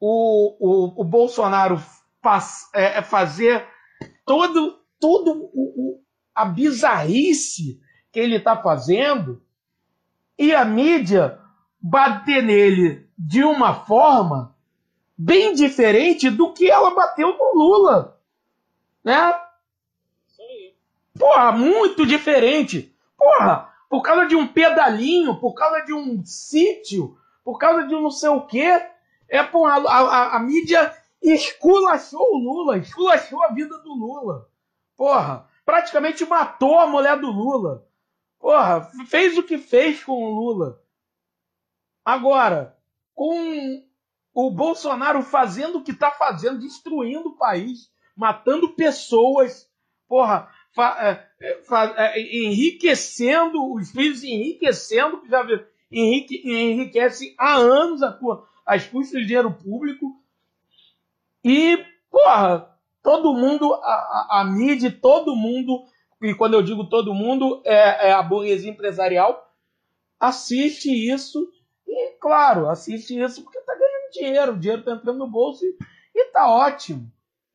o, 0.00 0.56
o, 0.58 1.00
o 1.02 1.04
Bolsonaro 1.04 1.80
faz, 2.20 2.68
é, 2.74 3.00
fazer 3.02 3.64
todo 4.26 4.78
tudo 5.00 5.50
o, 5.54 5.94
o, 5.94 6.02
a 6.34 6.44
bizarrice 6.44 7.80
que 8.10 8.18
ele 8.18 8.36
está 8.36 8.56
fazendo 8.56 9.42
e 10.38 10.54
a 10.54 10.64
mídia 10.64 11.38
bater 11.80 12.42
nele 12.42 13.08
de 13.16 13.44
uma 13.44 13.74
forma 13.74 14.56
bem 15.18 15.52
diferente 15.52 16.30
do 16.30 16.52
que 16.52 16.70
ela 16.70 16.94
bateu 16.94 17.36
no 17.36 17.52
Lula. 17.54 18.20
Né? 19.02 19.34
Porra, 21.18 21.50
muito 21.50 22.06
diferente. 22.06 22.94
Porra, 23.16 23.74
por 23.90 24.02
causa 24.02 24.26
de 24.26 24.36
um 24.36 24.46
pedalinho, 24.46 25.40
por 25.40 25.54
causa 25.54 25.80
de 25.80 25.92
um 25.92 26.24
sítio, 26.24 27.18
por 27.42 27.58
causa 27.58 27.88
de 27.88 27.94
um 27.96 28.02
não 28.02 28.10
sei 28.12 28.28
o 28.28 28.46
quê. 28.46 28.86
É, 29.28 29.42
porra, 29.42 29.82
a, 29.88 29.98
a, 29.98 30.36
a 30.36 30.38
mídia 30.38 30.96
esculachou 31.20 32.34
o 32.34 32.38
Lula, 32.38 32.78
esculachou 32.78 33.42
a 33.42 33.48
vida 33.48 33.76
do 33.78 33.92
Lula. 33.92 34.48
Porra, 34.96 35.48
praticamente 35.64 36.24
matou 36.24 36.78
a 36.78 36.86
mulher 36.86 37.18
do 37.18 37.30
Lula. 37.30 37.84
Porra, 38.38 38.88
fez 39.08 39.36
o 39.36 39.42
que 39.42 39.58
fez 39.58 40.04
com 40.04 40.12
o 40.12 40.30
Lula. 40.30 40.80
Agora, 42.04 42.78
com 43.14 43.82
o 44.40 44.52
Bolsonaro 44.52 45.20
fazendo 45.20 45.78
o 45.78 45.82
que 45.82 45.90
está 45.90 46.12
fazendo, 46.12 46.60
destruindo 46.60 47.30
o 47.30 47.36
país, 47.36 47.90
matando 48.16 48.68
pessoas, 48.68 49.68
porra, 50.08 50.48
é, 51.40 51.60
fa, 51.64 51.92
é, 51.98 52.20
enriquecendo, 52.20 53.72
os 53.74 53.90
filhos 53.90 54.22
enriquecendo, 54.22 55.22
que 55.22 55.28
já 55.28 55.44
enrique, 55.90 56.40
enriquece 56.48 57.34
há 57.36 57.56
anos 57.56 58.00
a, 58.00 58.16
as 58.64 58.86
custas 58.86 59.22
de 59.22 59.26
dinheiro 59.26 59.52
público. 59.52 60.22
E, 61.42 61.84
porra, 62.08 62.78
todo 63.02 63.34
mundo, 63.34 63.74
a, 63.74 63.78
a, 63.78 64.40
a 64.40 64.44
mídia, 64.44 64.96
todo 65.02 65.34
mundo, 65.34 65.82
e 66.22 66.32
quando 66.32 66.54
eu 66.54 66.62
digo 66.62 66.88
todo 66.88 67.12
mundo, 67.12 67.60
é, 67.64 68.10
é 68.10 68.12
a 68.12 68.22
burguesia 68.22 68.70
empresarial, 68.70 69.52
assiste 70.20 70.92
isso 70.92 71.52
e, 71.88 72.12
claro, 72.20 72.68
assiste 72.68 73.18
isso 73.20 73.42
porque 73.42 73.57
dinheiro, 74.10 74.52
o 74.52 74.58
dinheiro 74.58 74.80
está 74.80 74.92
entrando 74.92 75.18
no 75.18 75.28
bolso 75.28 75.64
e, 75.64 75.76
está 76.14 76.48
ótimo. 76.48 77.10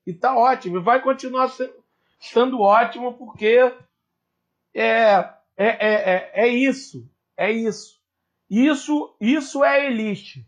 E 0.05 0.11
está 0.11 0.35
ótimo. 0.35 0.77
E 0.77 0.81
vai 0.81 1.01
continuar 1.01 1.51
sendo 2.19 2.61
ótimo 2.61 3.13
porque 3.13 3.73
é, 4.73 4.83
é, 4.85 5.33
é, 5.57 5.71
é, 5.79 6.31
é 6.33 6.47
isso. 6.47 7.09
É 7.37 7.51
isso. 7.51 7.99
Isso, 8.49 9.15
isso 9.19 9.63
é 9.63 9.87
elite. 9.87 10.45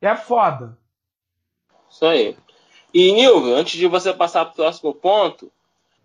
É 0.00 0.16
foda. 0.16 0.78
Isso 1.88 2.06
aí. 2.06 2.36
E, 2.92 3.12
Nilvio, 3.12 3.54
antes 3.54 3.78
de 3.78 3.86
você 3.86 4.12
passar 4.12 4.44
para 4.44 4.52
o 4.52 4.56
próximo 4.56 4.94
ponto, 4.94 5.52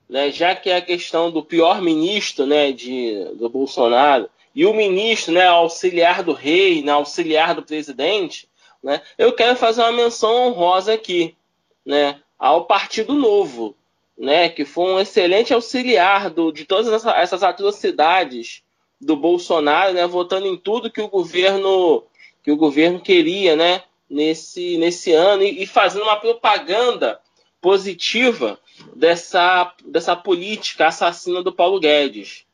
né, 0.07 0.31
já 0.31 0.55
que 0.55 0.69
é 0.69 0.77
a 0.77 0.81
questão 0.81 1.31
do 1.31 1.43
pior 1.43 1.81
ministro 1.81 2.45
né, 2.45 2.71
de, 2.71 3.25
do 3.35 3.49
Bolsonaro 3.49 4.29
e 4.53 4.65
o 4.65 4.73
ministro 4.73 5.33
né, 5.33 5.47
auxiliar 5.47 6.23
do 6.23 6.33
rei, 6.33 6.83
né, 6.83 6.91
auxiliar 6.91 7.55
do 7.55 7.63
presidente, 7.63 8.47
né, 8.85 9.01
eu 9.17 9.33
quero 9.33 9.55
fazer 9.55 9.81
uma 9.81 9.91
menção 9.91 10.31
honrosa 10.47 10.93
aqui 10.93 11.35
né, 11.83 12.21
ao 12.37 12.65
Partido 12.65 13.13
Novo, 13.13 13.75
né, 14.15 14.47
que 14.47 14.63
foi 14.63 14.93
um 14.93 14.99
excelente 14.99 15.51
auxiliar 15.51 16.29
do, 16.29 16.51
de 16.51 16.65
todas 16.65 16.93
essa, 16.93 17.11
essas 17.17 17.41
atrocidades 17.41 18.61
do 19.01 19.15
Bolsonaro, 19.17 19.91
né, 19.91 20.05
votando 20.05 20.45
em 20.45 20.55
tudo 20.55 20.91
que 20.91 21.01
o 21.01 21.07
governo 21.07 22.03
que 22.43 22.51
o 22.51 22.55
governo 22.55 23.01
queria, 23.01 23.55
né, 23.55 23.81
nesse, 24.07 24.77
nesse 24.77 25.11
ano 25.11 25.41
e, 25.41 25.63
e 25.63 25.65
fazendo 25.65 26.03
uma 26.03 26.17
propaganda 26.17 27.19
positiva 27.59 28.59
dessa, 28.95 29.73
dessa 29.83 30.15
política 30.15 30.85
assassina 30.85 31.41
do 31.41 31.51
Paulo 31.51 31.79
Guedes. 31.79 32.45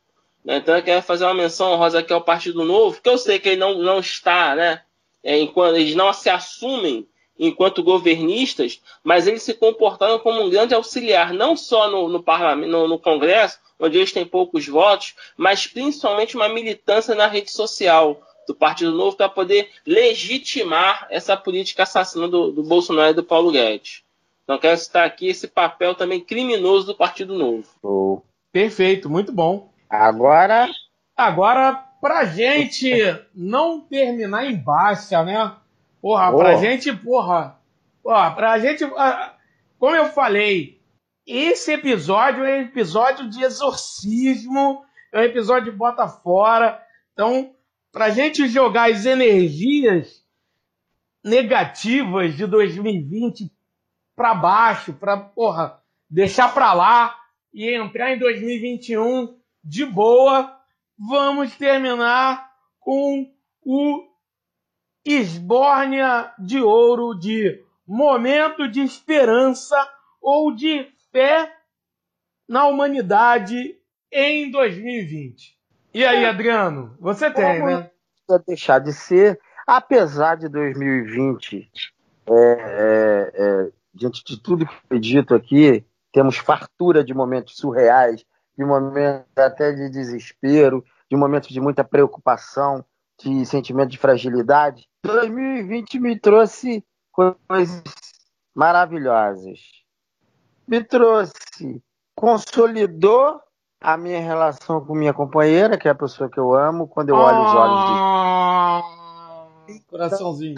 Né? 0.46 0.58
Então 0.58 0.78
eu 0.78 0.82
quero 0.82 1.02
fazer 1.02 1.26
uma 1.26 1.34
menção 1.34 1.74
honrosa 1.74 2.00
aqui 2.00 2.14
ao 2.14 2.22
Partido 2.22 2.64
Novo, 2.64 3.02
que 3.02 3.10
eu 3.10 3.18
sei 3.18 3.38
que 3.38 3.50
ele 3.50 3.58
não, 3.58 3.80
não 3.80 4.00
está, 4.00 4.56
né? 4.56 4.82
É, 5.24 5.40
enquanto, 5.40 5.76
eles 5.76 5.96
não 5.96 6.12
se 6.14 6.30
assumem 6.30 7.08
enquanto 7.38 7.84
governistas, 7.84 8.82
mas 9.04 9.26
eles 9.26 9.42
se 9.42 9.54
comportaram 9.54 10.20
como 10.20 10.44
um 10.44 10.50
grande 10.50 10.76
auxiliar, 10.76 11.34
não 11.34 11.56
só 11.56 11.90
no, 11.90 12.08
no 12.08 12.22
parlamento, 12.22 12.70
no, 12.70 12.88
no, 12.88 13.00
Congresso, 13.00 13.60
onde 13.80 13.98
eles 13.98 14.12
têm 14.12 14.26
poucos 14.26 14.68
votos, 14.68 15.16
mas 15.36 15.66
principalmente 15.66 16.36
uma 16.36 16.48
militância 16.48 17.16
na 17.16 17.26
rede 17.26 17.52
social 17.52 18.22
do 18.48 18.54
Partido 18.54 18.92
Novo 18.92 19.18
para 19.18 19.30
poder 19.30 19.70
legitimar 19.86 21.08
essa 21.10 21.36
política 21.36 21.84
assassina 21.84 22.28
do, 22.28 22.52
do 22.52 22.64
Bolsonaro 22.64 23.12
e 23.12 23.16
do 23.16 23.24
Paulo 23.24 23.52
Guedes. 23.52 24.04
Então 24.44 24.60
quero 24.60 24.78
citar 24.78 25.06
aqui 25.06 25.28
esse 25.28 25.48
papel 25.48 25.96
também 25.96 26.20
criminoso 26.20 26.88
do 26.88 26.96
Partido 26.96 27.36
Novo. 27.38 27.68
Oh. 27.82 28.22
Perfeito, 28.52 29.10
muito 29.10 29.32
bom. 29.32 29.72
Agora. 29.90 30.70
Agora, 31.16 31.86
pra 32.02 32.26
gente 32.26 32.92
não 33.34 33.80
terminar 33.80 34.46
em 34.46 34.58
baixa, 34.58 35.24
né? 35.24 35.56
Porra, 36.02 36.32
oh. 36.32 36.38
pra 36.38 36.58
gente, 36.58 36.92
porra. 36.92 37.60
Porra, 38.04 38.32
pra 38.32 38.58
gente. 38.58 38.84
Como 39.78 39.96
eu 39.96 40.08
falei, 40.08 40.82
esse 41.26 41.72
episódio 41.72 42.44
é 42.44 42.58
um 42.58 42.62
episódio 42.64 43.30
de 43.30 43.44
exorcismo, 43.44 44.84
é 45.14 45.20
um 45.20 45.24
episódio 45.24 45.72
de 45.72 45.78
bota 45.78 46.08
fora. 46.08 46.84
Então, 47.14 47.54
pra 47.92 48.10
gente 48.10 48.48
jogar 48.48 48.90
as 48.90 49.06
energias 49.06 50.26
negativas 51.24 52.36
de 52.36 52.48
2020 52.48 53.52
para 54.16 54.34
baixo, 54.34 54.94
para 54.94 55.18
porra, 55.18 55.80
deixar 56.10 56.52
para 56.52 56.74
lá 56.74 57.16
e 57.54 57.70
entrar 57.70 58.12
em 58.12 58.18
2021 58.18 59.38
de 59.64 59.86
boa, 59.86 60.61
vamos 61.10 61.56
terminar 61.56 62.52
com 62.80 63.28
o 63.66 64.08
Esbórnia 65.04 66.32
de 66.38 66.62
Ouro 66.62 67.18
de 67.18 67.64
Momento 67.88 68.68
de 68.68 68.82
Esperança 68.82 69.76
ou 70.22 70.56
de 70.56 70.88
Fé 71.12 71.52
na 72.48 72.68
Humanidade 72.68 73.76
em 74.12 74.52
2020. 74.52 75.58
E 75.94 76.06
aí, 76.06 76.24
Adriano? 76.24 76.96
Você 77.00 77.32
tem, 77.32 77.60
Como 77.60 77.66
né? 77.66 77.90
Deixar 78.48 78.80
de 78.80 78.94
ser, 78.94 79.40
apesar 79.66 80.36
de 80.36 80.48
2020, 80.48 81.70
é, 82.28 82.34
é, 82.34 83.32
é, 83.34 83.72
diante 83.94 84.24
de 84.24 84.40
tudo 84.40 84.66
que 84.66 84.74
foi 84.88 85.00
dito 85.00 85.34
aqui, 85.34 85.84
temos 86.14 86.38
fartura 86.38 87.04
de 87.04 87.14
momentos 87.14 87.58
surreais, 87.58 88.24
de 88.58 88.66
momentos 88.66 89.26
até 89.38 89.72
de 89.72 89.90
desespero, 89.90 90.84
de 91.10 91.16
momentos 91.16 91.50
de 91.50 91.60
muita 91.60 91.84
preocupação, 91.84 92.84
de 93.22 93.46
sentimento 93.46 93.90
de 93.90 93.98
fragilidade. 93.98 94.88
2020 95.04 96.00
me 96.00 96.20
trouxe 96.20 96.84
coisas 97.12 97.84
maravilhosas. 98.54 99.60
Me 100.68 100.84
trouxe, 100.84 101.82
consolidou 102.16 103.42
a 103.80 103.98
minha 103.98 104.22
relação 104.22 104.84
com 104.86 104.94
minha 104.94 105.14
companheira, 105.14 105.78
que 105.78 105.88
é 105.88 105.92
a 105.92 105.96
pessoa 105.96 106.30
que 106.30 106.40
eu 106.40 106.54
amo, 106.54 106.88
quando 106.88 107.10
eu 107.10 107.16
olho 107.16 107.44
os 107.44 107.54
olhos 107.54 107.86
de. 107.86 107.92
Ah, 107.98 108.82
coraçãozinho. 109.88 110.56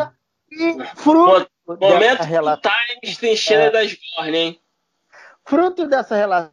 E 0.52 0.86
fruto 0.96 1.50
Momento 1.66 2.24
relação... 2.24 2.72
Times 3.02 3.50
é. 3.52 3.72
das 3.72 3.98
Borne, 4.16 4.38
hein? 4.38 4.62
Fruto 5.46 5.88
dessa 5.88 6.16
relação, 6.16 6.52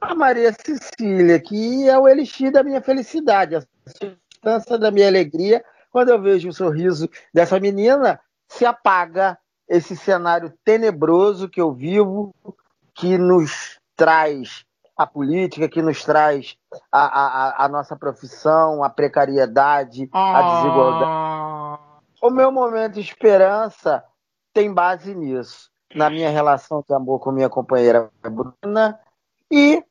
a 0.00 0.14
Maria 0.14 0.52
Cecília, 0.52 1.38
que 1.38 1.88
é 1.88 1.98
o 1.98 2.08
elixir 2.08 2.50
da 2.50 2.62
minha 2.62 2.80
felicidade, 2.80 3.54
a 3.54 3.62
substância 3.86 4.78
da 4.78 4.90
minha 4.90 5.06
alegria, 5.06 5.62
quando 5.90 6.08
eu 6.08 6.20
vejo 6.20 6.48
o 6.48 6.52
sorriso 6.52 7.08
dessa 7.34 7.60
menina, 7.60 8.18
se 8.46 8.64
apaga 8.64 9.38
esse 9.68 9.94
cenário 9.94 10.52
tenebroso 10.64 11.48
que 11.48 11.60
eu 11.60 11.72
vivo, 11.72 12.34
que 12.94 13.18
nos 13.18 13.78
traz 13.94 14.64
a 14.96 15.06
política, 15.06 15.68
que 15.68 15.82
nos 15.82 16.02
traz 16.02 16.56
a, 16.90 17.04
a, 17.60 17.64
a 17.66 17.68
nossa 17.68 17.94
profissão, 17.94 18.82
a 18.82 18.88
precariedade, 18.88 20.08
ah. 20.12 20.38
a 20.38 20.56
desigualdade. 20.56 21.82
O 22.22 22.30
meu 22.30 22.50
momento 22.50 22.94
de 22.94 23.00
esperança 23.00 24.02
tem 24.52 24.72
base 24.72 25.14
nisso, 25.14 25.70
na 25.94 26.08
minha 26.08 26.30
relação 26.30 26.82
de 26.86 26.94
amor 26.94 27.20
com 27.20 27.30
minha 27.30 27.48
companheira 27.48 28.10
Bruna 28.22 28.98
e 29.50 29.82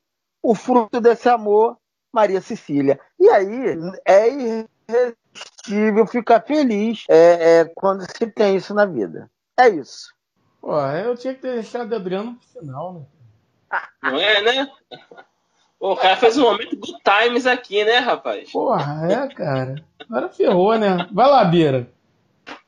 o 0.42 0.56
fruto 0.56 1.02
desse 1.02 1.28
amor, 1.28 1.78
Maria 2.14 2.42
Cecília. 2.42 3.00
E 3.20 3.30
aí 3.30 3.76
é 4.06 4.30
irresistível 4.30 6.08
ficar 6.08 6.42
feliz 6.42 7.06
é, 7.10 7.60
é, 7.60 7.66
quando 7.66 8.02
se 8.10 8.28
tem 8.28 8.56
isso 8.56 8.74
na 8.74 8.86
vida. 8.86 9.30
É 9.60 9.68
isso. 9.70 10.14
Pô, 10.62 10.80
eu 10.80 11.16
tinha 11.16 11.34
que 11.34 11.42
ter 11.42 11.54
deixado 11.54 11.92
o 11.92 11.96
Adriano 11.96 12.36
pro 12.36 12.62
final, 12.62 12.94
né? 12.94 13.02
Não 14.02 14.18
é, 14.18 14.42
né? 14.42 14.72
Pô, 15.80 15.94
o 15.94 15.98
cara 15.98 16.16
fez 16.16 16.38
um 16.38 16.44
momento 16.44 16.76
good 16.78 16.98
times 17.04 17.46
aqui, 17.46 17.84
né, 17.84 18.00
rapaz? 18.00 18.52
Porra, 18.52 19.08
é, 19.12 19.28
cara. 19.34 19.76
Agora 20.00 20.30
ferrou, 20.30 20.78
né? 20.78 21.08
Vai 21.12 21.30
lá, 21.30 21.44
Bira. 21.46 21.92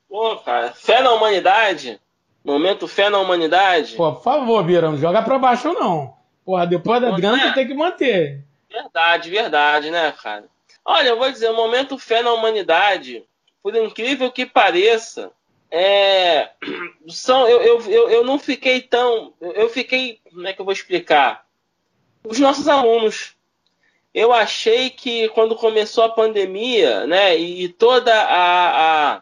Pô, 0.08 0.38
cara, 0.38 0.72
fé 0.72 1.02
na 1.02 1.12
humanidade. 1.14 2.00
Momento 2.44 2.88
fé 2.88 3.10
na 3.10 3.20
humanidade. 3.20 3.96
Pô, 3.96 4.14
por 4.14 4.24
favor, 4.24 4.64
Bira, 4.64 4.90
não 4.90 4.98
joga 4.98 5.22
pra 5.22 5.40
baixo, 5.40 5.74
não. 5.74 6.19
Porra, 6.50 6.66
depois 6.66 7.00
da 7.00 7.12
grana 7.12 7.50
é. 7.50 7.54
tem 7.54 7.68
que 7.68 7.76
manter. 7.76 8.44
Verdade, 8.68 9.30
verdade, 9.30 9.92
né, 9.92 10.12
cara? 10.12 10.46
Olha, 10.84 11.10
eu 11.10 11.18
vou 11.20 11.32
dizer, 11.32 11.48
o 11.52 11.56
momento 11.56 11.96
fé 11.96 12.24
na 12.24 12.34
humanidade 12.34 13.24
por 13.62 13.76
incrível 13.76 14.32
que 14.32 14.48
pareça, 14.48 15.32
é, 15.70 16.50
são, 17.08 17.48
eu, 17.48 17.62
eu, 17.62 17.82
eu, 17.82 18.10
eu 18.10 18.24
não 18.24 18.40
fiquei 18.40 18.82
tão. 18.82 19.32
Eu 19.40 19.70
fiquei. 19.70 20.22
Como 20.28 20.48
é 20.48 20.52
que 20.52 20.60
eu 20.60 20.66
vou 20.66 20.74
explicar? 20.74 21.46
Os 22.24 22.40
nossos 22.40 22.68
alunos. 22.68 23.36
Eu 24.12 24.34
achei 24.34 24.90
que 24.90 25.30
quando 25.30 25.56
começou 25.56 26.04
a 26.04 26.10
pandemia, 26.10 27.06
né, 27.06 27.38
e 27.38 27.70
toda 27.70 28.12
a, 28.12 29.18
a 29.18 29.22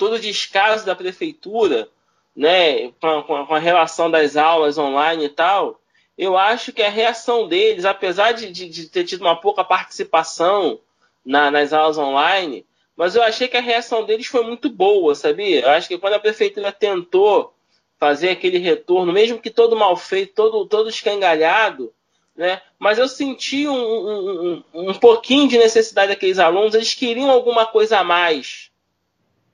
todo 0.00 0.14
o 0.14 0.20
descaso 0.20 0.84
da 0.84 0.96
prefeitura, 0.96 1.88
né, 2.34 2.90
com, 3.00 3.46
com, 3.46 3.54
a 3.54 3.60
relação 3.60 4.10
das 4.10 4.36
aulas 4.36 4.78
online 4.78 5.26
e 5.26 5.28
tal, 5.28 5.79
eu 6.20 6.36
acho 6.36 6.70
que 6.70 6.82
a 6.82 6.90
reação 6.90 7.48
deles, 7.48 7.86
apesar 7.86 8.32
de, 8.32 8.52
de, 8.52 8.68
de 8.68 8.86
ter 8.90 9.04
tido 9.04 9.22
uma 9.22 9.40
pouca 9.40 9.64
participação 9.64 10.78
na, 11.24 11.50
nas 11.50 11.72
aulas 11.72 11.96
online, 11.96 12.66
mas 12.94 13.16
eu 13.16 13.22
achei 13.22 13.48
que 13.48 13.56
a 13.56 13.62
reação 13.62 14.04
deles 14.04 14.26
foi 14.26 14.44
muito 14.44 14.68
boa, 14.68 15.14
sabia? 15.14 15.62
Eu 15.62 15.70
acho 15.70 15.88
que 15.88 15.96
quando 15.96 16.12
a 16.12 16.20
prefeitura 16.20 16.70
tentou 16.70 17.54
fazer 17.98 18.28
aquele 18.28 18.58
retorno, 18.58 19.10
mesmo 19.14 19.38
que 19.38 19.48
todo 19.48 19.74
mal 19.74 19.96
feito, 19.96 20.34
todo, 20.34 20.66
todo 20.66 20.90
escangalhado, 20.90 21.90
né? 22.36 22.60
Mas 22.78 22.98
eu 22.98 23.08
senti 23.08 23.66
um, 23.66 23.72
um, 23.74 24.62
um, 24.74 24.90
um 24.90 24.94
pouquinho 24.94 25.48
de 25.48 25.56
necessidade 25.56 26.08
daqueles 26.08 26.38
alunos, 26.38 26.74
eles 26.74 26.92
queriam 26.92 27.30
alguma 27.30 27.64
coisa 27.64 27.98
a 27.98 28.04
mais, 28.04 28.70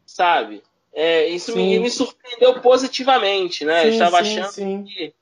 sabe? 0.05 0.65
É, 0.93 1.29
isso 1.29 1.55
me, 1.55 1.79
me, 1.79 1.91
surpreendeu 1.91 2.61
positivamente, 2.61 3.65
né? 3.65 3.83
Sim, 3.83 3.87
eu 3.87 3.93
estava 3.93 4.25
sim, 4.25 4.41
achando 4.41 4.53
sim. 4.53 4.85
Que, 4.85 5.15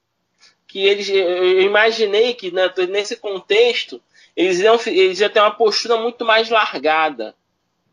que 0.74 0.80
eles, 0.80 1.08
eu 1.08 1.62
imaginei 1.62 2.34
que 2.34 2.50
né, 2.50 2.68
nesse 2.88 3.16
contexto 3.16 4.02
eles 4.36 4.58
iam, 4.58 4.76
eles 4.86 5.20
iam 5.20 5.30
ter 5.30 5.38
uma 5.38 5.52
postura 5.52 5.96
muito 5.96 6.24
mais 6.24 6.50
largada, 6.50 7.32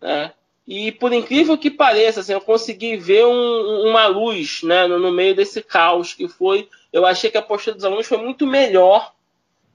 né? 0.01 0.33
E 0.67 0.91
por 0.91 1.13
incrível 1.13 1.55
que 1.59 1.69
pareça, 1.69 2.21
assim, 2.21 2.33
eu 2.33 2.41
consegui 2.41 2.97
ver 2.97 3.23
um, 3.23 3.87
uma 3.87 4.07
luz 4.07 4.63
né, 4.63 4.87
no, 4.87 4.97
no, 4.97 5.11
meio 5.11 5.35
desse 5.35 5.61
caos 5.61 6.15
que 6.15 6.27
foi. 6.27 6.67
Eu 6.91 7.05
achei 7.05 7.29
que 7.29 7.37
a 7.37 7.41
postura 7.43 7.75
dos 7.75 7.85
alunos 7.85 8.07
foi 8.07 8.17
muito 8.17 8.47
melhor, 8.47 9.13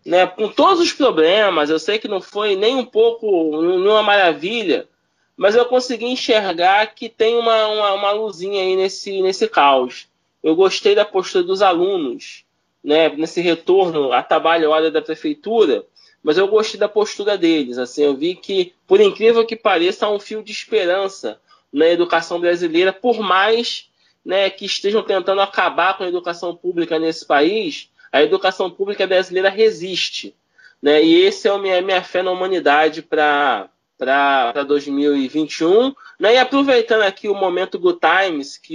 né, 0.04 0.26
com 0.26 0.48
todos 0.48 0.80
os 0.80 0.92
problemas. 0.92 1.70
Eu 1.70 1.78
sei 1.78 2.00
que 2.00 2.08
não 2.08 2.20
foi 2.20 2.56
nem 2.56 2.74
um 2.74 2.84
pouco 2.84 3.62
nenhuma 3.62 4.02
maravilha, 4.02 4.88
mas 5.36 5.54
eu 5.54 5.64
consegui 5.66 6.06
enxergar 6.06 6.92
que 6.92 7.08
tem 7.08 7.36
uma, 7.36 7.68
uma, 7.68 7.92
uma 7.92 8.10
luzinha 8.10 8.64
aí 8.64 8.74
nesse, 8.74 9.22
nesse 9.22 9.46
caos. 9.46 10.08
Eu 10.42 10.56
gostei 10.56 10.96
da 10.96 11.04
postura 11.04 11.44
dos 11.44 11.62
alunos, 11.62 12.45
né, 12.86 13.10
nesse 13.10 13.42
retorno 13.42 14.12
à 14.12 14.22
trabalho 14.22 14.90
da 14.90 15.02
prefeitura 15.02 15.84
mas 16.26 16.36
eu 16.36 16.48
gostei 16.48 16.80
da 16.80 16.88
postura 16.88 17.38
deles. 17.38 17.78
Assim, 17.78 18.02
eu 18.02 18.16
vi 18.16 18.34
que, 18.34 18.74
por 18.84 19.00
incrível 19.00 19.46
que 19.46 19.54
pareça, 19.54 20.06
há 20.06 20.10
um 20.10 20.18
fio 20.18 20.42
de 20.42 20.50
esperança 20.50 21.40
na 21.72 21.86
educação 21.86 22.40
brasileira, 22.40 22.92
por 22.92 23.20
mais 23.20 23.88
né, 24.24 24.50
que 24.50 24.64
estejam 24.64 25.04
tentando 25.04 25.40
acabar 25.40 25.96
com 25.96 26.02
a 26.02 26.08
educação 26.08 26.56
pública 26.56 26.98
nesse 26.98 27.24
país, 27.24 27.90
a 28.10 28.24
educação 28.24 28.68
pública 28.68 29.06
brasileira 29.06 29.48
resiste. 29.48 30.34
Né? 30.82 31.00
E 31.04 31.14
esse 31.22 31.46
é 31.46 31.52
a 31.52 31.58
minha, 31.58 31.80
minha 31.80 32.02
fé 32.02 32.24
na 32.24 32.32
humanidade 32.32 33.02
para 33.02 33.68
para 33.96 34.64
2021. 34.64 35.94
Né? 36.18 36.34
E 36.34 36.38
aproveitando 36.38 37.02
aqui 37.02 37.28
o 37.28 37.34
momento 37.36 37.78
Good 37.78 38.00
Times, 38.00 38.58
que 38.58 38.74